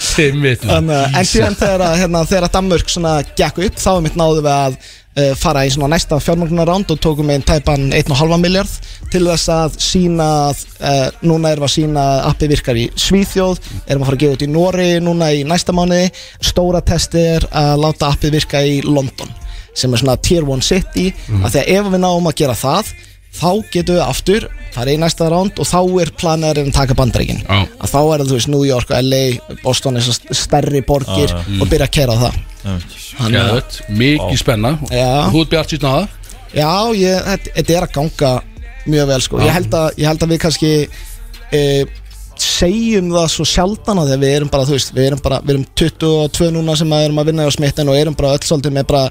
[0.77, 2.97] en, en síðan þegar, að, hérna, þegar að Danmörk
[3.39, 4.81] gekk upp þá mitt náðu við að
[5.41, 10.29] fara í svona næsta fjármögnunaránd og tókum við tæpan 1,5 miljard til þess að sína
[10.51, 14.39] uh, núna erum við að sína appi virkar í Svíþjóð erum að fara að gefa
[14.39, 16.11] út í Nóri núna í næsta mánuði.
[16.45, 19.31] Stóra testi er að láta appið virka í London
[19.75, 21.11] sem er svona tier 1 city
[21.45, 22.91] af því að ef við náum að gera það
[23.35, 27.41] þá getum við aftur farið í næsta ránd og þá er planið að taka bandaríkin.
[27.47, 27.61] Já.
[27.81, 29.23] að þá er það, þú veist, New York, LA
[29.65, 34.71] Boston, þessar stærri borgir og byrja að kera á það Þannig að- Geðvett, mikið spenna.
[34.93, 35.31] Já.
[35.33, 36.09] Þú ert bjart síðan á það?
[36.51, 38.33] Já, ég, þetta, þetta er að ganga
[38.91, 39.39] mjög vel sko.
[39.41, 40.71] ég, held að, ég held að við kannski
[41.53, 41.61] e,
[42.41, 45.67] segjum það svo sjaldan að við erum bara, þú veist, við erum bara við erum
[45.77, 48.87] 22 núna sem að erum að vinna á smitten og erum bara öll svolítið með
[48.93, 49.05] bara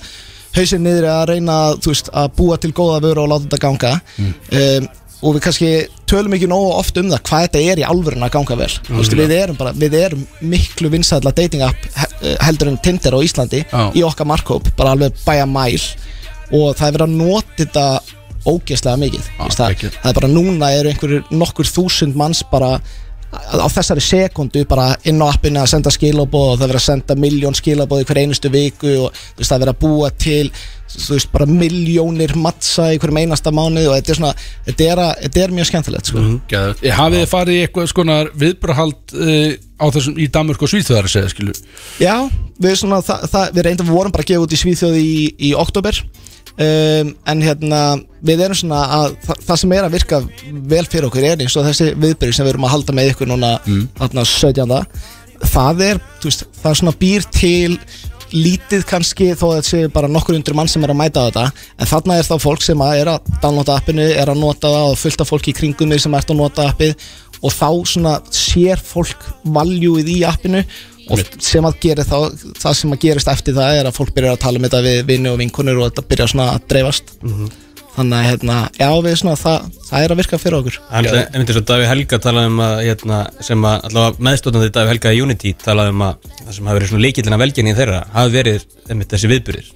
[0.56, 4.88] hausinn niður að reyna, veist, að búa til góða vöru og láta þetta ganga mm.
[5.20, 5.72] og við kannski
[6.10, 9.00] tölum ekki nógu oft um það hvað þetta er í alvörun að ganga vel mm.
[9.00, 10.24] veist, við, erum bara, við erum
[10.54, 13.84] miklu vinsæðla dating app he- heldur en Tinder á Íslandi Já.
[13.94, 15.78] í okkar markkóp, bara alveg bæja mæl
[16.50, 17.86] og það er verið að nota þetta
[18.50, 22.78] ógeðslega mikið Veist það, það er bara núna eru einhverjur nokkur þúsund manns bara
[23.30, 26.88] á þessari sekundu bara inn á appinu að senda skilabóð og það er verið að
[26.88, 30.10] senda miljón skilabóð í hver einustu viku og þú veist, það er verið að búa
[30.18, 30.52] til
[30.90, 34.34] þú veist, bara miljónir mattsa í hverjum einasta mánuð og þetta er svona
[34.66, 36.24] þetta er, að, þetta er mjög skemmtilegt sko.
[36.50, 40.74] Geðvett Ég hafið þið farið í eitthvað skonar viðbrahald uh, á þessum í Danmörk og
[40.74, 41.54] Svíþjóðar að segja, skilu
[42.02, 42.16] Já,
[42.58, 45.22] við, svona, það, það, við reyndum vorum bara að gefa út í Svíþjóði í,
[45.52, 46.02] í oktober
[46.66, 47.82] um, en hérna
[48.26, 50.22] við erum svona að það, það sem er að virka
[50.74, 53.32] vel fyrir okkur er eins og þessi viðbyrju sem við erum að halda með ykkur
[53.32, 53.56] núna
[54.00, 54.78] þarna 17.
[55.56, 57.80] það er, veist, það er svona býr til
[58.34, 61.28] lítið kannski þó að þetta sé bara nokkur undir mann sem er að mæta á
[61.30, 61.46] þetta.
[61.80, 64.92] En þarna er þá fólk sem að er að downloada appinu, er að nota það
[64.92, 67.10] og fullt af fólki í kringum sem ert að nota appið.
[67.40, 70.64] Og þá svona sér fólk valjúið í appinu
[71.10, 72.18] og sem að gera þá,
[72.60, 75.02] það sem að gerist eftir það er að fólk byrjar að tala um þetta við
[75.10, 77.16] vinni og vinkunur og þetta byrjar svona að dreifast.
[77.90, 80.76] Þannig að hérna, já við svona það, það er að virka fyrir okkur.
[80.94, 85.16] En er svo Daví Helga talaði um að hérna, sem að allavega meðstóðandi Daví Helga
[85.18, 88.70] í Unity talaði um að það sem hafi verið svona leikillina velginni þeirra hafi verið
[88.88, 89.74] einmitt þessi viðbyrðir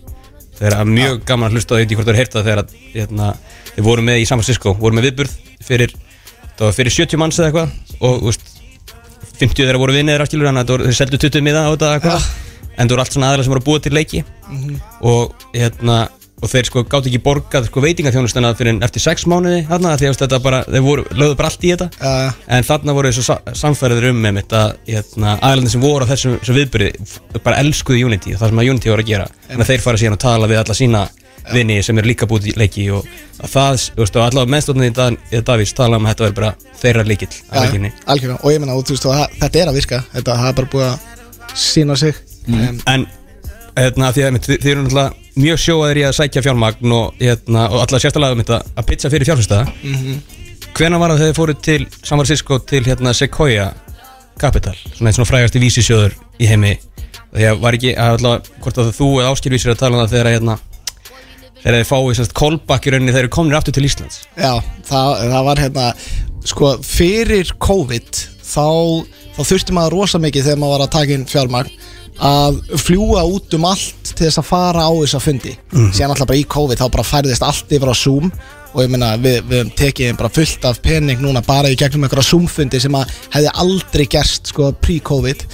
[0.60, 3.30] þeir hafa mjög gaman að hlusta á því hvort þú er heyrta þegar að hérna,
[3.74, 5.96] þeir voru með í San Francisco voru með viðbyrð fyrir,
[6.54, 8.53] það var fyrir 70 manns eða eitthvað og þú veist,
[9.44, 11.94] 50 þeirra voru vinnir afskilur þannig að þeir seldu 20 miða á þetta
[12.74, 14.24] en það voru allt svona aðra sem voru búa til leiki.
[15.06, 16.04] Og hérna
[16.44, 20.34] og þeir sko gátt ekki borgað sko veitingaþjónustuna fyrir eftir 6 mánuði þarna því að
[20.44, 21.88] bara, þeir voru, lögðu bara allt í þetta.
[22.04, 26.04] Uh, en þarna voru þessu sa- samfæriður um með mitt að hérna, aðlandi sem voru
[26.04, 26.92] á þessum, viðbyrði
[27.46, 29.30] bara elskuðu Unity og það sem að Unity voru að gera.
[29.50, 31.06] En þeir fara síðan að tala við alla sína
[31.52, 33.08] vini sem eru líka búið leiki og
[33.40, 35.18] að það, þú veist, og allavega meðstofnið í dag,
[35.50, 38.78] Davís tala um að þetta verður bara þeirra líkill að leikinni algjörlega, og ég meina,
[38.78, 39.10] og þú veist,
[39.42, 40.00] þetta er að virka.
[40.14, 40.98] Þetta er bara búið að
[41.64, 42.22] sína sig.
[42.48, 43.06] Um, En
[43.78, 47.80] hérna, því að þið, eru náttúrulega mjög sjóaðir í að sækja fjármagn og, hérna, og
[47.82, 49.66] allavega sérstæðlega um þetta að pizza fyrir fjárfæstaða
[61.64, 64.22] þegar þið fáið semst callback í rauninni þegar þið komnir aftur til Íslands.
[64.36, 64.54] Já,
[64.90, 65.88] það, það var hérna
[66.50, 68.68] sko, fyrir COVID þá,
[69.38, 71.72] þá þurfti maður rosa mikið þegar maður var að taka inn fjármagn
[72.24, 75.56] að fljúa út um allt til þess að fara á þessa fundi.
[75.74, 78.30] Síðan alltaf bara í COVID þá bara færðist allt yfir á Zoom
[78.74, 82.08] og ég meina við, við höfum tekið bara fullt af pening núna bara í gegnum
[82.08, 85.46] einhverja Zoom fundi sem að hefði aldrei gerst sko pre-COVID.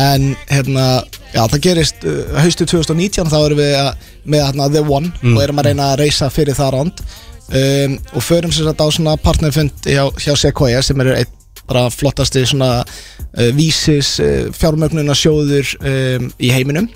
[0.00, 0.86] En hérna
[1.32, 5.44] já það gerist uh, haustu 2019 þá erum við að, með hérna The One og
[5.44, 7.04] erum að reyna að reysa fyrir það ránd
[7.52, 11.86] um, og förum sér þetta á svona partnerfund hjá, hjá Sequoia sem eru einn bara
[11.92, 16.88] flottasti svona uh, vísis uh, fjármögnuna sjóður um, í heiminum.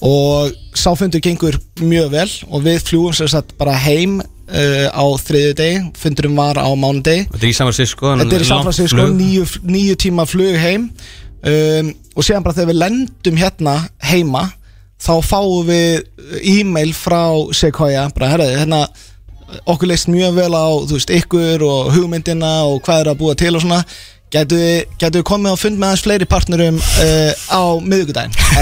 [0.00, 4.18] Og sáfundur gengur mjög vel og við fljúum sér satt bara heim
[4.50, 7.26] uh, á þriðju degi, fundurum var á mánudegi.
[7.30, 10.90] Þetta er í San Francisco Þetta er í San Francisco, níu, níu tíma flug heim.
[11.40, 14.50] Um, og síðan bara þegar við lendum hérna heima
[15.00, 16.02] þá fáum við
[16.44, 17.22] e-mail frá
[17.56, 18.82] Sequoia bara herraði, hérna
[19.64, 23.36] okkur leist mjög vel á þú veist, ykkur og hugmyndina og hvað er að búa
[23.38, 23.82] til og svona.
[24.30, 27.62] Gætu við, komið á fund með aðeins fleiri partnerum uh, á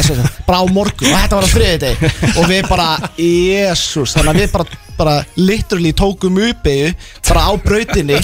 [0.01, 2.87] sagt, bara á morgun og þetta var á þriði deg og við bara,
[3.21, 6.93] jésús þannig að við bara, bara literally tókum uppeyju
[7.29, 8.19] bara á brautinni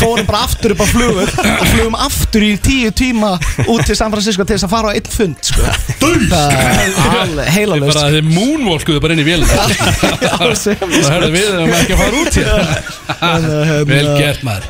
[0.00, 3.34] fórum bara aftur upp á flugur og flugum aftur í tíu tíma
[3.66, 5.66] út til San Francisco til þess að fara á einn fund sko.
[6.30, 9.66] Það er heilalust Bara þið moonwalkuðu bara inn í vélina.
[10.20, 12.50] Það hörðu við um ekki að fara út hér.
[13.90, 14.64] Vel gert maður.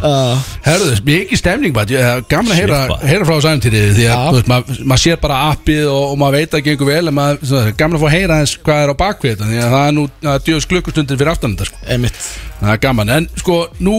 [0.65, 3.07] Hörðu, mikið stemning Ég- Gaman að heyra, maður.
[3.11, 6.65] heyra frá sæmtýri Því að maður mað sér bara appið og, og maður veit að
[6.69, 9.33] gengur vel En maður, svona, gaman að fá að heyra eins hvað er á bakvið
[9.35, 10.05] þetta Því að það er nú
[10.47, 11.81] djöðs klukkustundir fyrir aftan þetta sko.
[11.95, 12.21] Einmitt.
[12.61, 13.97] Það er gaman, en sko nú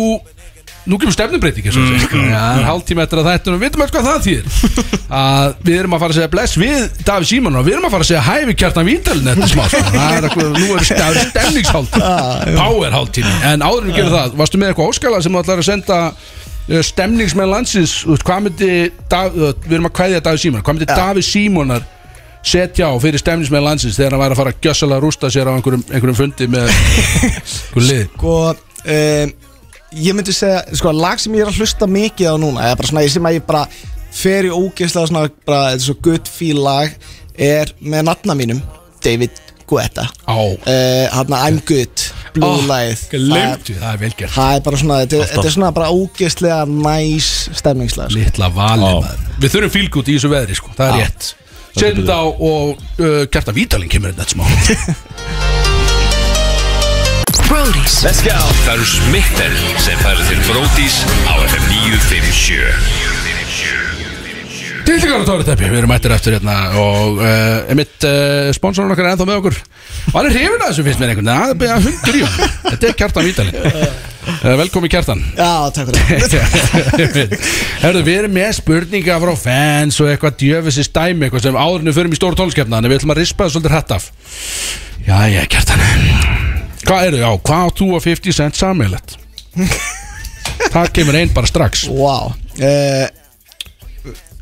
[0.90, 4.48] nú kemur stefnumbreyting mm, ja, hálftíma eftir að þetta við veitum eitthvað það þýr
[5.14, 7.94] að við erum að fara að segja bless við Davíð Símon og við erum að
[7.94, 9.64] fara að segja hæfi kjartan Vítalin þetta smá.
[9.70, 9.84] Sko.
[9.94, 12.12] það er eitthvað, nú er stefn- stemningshálftíma.
[12.58, 13.34] Power hálftíma.
[13.52, 16.00] En áður en við gerum það, varstu með eitthvað óskala sem þú ætlar að senda
[16.10, 17.96] uh, stemningsmenn landsins?
[18.02, 18.72] Þú veist, hvað myndi
[19.14, 21.86] Dav, við erum að kvæðja Davíð Símon hvað myndi Davíð Símonar
[22.44, 25.54] setja á fyrir stemningsmenn landsins þegar hann væri að fara að gjössalega rústa sér á
[25.54, 28.04] einhverjum, einhverjum fundi með einhverjum lið.
[28.16, 29.34] Sko um,
[29.92, 32.88] Ég myndi segja Sko lag sem ég er að hlusta mikið á núna Er bara
[32.88, 33.66] svona Ég sem að ég bara
[34.12, 36.94] Fer í ógeðslega svona bara Þetta er svo good feel lag
[37.36, 38.62] Er með nafna mínum
[39.04, 39.36] David
[39.72, 40.04] Guetta.
[40.28, 40.36] Á.
[40.36, 43.04] Uh, Hann I'm good Blue Ó, lagið.
[43.12, 44.32] glemdu, það er vel gert.
[44.32, 48.20] Það er bara svona Þetta, er svona bara ógeðslega Næs stemningslag sko.
[48.20, 49.26] Littla valið maður.
[49.44, 51.30] Við þurfum fílgút í þessu veðri sko, það er rétt
[51.72, 54.46] Setjum þetta á og uh, Kjartan Vítalin kemur þetta smá.
[57.52, 63.11] Brody's Let's go Það eru smittel sem færa til Bródís á FM 957
[64.86, 69.08] Tiltingar á Tóri Teppi, við erum mættir eftir hérna og uh, emitt uh, sponsorinn okkar
[69.08, 69.58] er ennþá með okkur.
[70.10, 72.56] Og hann er hrifin að þessu fyrst með einhvern veginn, það er hundur í hann
[72.72, 75.24] Þetta er Kjartan Vítalin uh, Velkomi Kjartan.
[75.38, 77.38] Já, takk fyrir.
[77.84, 82.18] Herðu, við erum með spurninga frá fans og eitthvað djöfisins dæmi eitthvað sem áðurinu förum
[82.18, 84.10] í stóru tólskefna þannig við ætlum að rispa það svolítið hrætt af.
[85.08, 85.88] Jæja, Kjartan.
[86.82, 89.18] Hvað eru, já, hvað átt þú að 50 cent sammeilett?
[90.72, 91.88] Það kemur einn bara strax.
[91.92, 92.34] Wow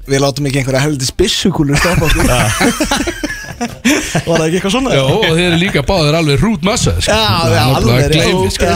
[0.09, 2.25] Við látum ekki einhverja heldur spissukúlur stoppa okkur.
[3.59, 4.93] Var það ekki eitthvað svona?
[4.95, 7.11] Já, og þeir eru líka báðir alveg rút massa sko.
[7.11, 8.69] Já, Það er alveg sko.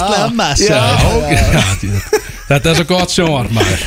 [0.68, 3.84] Já, því- Þetta er svo gott sjónvar maður.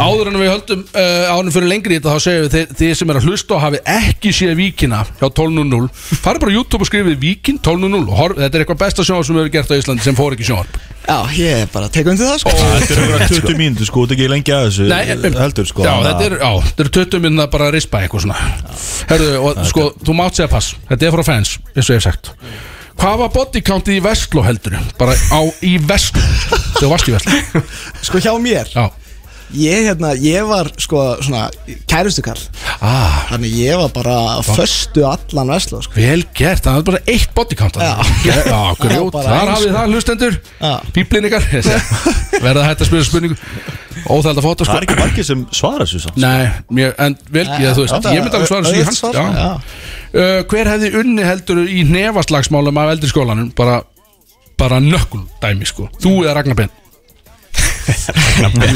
[0.00, 3.10] Áður en við höldum uh, en fyrir lengri þetta þá segjum við þið, þið sem
[3.12, 5.90] er að hlusta og hafið ekki séð Víkina hjá 12.00
[6.22, 9.36] farið bara YouTube og skrifið Víkin 12.00 og horf, þetta er eitthvað besta sjónvar sem
[9.36, 10.70] við hefur gert á Íslandi sem fór ekki sjónvar
[11.02, 12.52] Já, ég er bara að teka undir það sko.
[12.56, 14.86] Þetta er einhverja 20 mínútur sko, þetta er ekki lengi að þessu.
[14.92, 15.00] Nei,
[15.42, 15.66] heldur.
[15.72, 15.86] Sko.
[15.86, 18.36] Já, þetta að- er, já, þetta er 20 minna bara að rispa eitthvað svona.
[19.10, 20.74] Herðu, og sko, þú mátt segja pass.
[20.90, 22.32] Þetta er frá fans, eins og ég hef sagt.
[23.02, 26.22] Hvað var bodycountið í Vestló heldur Bara á, í Vestló.
[26.76, 27.62] Þegar varst í Vestló.
[28.06, 28.68] Sko hjá mér?
[28.70, 28.84] Já,
[29.52, 31.46] Ég, hérna, ég var sko svona
[31.90, 32.40] kærustukall.
[32.80, 35.92] Ah, Þannig ég var bara að föstu allan veslu sko.
[35.96, 37.92] vel gert Það er bara eitt bodycount Já.
[38.24, 40.40] Já, grjót, þar hafið það hlustendur.
[40.62, 40.72] Já.
[40.96, 41.46] Bíblin ykkar.
[42.46, 43.38] Verða hægt að spyrja spurningu.
[44.08, 46.20] Óþæld að fóta Það sko er ekki margir sem svara þessu samt.
[46.22, 49.18] Nei, mjög, en vel, ég, þú veist, ég myndi alveg svara þessu í hans svar,
[49.20, 49.24] já.
[49.36, 49.50] já.
[50.12, 53.52] Uh, Hver hefði unni heldur í nefaslagsmálum af eldri skólanum?
[53.56, 53.82] Bara,
[54.58, 55.86] bara nökkul dæmi sko.
[56.02, 56.72] Þú eða Ragnar Ben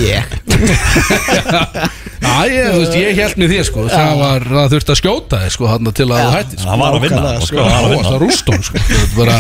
[0.01, 0.37] Ég.
[2.27, 3.85] Já, ég, þú veist, ég held með þér sko.
[3.93, 6.69] Það var, það þurfti að skjóta þig sko þarna til að þú hættir sko.
[6.71, 8.15] Það var að vinna sko, það var að vinna.
[8.23, 8.83] rústón sko.
[8.87, 9.37] Þetta er bara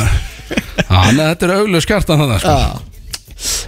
[0.86, 2.56] Já, nei, þetta er auðvitað skjartan þannig sko.
[2.56, 2.68] Já,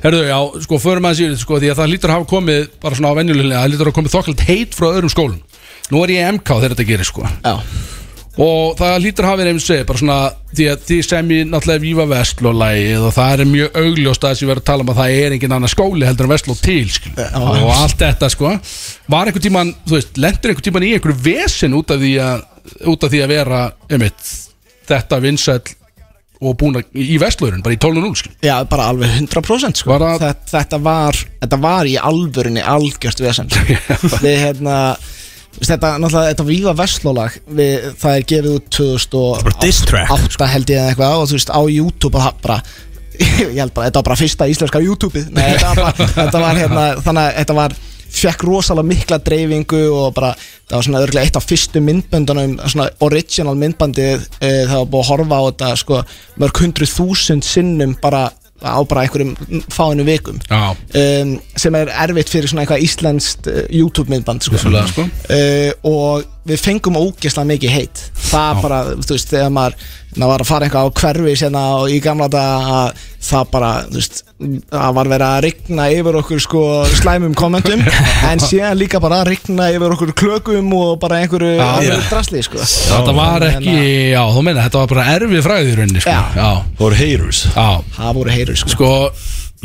[0.04, 2.96] Herðu, já, sko, förum að síðan sko Því að það lítur að hafa komið bara
[2.96, 5.40] svona á venjuleglega Það lítur að hafa komið þokkalt heit frá öðrum skólum.
[5.92, 7.26] Nú er ég í MK þegar þetta gerir sko.
[7.44, 7.54] Já
[8.38, 10.18] og það lítur að hafa verið einmitt segið bara svona
[10.54, 14.30] því að því sem ég náttúrulega Víva Vestló lægið og það er mjög augljóst að
[14.30, 16.32] þess að ég verið að tala um að það er engin annar skóli heldur en
[16.34, 18.52] Vestló til skil og allt þetta sko.
[19.10, 22.46] Var einhvern tíman, þú veist, lendur einhvern tíman í einhverju vesen út af því að
[22.92, 24.32] út af því að vera, einmitt
[24.88, 25.74] þetta vinsæll
[26.38, 29.90] og búin að í Vestlóðurinn, bara í 12.0 skil Já, bara alveg 100% sko.
[29.90, 31.96] Var þetta, þetta, var, þetta var í
[33.26, 33.50] vesen.
[34.22, 34.76] Við hérna
[35.58, 38.76] Þetta, náttúrulega, þetta víva vestlólag við, það er gefið út
[39.42, 42.58] Bara diss track, 2008 held ég eða eitthvað og þú veist á YouTube og bara
[43.42, 45.30] ég held bara, þetta var bara fyrsta íslenska YouTubeið.
[45.34, 47.76] Nei, þetta var, bara, þetta var hérna þannig að þetta var,
[48.18, 50.32] fekk rosalega mikla dreifingu og bara,
[50.68, 55.02] það var svona örgulega eitt af fyrstu myndböndunum, svona original myndbandið, e, það var búið
[55.02, 56.02] að horfa á þetta sko,
[56.40, 58.28] mörg hundruð þúsund sinnum bara
[58.62, 59.34] á bara einhverjum
[59.70, 60.40] fáinu vikum.
[60.98, 64.58] Um, sem er erfitt fyrir svona eitthvað íslenskt uh, YouTube myndband sko.
[65.06, 69.76] uh, og við fengum ógeðslega mikið heit það bara, þú veist, þegar maður
[70.18, 73.70] maður var að fara eitthvað á hverfi sérna og í gamla daga að það bara
[73.88, 74.20] þú veist,
[74.72, 76.62] það var verið að rigna yfir okkur sko
[76.98, 77.82] slæmum kommentum
[78.30, 82.08] en síðan líka bara að rigna yfir okkur klökum og bara einhverju Já, alvöru já.
[82.08, 82.62] drasli sko.
[82.62, 83.76] Þetta var ekki
[84.14, 86.14] já, þú meina, þetta var bara erfið rauninni sko.
[86.14, 86.24] Já.
[86.38, 87.42] Já, Það voru haters.
[87.52, 87.68] Já,
[87.98, 88.90] það voru heyrur sko, sko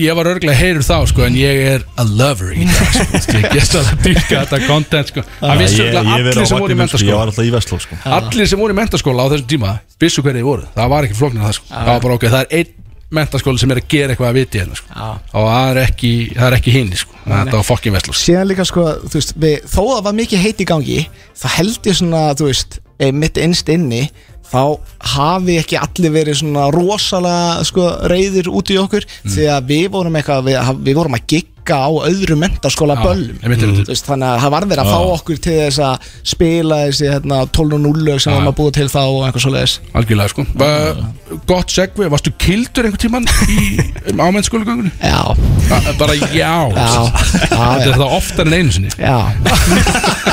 [0.02, 2.94] ég var örglega heyrur þá sko en ég er a lover í dag
[3.24, 5.24] sko ég gest að dyrka þetta content sko.
[5.42, 7.80] Það vissu Ég- örglega allir sem voru í sko, Ég mentaskóla var alltaf í Vestló
[7.84, 7.98] sko.
[8.20, 11.20] Allir sem voru í mentaskóla á þessum tíma vissu hverju þið voru, það var ekki
[11.20, 11.70] flóknir það sko.
[11.74, 12.74] Það var bara ok, það er einn
[13.14, 14.88] mentaskóla sem er að gera eitthvað að viti hérna sko.
[14.90, 15.10] Já.
[15.38, 17.18] og það er ekki, það er ekki hinn sko.
[17.28, 20.42] Þetta var fokkin vestlú síðan líka sko, þú veist, við, þó að það var mikið
[20.48, 20.98] heit í gangi
[21.38, 24.02] þá held ég svona, þú veist, eh, mitt innst inni
[24.54, 24.62] þá
[25.14, 29.08] hafi ekki allir verið svona rosalega sko, reyðir út í okkur.
[29.26, 31.50] Því að við vorum eitthvað við, við vorum að gigga
[31.80, 33.38] á öðru mentaskóla böllum.
[33.42, 33.86] einmitt, einmitt.
[33.88, 37.08] Þú veist, þannig að það var verið að fá okkur til þess að spila þessi
[37.08, 39.76] hérna, 12.0 lög sem við varum að búa til þá og eitthvað svoleiðis.
[40.02, 40.46] Algjörlega sko.
[40.60, 44.92] Uh, Gott segvi, varstu kildur einhvern tíman í ámennskólagöngunni?
[45.00, 45.24] Já,
[45.98, 46.92] Bara já, já,
[47.48, 48.94] Þetta er það oftar en einu sinni.
[49.00, 49.18] Já.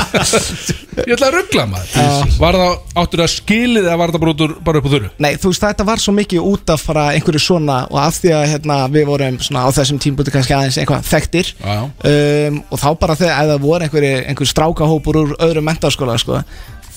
[0.11, 2.33] Ég ætla að ruggla maður.
[2.41, 5.11] Var það áttur að skilið eða var það bara, út bara upp á þurru?
[5.23, 8.33] Nei, þú veist, þetta var svo mikið út af bara einhverju svona og af því
[8.35, 11.53] að hérna, við vorum svona á þessum tímbúti kannski aðeins eitthvað þekktir.
[11.63, 16.41] Um, og þá bara þegar það voru einhverju, einhverju strákahópur úr öðrum mentaskóla sko,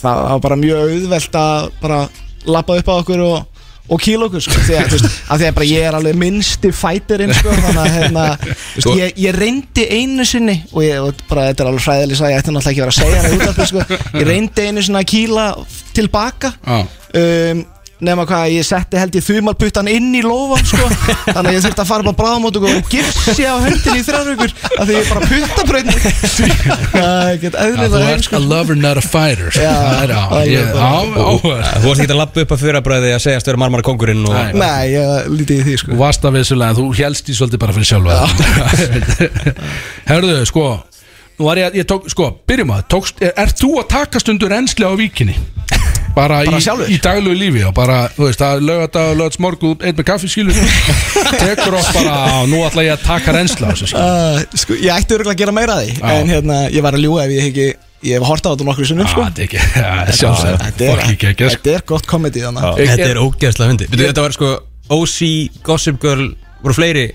[0.03, 2.01] það var bara mjög auðvelt að bara
[2.51, 3.54] lappa upp á okkur og
[3.85, 6.71] og kýla okkur sko, því að, veist, að því að bara ég er alveg minnsti
[6.73, 11.51] fætirinn sko, þannig að hérna, veist, ég, ég reyndi einu sinni og ég, og bara
[11.51, 13.47] þetta er alveg hræðileg að ég ætti náttúrulega ekki að vera að segja það út
[13.51, 15.47] af því sko, ég reyndi einu sinni að kýla
[15.99, 17.65] tilbaka um,
[18.05, 20.87] nema hvað ég setti held ég þumalputtan inn í lófan sko.
[21.35, 24.89] Þannig að ég þurfti að fara bara bráðamót og gifsi á höndinni í þrjárvíkur af
[24.89, 25.29] því ég bara
[27.35, 29.51] er eðlilega Þú ert sko a lover not a fighter.
[29.55, 30.23] Það er á.
[30.35, 34.35] Þú varst ekki að lappa upp að fyrrabræði að segja að stöður marmara kongurinn og
[34.59, 34.83] Nei.
[34.95, 35.93] Ég lítið í því sko.
[35.95, 38.13] Þú varst að vissulega, þú helst í svolítið bara fyrir sjálfa
[40.11, 40.67] Herðu, sko
[41.35, 44.53] Nú var ég, ég tók, sko, byrjum að tókst, er, er þú að taka stundur
[44.55, 45.35] ensli á víkinni?
[46.15, 49.97] Bara, Bara í, í daglegu lífi og bara, þú veist, að lögata lögats morgu, einn
[49.99, 50.55] með kaffi skilur
[51.43, 53.75] tekur oft bara, á, nú ætla ég að taka á skilur.
[53.99, 56.13] Uh, sko, ég ætti örgulega að gera meira af því Já.
[56.21, 57.73] En hérna, ég var að ljúga ef ég hef ekki
[58.05, 59.23] Ég hef hortað á þetta nokkru sinnum sko.
[59.25, 60.65] Ah, Þetta er ekki, ja, sjálfsagt.
[60.65, 61.61] Þetta er, Fokk ekki ekki, sko.
[61.65, 64.51] þetta er gott komedi þannig Þetta er ógeðslega hundi Þetta var sko
[64.93, 65.19] OC,
[65.65, 66.27] Gossip Girl
[66.61, 67.07] voru fleiri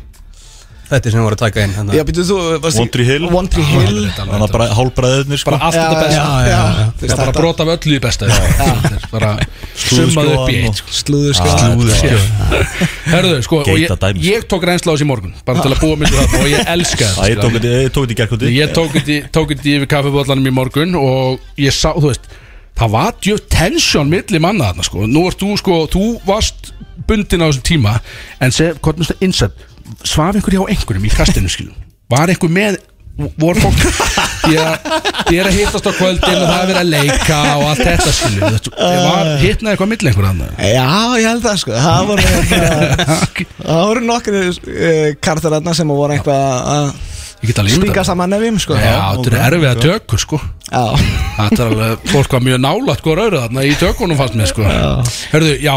[0.90, 1.74] þetta sem voru að taka inn.
[1.94, 3.26] Já, býttu þú varstu- One Tree Hill.
[3.30, 4.00] One Tree Hill.
[4.18, 5.52] Þannig að bara hálbræðurnir sko.
[5.52, 6.16] Bara allt þetta besta.
[6.16, 6.60] já, já, já,
[7.00, 9.32] Það er bara þetta- brot af öllu í besta Þetta er bara
[9.90, 10.96] summað upp í eitt sko.
[11.00, 11.50] Slúður sko
[13.10, 14.26] Herðu, sko, og ég, Geita dæmis.
[14.26, 16.50] ég tók reynsla á þessi í morgun Bara til að búa mig til það Og
[16.52, 19.24] ég elska þetta Ég tók þetta ég tók þetta í gerkvöldi Ég tók þetta í-
[19.38, 22.30] tók þetta í yfir kaffibóllanum í morgun Og ég sá, þú veist
[22.80, 25.04] Það var djöf tensjón milli manna þarna sko.
[25.10, 26.70] Nú ert þú sko, þú varst
[27.10, 27.96] bundin á þessum tíma
[28.40, 29.66] En seg, hvað er það innsett
[30.04, 31.78] Svaf einhver hjá einhverjum í kastinu skilum
[32.10, 32.80] Var einhver með
[33.40, 33.82] voru fólk?
[34.50, 34.64] Ég,
[35.36, 39.02] er að hittast á kvöldin og það er verið að leika og allt þetta ég
[39.04, 40.88] var hittnaði eitthvað milli einhver annar Já,
[41.20, 41.76] ég held það sko.
[43.66, 46.94] Það voru, nokkri uh, kartararna sem voru eitthvað að
[47.40, 48.78] ég get alveg stinga ímyndað saman nefjum sko.
[48.80, 50.40] Já, þetta er erfið að tökur sko.
[50.70, 50.82] Já.
[51.38, 54.66] Þetta er alveg, fólk var mjög nálægt góð rauðu þarna í tökunum fannst mér sko.
[55.34, 55.76] Hörðu, já,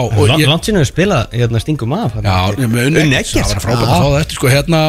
[0.82, 2.38] að spila hérna, stingum af Já,
[3.20, 4.50] ekki Það var frábært að fá það eftir sko.
[4.52, 4.82] Hérna,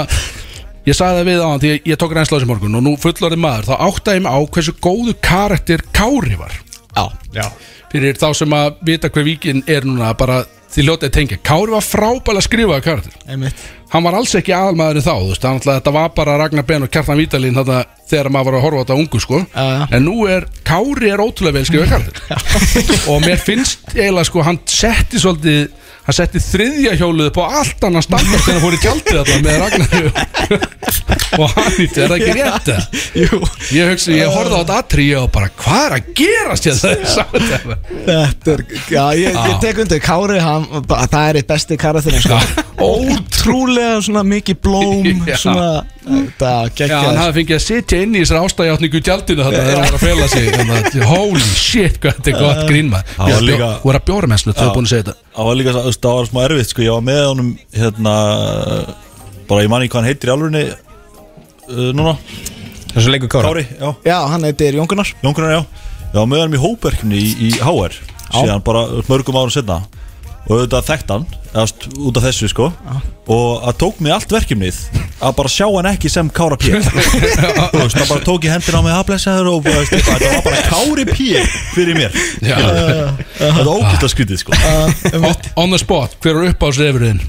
[0.90, 2.86] ég sagði það við á hann Því ég, ég tók reynsla á þessi morgun Og
[2.88, 6.58] nú fullorði maður, þá áttaði ég mig á hversu góðu karakter Kári var.
[6.98, 7.06] Já.
[7.38, 7.45] Já.
[7.94, 10.41] Fyrir þá sem að vita hver víkin er núna Bara
[10.74, 11.40] því ljótið tengja.
[11.45, 13.18] Kári var frábælega skrifaði karakter.
[13.30, 13.60] Einmitt
[13.94, 16.91] hann var alls ekki aðalmaðurinn þá veist, hann, ætlaði- þetta var bara Ragnar Ben og
[16.94, 17.60] Kjartan Vítalín
[18.10, 19.40] þegar maður var að horfa á þetta ungu sko.
[19.53, 19.88] Já.
[19.95, 22.20] en nú er Kári er ótrúlega vel skrifað karakter.
[23.14, 25.72] Og mér finnst eiginlega sko hann setti svolítið
[26.03, 29.56] hann setti þriðja hjóluð på allt annan standard þegar hann fór í tjaldið þarna með
[29.64, 29.91] Ragnar.
[31.34, 32.68] Og hann er það ekki rétt
[33.74, 37.07] ég hugsi, ég horfði á þetta aðri og bara hvað er að gerast ég ég
[37.10, 38.64] sá þetta er,
[38.94, 42.38] já, ég, ég tek undir Kári, hann, það er eitt besti karakterin sko.
[42.84, 45.10] Ótrúlega svona mikið blóm.
[45.43, 45.68] Svona,
[46.03, 49.61] þetta Já, hann geggjaði hafði fengið að sitja inn í þessari ástæðjátningu í tjaldinu þarna
[49.64, 52.91] þegar hann var að fela sig þannig að, Holy shit, hvað þetta er gott grín
[52.93, 53.14] maður.
[53.18, 55.15] Það var Ég líka- Þú er að bjóra mennslu, þau er búin að segja þetta.
[55.38, 56.85] Það var líka, þú veist, það var smá erfitt sko.
[56.88, 58.15] Ég var með honum hérna
[59.49, 62.14] Bara ég man ekki hvað hann heitir í alvörinni uh, Núna,
[62.93, 63.49] Þessu leikur Kára?
[63.51, 63.89] Kári, já.
[64.07, 65.61] Já, hann heitir Jón Gunnar Jónkunar, já.
[66.14, 67.97] Ég var með honum í hópverkjumni í, í HR
[68.34, 69.81] Síðan bara mörgum árum setna
[70.44, 72.65] Og auðvitað þekkt hann eðast, Út af þessu sko.
[73.32, 74.80] Og það tók mig allt verkefnið
[75.24, 76.72] Að bara sjá hann ekki sem Kára P.
[76.84, 80.65] Það bara tók ég hendina á mig Haflesaður og bara, veist, eitthvað, þetta var bara
[80.68, 81.45] Kári P.
[81.78, 82.18] Fyrir mér.
[82.44, 84.57] Þetta var ógæst að skrítið sko.
[85.22, 87.24] On- On the spot, hver er upp á srefurinn?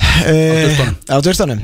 [0.00, 1.62] uh, Á dvörstunum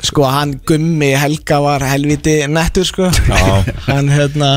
[0.00, 3.10] Sko, hann Gummi Helga var helviti nettur sko.
[3.84, 4.52] Hann hérna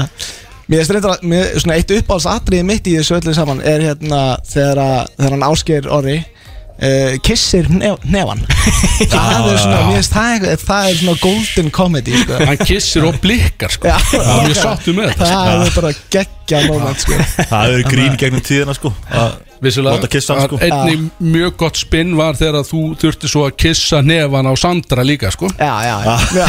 [0.71, 4.79] Mér er streyndar að, eitt uppáhalds atriði mitt í þessu öllu saman er hérna þegar,
[4.79, 8.45] að, þegar hann ásker orri uh, kissir nef, nefan
[9.11, 12.39] það er svona, mér finnst það, eitthvað- það er svona golden comedy sko.
[12.47, 13.97] Hann kissir og blikkar sko Já.
[14.13, 15.41] Það er mjög sattu með þetta sko.
[15.43, 17.19] það er bara geggja moment sko.
[17.51, 20.57] Það verið grín gegnum tíðina sko að Vissulega, sko.
[20.59, 25.05] var einnig mjög gott spinn var þegar þú þurfti svo að kissa nefan á Sandra
[25.07, 25.49] líka sko.
[25.57, 26.47] Já, já, já, já.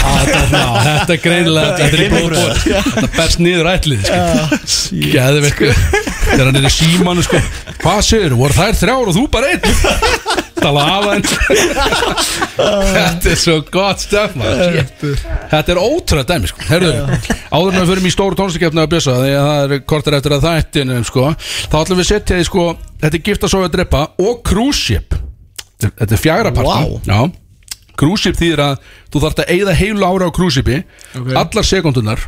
[0.84, 5.02] Þetta, er greinilega Þetta er í blóðbóð Þetta berst niður ætlið sko.
[5.14, 5.84] Geðveikur
[6.24, 7.40] Þegar hann er í símanu sko.
[7.82, 9.62] Hvað segir, voru þær þrjár og þú bara einn?
[10.64, 11.24] Tala af hann
[12.54, 14.32] Þetta er svo gott stöf.
[15.50, 16.64] Þetta er ótrúlega dæmi sko.
[16.64, 20.36] Áður en við förum í stóru tónlistakefni að bjösa Því að það er kortar eftir
[20.36, 22.66] að þættinum sko Þá ætlum við að setja því sko
[23.04, 25.16] Þetta er gifta svo að drepa og cruise ship.
[25.84, 26.76] Þetta er fjagra Vá.
[27.04, 27.18] Já.
[28.00, 28.78] Cruise ship þýðir að
[29.12, 30.80] þú þarft að eigða heilu ára á cruise shipi
[31.36, 32.24] Allar sekundunar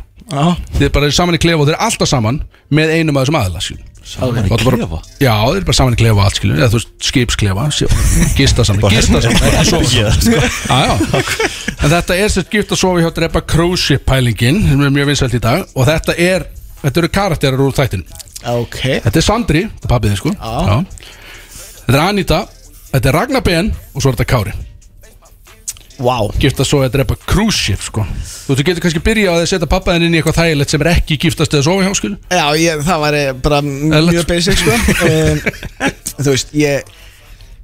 [0.77, 2.41] Þið er bara saman í klefa og þeir eru alltaf saman
[2.71, 3.63] Með einum af þessum aðla
[4.07, 4.99] Saman í klefa?
[5.19, 7.65] Já, þeir eru bara saman í klefa og allt skilur Eða þú veist, skipsklefa,
[8.37, 9.41] gista saman Gista saman,
[9.71, 10.47] sofa
[11.77, 15.11] En þetta er sérst gift að sofa hjá drepa cruise ship pælingin sem er mjög
[15.11, 15.67] vinsælt í dag.
[15.77, 16.47] Og þetta er,
[16.81, 18.07] þetta eru karakterar úr þættin
[18.45, 18.79] ok.
[19.07, 20.33] Þetta er Sandri, þetta er pappið þið sko.
[20.37, 20.79] Já.
[21.87, 22.39] Þetta er Anita,
[22.93, 24.55] þetta er Ragnar Ben og svo er þetta Kári.
[25.97, 26.17] Vá.
[26.37, 28.03] Gift að sofa að drepa cruise ship sko.
[28.05, 30.83] Þú þú getur kannski byrja á því að setja pappaðin inn í eitthvað þægilegt sem
[30.83, 34.27] er ekki giftast eða sofa hjá skil Já, ég, það væri bara mjög sko.
[34.29, 34.75] basic sko.
[35.07, 35.41] Um,
[36.21, 36.93] Þú veist, ég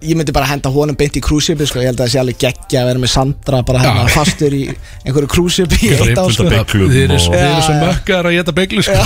[0.03, 1.79] Ég myndi bara henda honum beint í krúsipi sko.
[1.79, 4.13] Ég held að það sé alveg geggja að vera með Sandra bara hérna Já.
[4.17, 4.63] fastur í
[5.05, 6.47] einhverju krúsipi í eitt fullt sko.
[6.73, 8.99] Þið eru svo mökkar að geta beglu sko.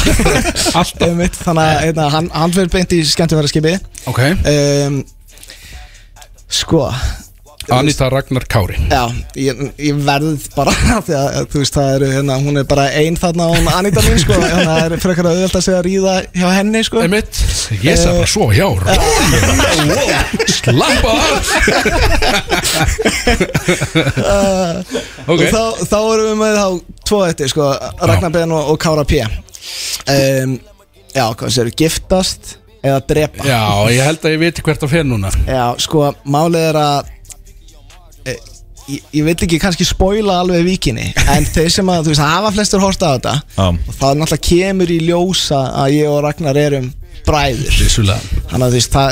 [1.44, 3.78] Þannig að hérna, hann, hann fyrir beint í skemmtifæra
[4.08, 4.24] Ok,
[4.56, 5.00] um,
[6.48, 6.88] Sko
[7.74, 8.78] Anita Ragnar Kári.
[8.88, 9.04] Já,
[9.36, 10.72] ég, ég verð bara
[11.08, 14.20] því að þú veist það eru, hérna, hún er bara ein þarna hún Anita mín
[14.22, 17.02] sko, hérna það er frekar að auðvitað að segja að ríða hjá henni sko.
[17.04, 17.42] Einmitt,
[17.84, 18.68] ég sagði bara svo hjá
[20.58, 21.48] Slappa af.
[25.28, 25.42] Ok.
[25.42, 26.68] og þá, þá erum við með þá
[27.10, 27.66] tvo eftir sko,
[28.00, 29.20] Ragnar Ben og, og Kára P.
[30.08, 30.56] Um,
[31.18, 33.46] Já, hvað séu, giftast eða drepa?
[33.48, 35.32] Já, ég held að ég viti hvert að fer núna.
[35.48, 37.14] Já, sko, málið er að
[38.28, 42.54] ég, ég vil ekki kannski spoila alveg vikinni en þeir sem að, þú veist, hafa
[42.56, 43.36] flestur horst á þetta
[43.88, 46.92] og það náttúrulega kemur í ljósa að ég og Ragnar erum
[47.28, 47.72] bræður.
[48.48, 49.10] Þannig að þú veist, það,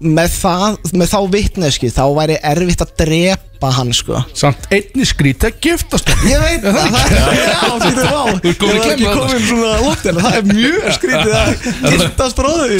[0.00, 4.20] með, það, með þá vitneski þá væri erfitt að drepa hann sko.
[4.36, 6.10] Samt einni skrít að giftast.
[6.28, 7.04] Ég veit það, það.
[10.10, 11.52] er, er mjög skrítið að
[11.94, 12.74] giftast bróður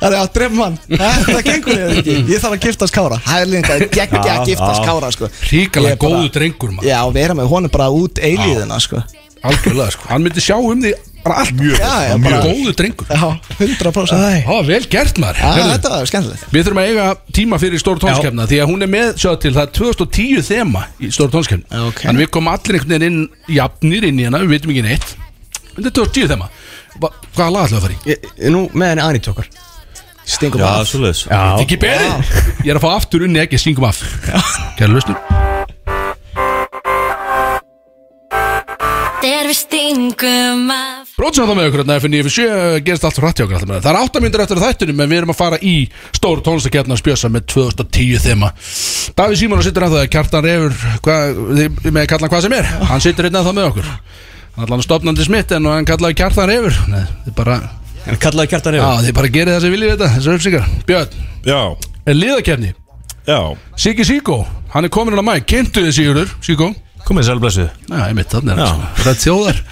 [0.00, 0.76] það er að drepa hann.
[0.90, 3.20] Það gengur ég ekki, ég þarf að giftast Kára.
[3.28, 4.84] Það er líka geggja Já, að giftast.
[4.88, 5.30] Kára sko.
[5.30, 9.02] Bara- góðu drengur Já, og vera með honum bara út eilíðina sko.
[9.40, 10.08] Algjörlega sko.
[10.10, 13.06] Hann myndi sjá um því Mjög, Já, já, mjög bara- góðu drengur.
[13.10, 15.36] Já, 100% Já, Há, vel gert maður.
[15.36, 16.44] Heyrðu, þetta var skemmtilegt.
[16.54, 17.06] Við þurfum að eiga
[17.36, 20.84] tíma fyrir stóru tónskefna Því að hún er með, sjáðu til, það er 2010 þema
[21.00, 22.00] í stóru tónskefna Já, ok.
[22.08, 23.28] Þannig við komum allir einhvern veginn inn
[23.58, 25.12] Jafnir inn í hana, við veitum ekki neitt.
[25.76, 26.48] En þetta er 2010 þema.
[27.00, 28.00] Va, Hvaða lag ætlaðu að fara í?
[28.14, 29.46] Ég- Nú með henni Anit okkar.
[30.30, 30.88] Stingum Já, af.
[30.88, 31.26] svoleiðis.
[31.60, 32.34] Ekki beðið.
[32.64, 34.00] Ég er að fá aftur unni ekki, syngum af.
[34.78, 35.49] Kæra lustur
[39.20, 43.44] Þegar við stingum af Bróðsson það með okkur hérna F957 gerist allt svo hrætt hjá
[43.44, 43.84] okkur alltaf með það.
[43.84, 45.74] Það er áttamyndir eftir þættunum en við erum að fara í
[46.16, 48.48] stóru tónlistakjarnar spjösa með 2010 þema.
[49.18, 52.70] Davíð Símónar sittur ennþá Kjartan Refur hvað, þið- með kallan hvað sem er.
[52.88, 53.90] Hann sittur einn ennþá með okkur.
[54.64, 56.80] Allan stopnandi smitt en hann kallaði Kjartan Refur.
[56.88, 57.58] Nei, þið bara,
[58.06, 61.08] Hann kallaði kjartan já, yfir þið bara gerir það sem viljið þetta þessu uppsingar Björn,
[67.00, 67.70] Er er Komið sæl blessuð.
[67.88, 69.62] Já, ég mitt þannig er það þjóðar.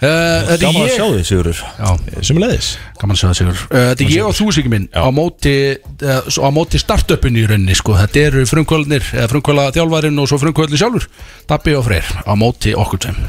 [0.00, 0.94] Uh, þetta er Gaman að ég.
[0.96, 1.58] sjá þig, Sigurður.
[1.76, 4.86] Já, Sumulegis Gaman að segja það sigur uh, Þetta er ég og þú sigur minn
[4.96, 7.98] á móti, uh, á móti startupinu í rauninni sko.
[7.98, 11.04] Þetta eru frumkvöldnir eða frumkvölda þjálfarinn og svo frumkvöldin sjálfur
[11.52, 13.20] Dabbi og Freyr á móti okkur tveim.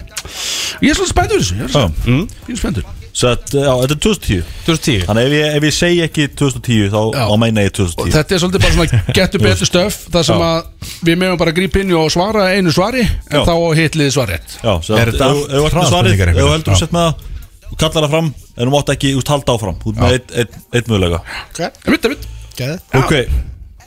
[0.80, 1.92] Ég er svolítið spenntur þessu Ég er Já.
[2.08, 2.26] mm.
[2.48, 5.98] fín spenntur Svo að, já, þetta er 2010 2010 Þannig ef ég, ef ég segi
[6.06, 7.24] ekki 2010 þá, Já.
[7.28, 10.44] þá meina ég Og 2010 þetta er svolítið bara svona getur betur stöf Það sem
[10.44, 10.48] Já.
[10.48, 13.44] að við meðum bara grípa inn í og svara einu svari En Já.
[13.50, 14.56] þá á hitliði svar rétt.
[14.64, 16.56] Já, svo Er að þetta ef ef þú ert með svarið hraðspurningar Ef þú einhverjar?
[16.56, 17.30] heldur að setja með það
[17.72, 19.78] Þú kallar það fram En þú mátt ekki, þú mátt halda áfram.
[19.84, 21.24] Þú ert með einn ein, ein mögulega
[21.60, 23.14] Ég veit, ég veit Ok.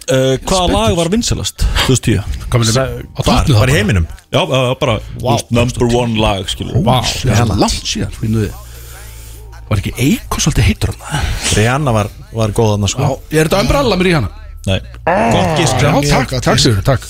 [0.05, 2.21] Uh, Hvaða lag var vinsalast 2010?
[2.53, 3.07] Hvað minnum við?
[3.17, 4.05] Á Bara, tóknu bara í heiminum?
[4.29, 5.41] Já, já, já, bara wow.
[5.49, 8.59] Number one lag, skilur Vá, það er langt síðan finnu við
[9.71, 11.31] Var ekki Eiko svolítið heitur hann?
[11.57, 14.29] Rihanna var, var góð hann Já, sko er þetta umbralla mér í hana?
[14.69, 14.79] Nei.
[15.07, 16.61] Gott gisk Já, mjög takk, gott takk.
[16.65, 17.03] Sigur, takk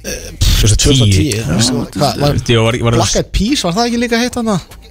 [0.00, 1.44] 2010
[1.92, 4.48] Hvað, var- Því var, var, Black Eyed Peas, var það ekki líka heitt hann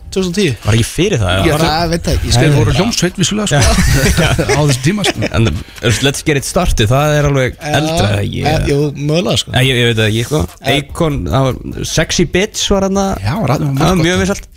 [0.09, 0.55] 2010?
[0.65, 1.53] var ekki fyrir það Ég- já.
[1.57, 3.59] Bara, ég veit það ekki Þeir voru hljómsveit vissulega sko.
[4.57, 5.27] Á þessum tíma sko.
[5.29, 5.53] En uh,
[6.05, 9.53] Let's Get It Started, það er alveg eldra Já, ég, eh, Jú, mögulega sko.
[9.53, 10.41] Nei, ég, ég veit það ekki, sko.
[10.73, 14.49] Akon, það var Sexy Bitch var hann Já, var það- Það var mjög vinsalt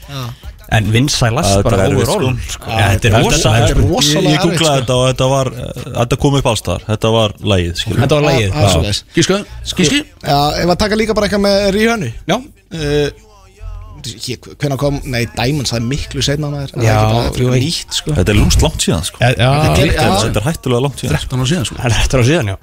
[0.73, 2.37] En vinsælast bara er overall.
[2.39, 2.53] sko.
[2.57, 2.71] sko.
[2.71, 5.83] Þetta er Þetta- rosalega er Ég, rosalega ég googlaði erfitt, þetta og þetta var uh,
[5.99, 9.03] Þetta kom upp alls þar Þetta var lagið, skilur Þetta var svoleiðis.
[9.17, 9.39] Gíska,
[9.83, 13.29] gíski Já, ef að taka líka bara eitthvað með Rihannu Já, uh,
[14.03, 16.73] Hvenær kom, nei, Diamonds, það er miklu setna maður.
[16.83, 18.15] Er sko.
[18.17, 19.21] Þetta er lúmst langt síðan sko.
[19.23, 19.47] Þetta
[19.79, 19.93] er-
[20.41, 22.57] er hættulega langt síðan 13 ára síðan sko Það er eftir á síðan, já.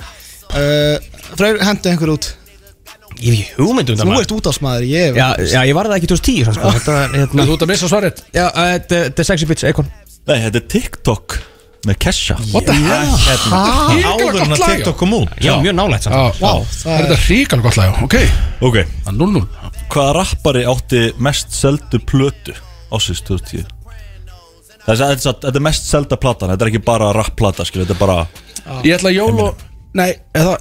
[0.50, 0.98] Uh,
[1.38, 2.28] Freyr, hendu einhver út
[3.20, 4.26] Ég hef hugmynd um það Þú maður.
[4.26, 6.72] ert útásmaður, ég Já, já, ég var það ekki 2010 sann, sko.
[6.78, 8.22] Þetta er, hérna Þú ert að missa svarið.
[8.36, 9.90] Já, uh, þetta þetta er sexy bitch, Eikon.
[10.30, 11.36] Nei, þetta er TikTok
[11.88, 12.36] með Kesha.
[12.54, 13.12] What the hell?
[13.24, 13.60] Ríkala
[14.10, 15.36] Áður en gott að lag TikTok kom út.
[15.44, 18.16] Já, mjög nálægt Já, samt já, það það er þetta ríkala gott lag, já, ok.
[18.70, 19.44] Ok, Það er 0-0
[19.90, 22.56] hvaða rappari átti mest seldu plötu
[22.94, 23.64] ásins 2010?
[24.86, 27.88] Þetta er, þetta er- þetta er mest selda platan, þetta er ekki bara rapplata, skilur,
[27.88, 29.66] þetta er bara Ég ætla að jól og
[29.98, 30.58] Nei, eða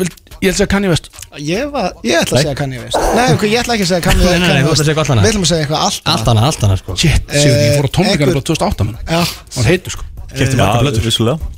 [0.00, 0.08] vil,
[0.42, 1.06] Ég ætla að segja Kanye West.
[1.40, 2.98] Ég, var, ég ætla að segja Kanye West.
[3.16, 4.70] Nei, ok, ég ætla ekki að segja Kanye, Nei, nei, nei, Kanye þú ætlar að
[4.70, 5.24] West segja eitthvað allt annað.
[5.26, 6.96] Við ætlum að segja eitthvað allt Allt annað, allt annað, sko.
[7.02, 9.20] Shit, Sigur, ég fór á tónleikana bara 2008 menn Já,
[9.56, 10.04] Hann heitur sko.
[10.36, 11.52] Kefti marga blöður vissulega.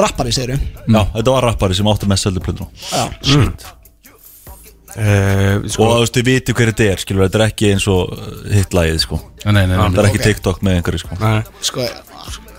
[0.00, 0.60] Rappari segir við
[0.96, 2.66] Já, þetta var rappari sem átti mest seldu plötuna
[4.98, 8.08] Uh, Og þú veist, þið viti hver þetta er, skilur, þetta er ekki eins og
[8.50, 9.18] hitlagið, sko.
[9.44, 10.24] Nei, nei, nei, Þetta er ekki Ok.
[10.24, 11.18] TikTok með einhverju, sko.
[11.20, 11.84] Nei, Sko,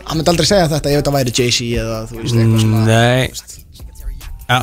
[0.08, 2.84] hann myndi aldrei segja þetta Ég veit að væri Jay-Z eða þú veist eitthvað svona.
[2.88, 3.24] Nei.
[4.48, 4.60] Já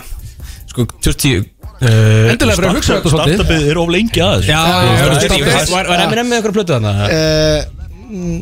[0.77, 3.39] Sko, 2010 uh, Endilega fyrir að hugsa þetta svolítið.
[3.41, 5.73] Startupið er of lengi aðeins Já, já, já, já, já, já.
[5.73, 6.93] Var var Eminem með eitthvað plötu þarna?
[7.09, 8.39] Uh, mm,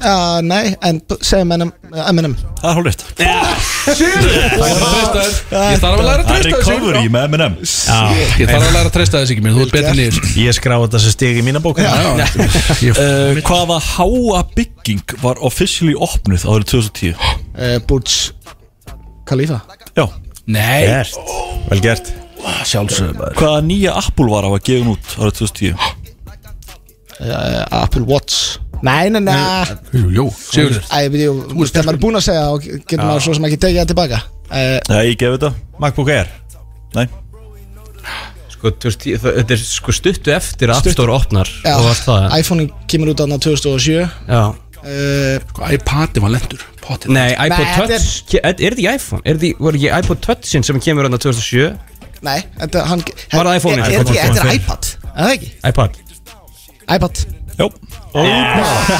[0.00, 1.70] Já, nei, en segjum Eminem
[2.08, 3.02] Eminem Það er rétt
[5.60, 7.54] Ég þarf að læra að Það er treysta þessu recovery með M&M.
[8.40, 10.86] Ég þarf að læra að treysta þessu ekki mér Þú ert betur nýr Ég skráði
[10.86, 11.82] þetta sem stig í mína bók.
[12.86, 17.12] Ég uh, Hvaða háa bygging var officially opnuð árið 2010?
[17.20, 18.16] uh, Burj
[19.28, 19.60] Khalifa.
[19.94, 20.06] Já
[20.46, 20.86] Nei.
[20.86, 21.18] Gert.
[21.70, 22.12] Vel gert.
[22.64, 25.74] Sjálfsögum Hvaða nýja Apple vara var gefin út árið 2010?
[27.20, 28.58] uh, Apple Watch.
[28.82, 29.36] Nei, nei, nei.
[29.92, 30.86] Jú, jú Sigurður.
[30.88, 31.34] Æ, við, jú,
[31.68, 34.20] þegar maður er búinn að segja og getur maður svo sem ekki tekið það tilbaka.
[34.50, 35.50] Uh, Nei, ég gef þetta.
[35.84, 36.30] MacBook Air.
[36.96, 37.04] Nei.
[38.54, 42.02] Sko, 2010 það- þetta er sko stuttu eftir að App Store opnar Já, og allt
[42.08, 42.24] það.
[42.40, 44.42] iPhone kemur út aðna 2007 uh, Já
[44.80, 46.62] Hvað, iPadin var lendur
[47.12, 48.34] Nei, iPod Touch.
[48.40, 49.22] Er er þetta ekki iPhone?
[49.24, 51.66] Er þetta var ekki iPod Touchin sem kemur þarna 2007?
[52.26, 53.84] Nei, þetta hann Var það iPhone-ið?
[53.84, 54.56] Er sem kom þetta þetta er 2005?
[54.56, 55.50] iPad Er það ekki?
[55.70, 55.92] iPod.
[56.96, 57.24] iPad
[57.60, 57.66] Jó.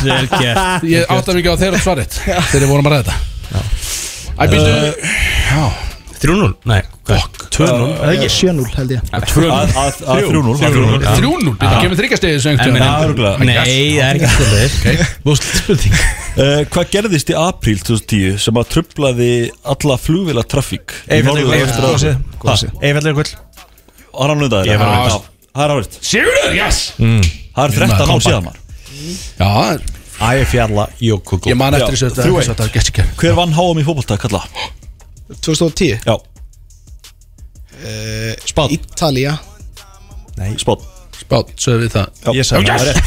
[0.05, 0.85] Vel gert.
[0.85, 3.63] Ég áttar mikið á þeirra svarit Þegar við vorum að ræða þetta.
[4.37, 4.73] Æ, býttu
[5.51, 5.90] Já
[6.21, 6.49] 3-0?
[6.69, 7.23] Nei, hvað?
[7.55, 8.27] 2-0 Er það ekki?
[8.35, 9.07] 7-0 held ég.
[9.17, 10.99] Að 3-0 3-0.
[11.01, 11.97] 3-0 Býttu, kemur
[13.07, 14.51] örgulega Nei, það er ekki alltaf
[15.27, 15.97] Búst spurning.
[16.37, 19.31] Uh, Hvað gerðist í apríl 2010 sem að trublaði
[19.75, 20.93] alla flugvila trafík
[24.69, 24.75] þér?
[24.77, 25.17] var Já,
[25.51, 26.83] Það er árið Sigurður, yes!
[27.01, 28.61] Það er 13 ár síðan maður.
[29.41, 29.89] Já, það er-
[30.21, 32.13] Æfjalla Jókugu ég man eftir þessu er
[33.23, 34.43] Hver vann HM í fótbolta, kalla?
[35.39, 36.21] 2010 Já, uh,
[38.45, 39.37] Spátt Ítalía.
[40.59, 40.87] Spátt
[41.21, 42.07] Spátt, sögum við það.
[42.35, 43.01] Ég sagði Það er rétt.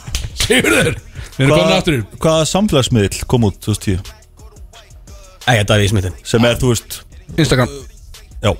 [0.44, 0.90] Sigurður
[1.36, 2.00] Við erum komin aftur.
[2.20, 4.00] Hvaða samfélagsmiðl kom út 2010
[5.46, 7.00] Æ, þetta er í smittin sem er, þú veist
[7.38, 7.70] Instagram.
[8.40, 8.50] Já,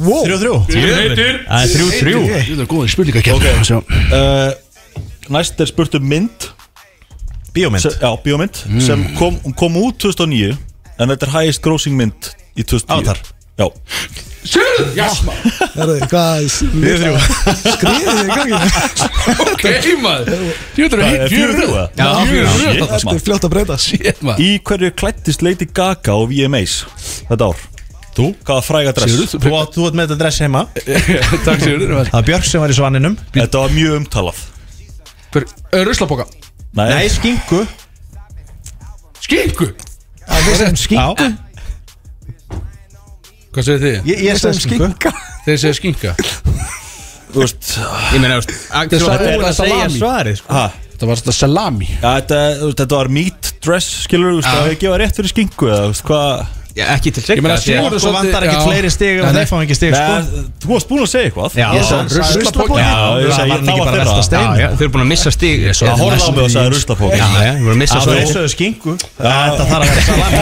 [0.00, 0.24] Wow.
[0.26, 3.46] 3-3 Heitir Það er 3-3 góðið spurninga Ok.
[3.48, 3.98] okay.
[4.14, 4.50] uh,
[5.30, 6.48] Næst er spurt um mynd.
[7.54, 7.86] Bíómynd.
[8.02, 8.56] Já, bíómynd.
[8.82, 10.56] Sem kom, hún kom út 2009
[11.00, 13.20] en þetta er highest grossing mynd í 2010 Avatar.
[13.60, 13.66] Já,
[14.40, 16.44] Sigurður, yes maður Herðu, Hvað
[16.80, 17.16] Við þrjú.
[17.74, 18.60] Skriðið í gangi?
[19.44, 19.64] Ok,
[20.00, 20.30] maður.
[20.30, 21.82] Það er er fjögur þrjú, eða?
[21.98, 24.40] Já, fjögur þrjú Shit, Þetta er fljótt að breyta Shit, maður.
[24.46, 26.78] Í hverju klættist Lady Gaga og VMAs
[27.28, 27.66] þetta ár?
[28.16, 28.30] Þú?
[28.48, 29.12] Hvaða fræga dress?
[29.12, 30.64] Sigurður, Þú átt- þú ert með þetta dress heima.
[31.46, 34.40] Takk Sigurður Það var Björk sem var í svaninum Þetta var mjög umtalað.
[35.84, 36.24] Ruslaboka
[36.80, 37.60] Nei, skingu
[40.40, 41.36] Skinku Við segjum skinka Já.
[43.50, 43.96] Hvað segir þið?
[44.10, 44.88] Ég, ég sagði skingu
[45.44, 46.12] Þeir segja skinka?
[47.30, 47.72] Þú veist
[48.14, 48.54] Ég meina, þú veist,
[49.02, 49.98] sagði búin að segja salami.
[49.98, 50.54] svarið sko.
[50.54, 50.64] ha,
[51.00, 51.86] Það var þetta salami.
[51.94, 55.32] Ja, þetta, veist, þetta var meat dress Skilur þú veist, það hefur gefað rétt fyrir
[55.34, 59.34] skingu eða þú veist, hvað Já, ekki til Sigurður Svo vantar ekki fleiri stig og
[59.34, 60.14] þeir fá ekki stig sko.
[60.62, 61.50] Þú varst búin að segja eitthvað.
[64.70, 65.64] Þau eru búin að missa stig.
[65.80, 68.50] Það horfði á mig og sagði ruslapók já, þau eru búin að missa Það sögðu
[68.54, 70.38] skingu Þetta þarf að vera salami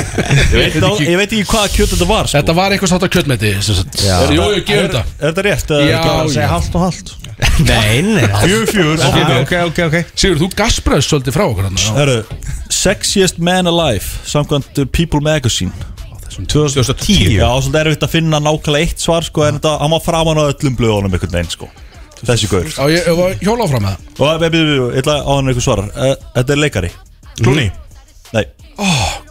[0.50, 2.36] ég, veit, á- ég veit ekki hvaða kjöt þetta var sko.
[2.40, 3.50] Þetta var eitthvað sátt að kjötmeti.
[3.56, 5.74] Er Jú, þetta- rétt?
[6.30, 7.16] segja halvt og halvt
[7.64, 9.00] Nei, nei Fjögur, fjögur.
[9.40, 12.18] Ok, ok, ok Sigur, þú gaspraðist svolítið frá okkur Herru,
[12.68, 15.72] sexiest man alive Samkvæmt People Magazine
[16.46, 20.40] 2010 Já, svolítið erfitt að finna nákvæmlega eitt svar sko, En þetta, hann var framan
[20.40, 21.68] á öllum blöðunum einhvern veginn sko.
[22.20, 22.66] Þessi gaur.
[22.68, 24.24] Já, ég ég var hjóla áfram með það.
[24.26, 25.86] Og við byrjum, ég ætla á hann eitthvað svarar.
[25.96, 26.90] Uh, Þetta er leikari.
[27.40, 27.70] Clooney
[28.30, 28.44] Nei,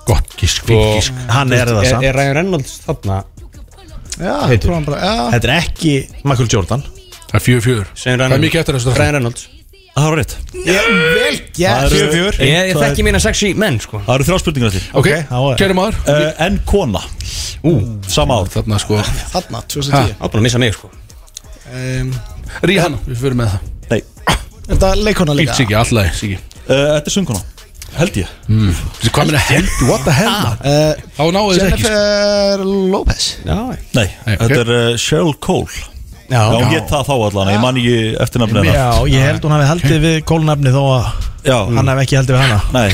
[0.09, 1.19] Gott gísk, fínt gísk.
[1.29, 2.03] Hann er það samt.
[2.09, 3.19] er Ryan Reynolds þarna?
[4.19, 4.71] Já, Heitur.
[4.71, 5.13] prófum bara Já.
[5.35, 5.93] Þetta er ekki
[6.25, 6.83] Michael Jordan.
[7.29, 7.87] Það er fjögur fjögur.
[7.95, 9.45] Segjum Það er mikið eftir þessu Ryan Reynolds
[9.95, 10.33] Það var rétt.
[10.53, 11.95] Ég, vel gert.
[12.39, 13.99] Ég, ég þekki mína sexy menn sko.
[14.05, 15.97] Það eru þrjá spurningar til Ok, er- kæri maður.
[16.07, 17.01] Uh, En kona.
[17.67, 17.73] Ú,
[18.07, 18.47] sama ár.
[18.53, 19.01] Þarna sko.
[19.33, 20.91] Þarna, 2010 Á búin að missa mig sko.
[21.73, 22.13] Um,
[22.65, 23.67] Ríhanna, við fyrir með það.
[23.91, 24.01] Nei,
[24.69, 25.51] Þetta leikona líka?
[25.51, 26.39] Ílt Siggi, allagi Siggi.
[26.69, 27.43] Uh, þetta er sönguna
[27.99, 28.31] Held ég.
[28.47, 31.93] Þessi hvað minna held, what the hell uh, Þá náðu þess ekki sko.
[31.93, 33.29] Jennifer Lopez.
[33.43, 33.57] Já,
[33.97, 35.87] Nei, þetta er uh, Cheryl Cole
[36.29, 38.77] já, Já, hún get það þá allan Ég man ekki eftirnafni hennar.
[38.77, 41.09] Já, ég held hún hafi haldið við kólnafni þó að
[41.49, 42.59] Já, hann hafi ekki haldið við hana.
[42.75, 42.89] Nei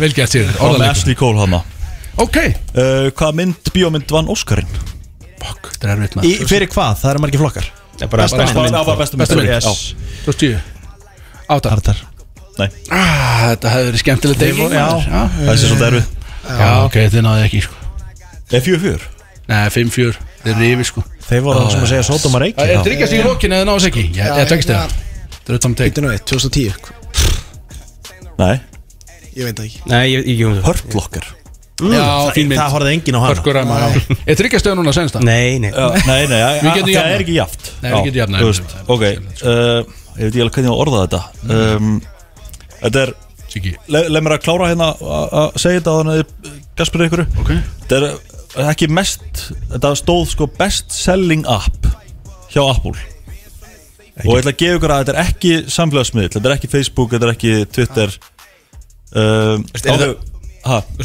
[0.00, 1.62] Vel gert sér, Það var með orðaleikur Ashley Cole hana
[2.16, 2.36] Ok.
[2.72, 4.70] Uh, Hvað mynd, bíómynd vann Óskarinn?
[5.42, 6.94] Fuck, þetta er erfitt Í, maður Fyrir hvað?
[7.02, 7.70] Það eru margir flokkar.
[7.96, 8.76] Það er bara Besta mynd.
[8.76, 9.80] Það var besta Besta mynd.
[10.24, 10.60] Þú stíu
[11.46, 12.00] Átta Artar.
[12.56, 14.86] Nei, ah, Þetta hefði verið skemmtilegt Já.
[15.04, 16.14] það er svolítið erfið
[16.46, 17.78] Já, ok, þið náðu ekki sko.
[18.54, 19.06] Er fjör fjör?
[19.46, 21.02] Nei, 5-4, þið er rifið sko.
[21.26, 23.66] Þeir voru það sem að segja Sodom að reiki Það er tryggast í lokin eða
[23.68, 24.94] náðu þess ekki Já, ég tekst það
[25.36, 26.74] Það er utan nú við, 2010
[28.36, 28.54] Nei,
[29.36, 29.80] Ég veit það ekki.
[29.90, 31.26] Nei, ég ég ekki um það Hurt Locker
[31.76, 32.56] Já, fín mynd.
[32.56, 33.28] Það horfði enginn á hana.
[33.34, 33.88] Hörkur ræma, já.
[34.32, 35.26] Er tryggast eða núna senst það?
[35.28, 35.68] Nei, nei.
[35.74, 37.10] Já, Nei, nei, Við getum það jafnað.
[37.18, 38.62] er ekki jaft Nei, við getum jafnað.
[38.94, 39.82] Ok, uh,
[40.16, 41.20] ég veit ekki alveg hvernig ég á að orða þetta.
[41.52, 41.90] Um,
[42.80, 43.12] Þetta er
[43.52, 43.74] Siggi.
[43.92, 47.22] le- Leð mér að klára hérna að að segja þetta á þannig að Gaspar ykkur
[47.44, 47.52] Ok.
[47.84, 48.08] Þetta er
[48.70, 49.42] ekki mest
[49.72, 51.88] Þetta stóð sko best selling app
[52.52, 52.94] Hjá Apple.
[54.24, 57.10] Og ég ætla að gefa ykkur að þetta er ekki samfélagsmiðl Þetta er ekki Facebook,
[57.12, 58.14] þetta er ekki Twitter.
[59.16, 60.14] Um, er það-
[60.64, 60.78] ha,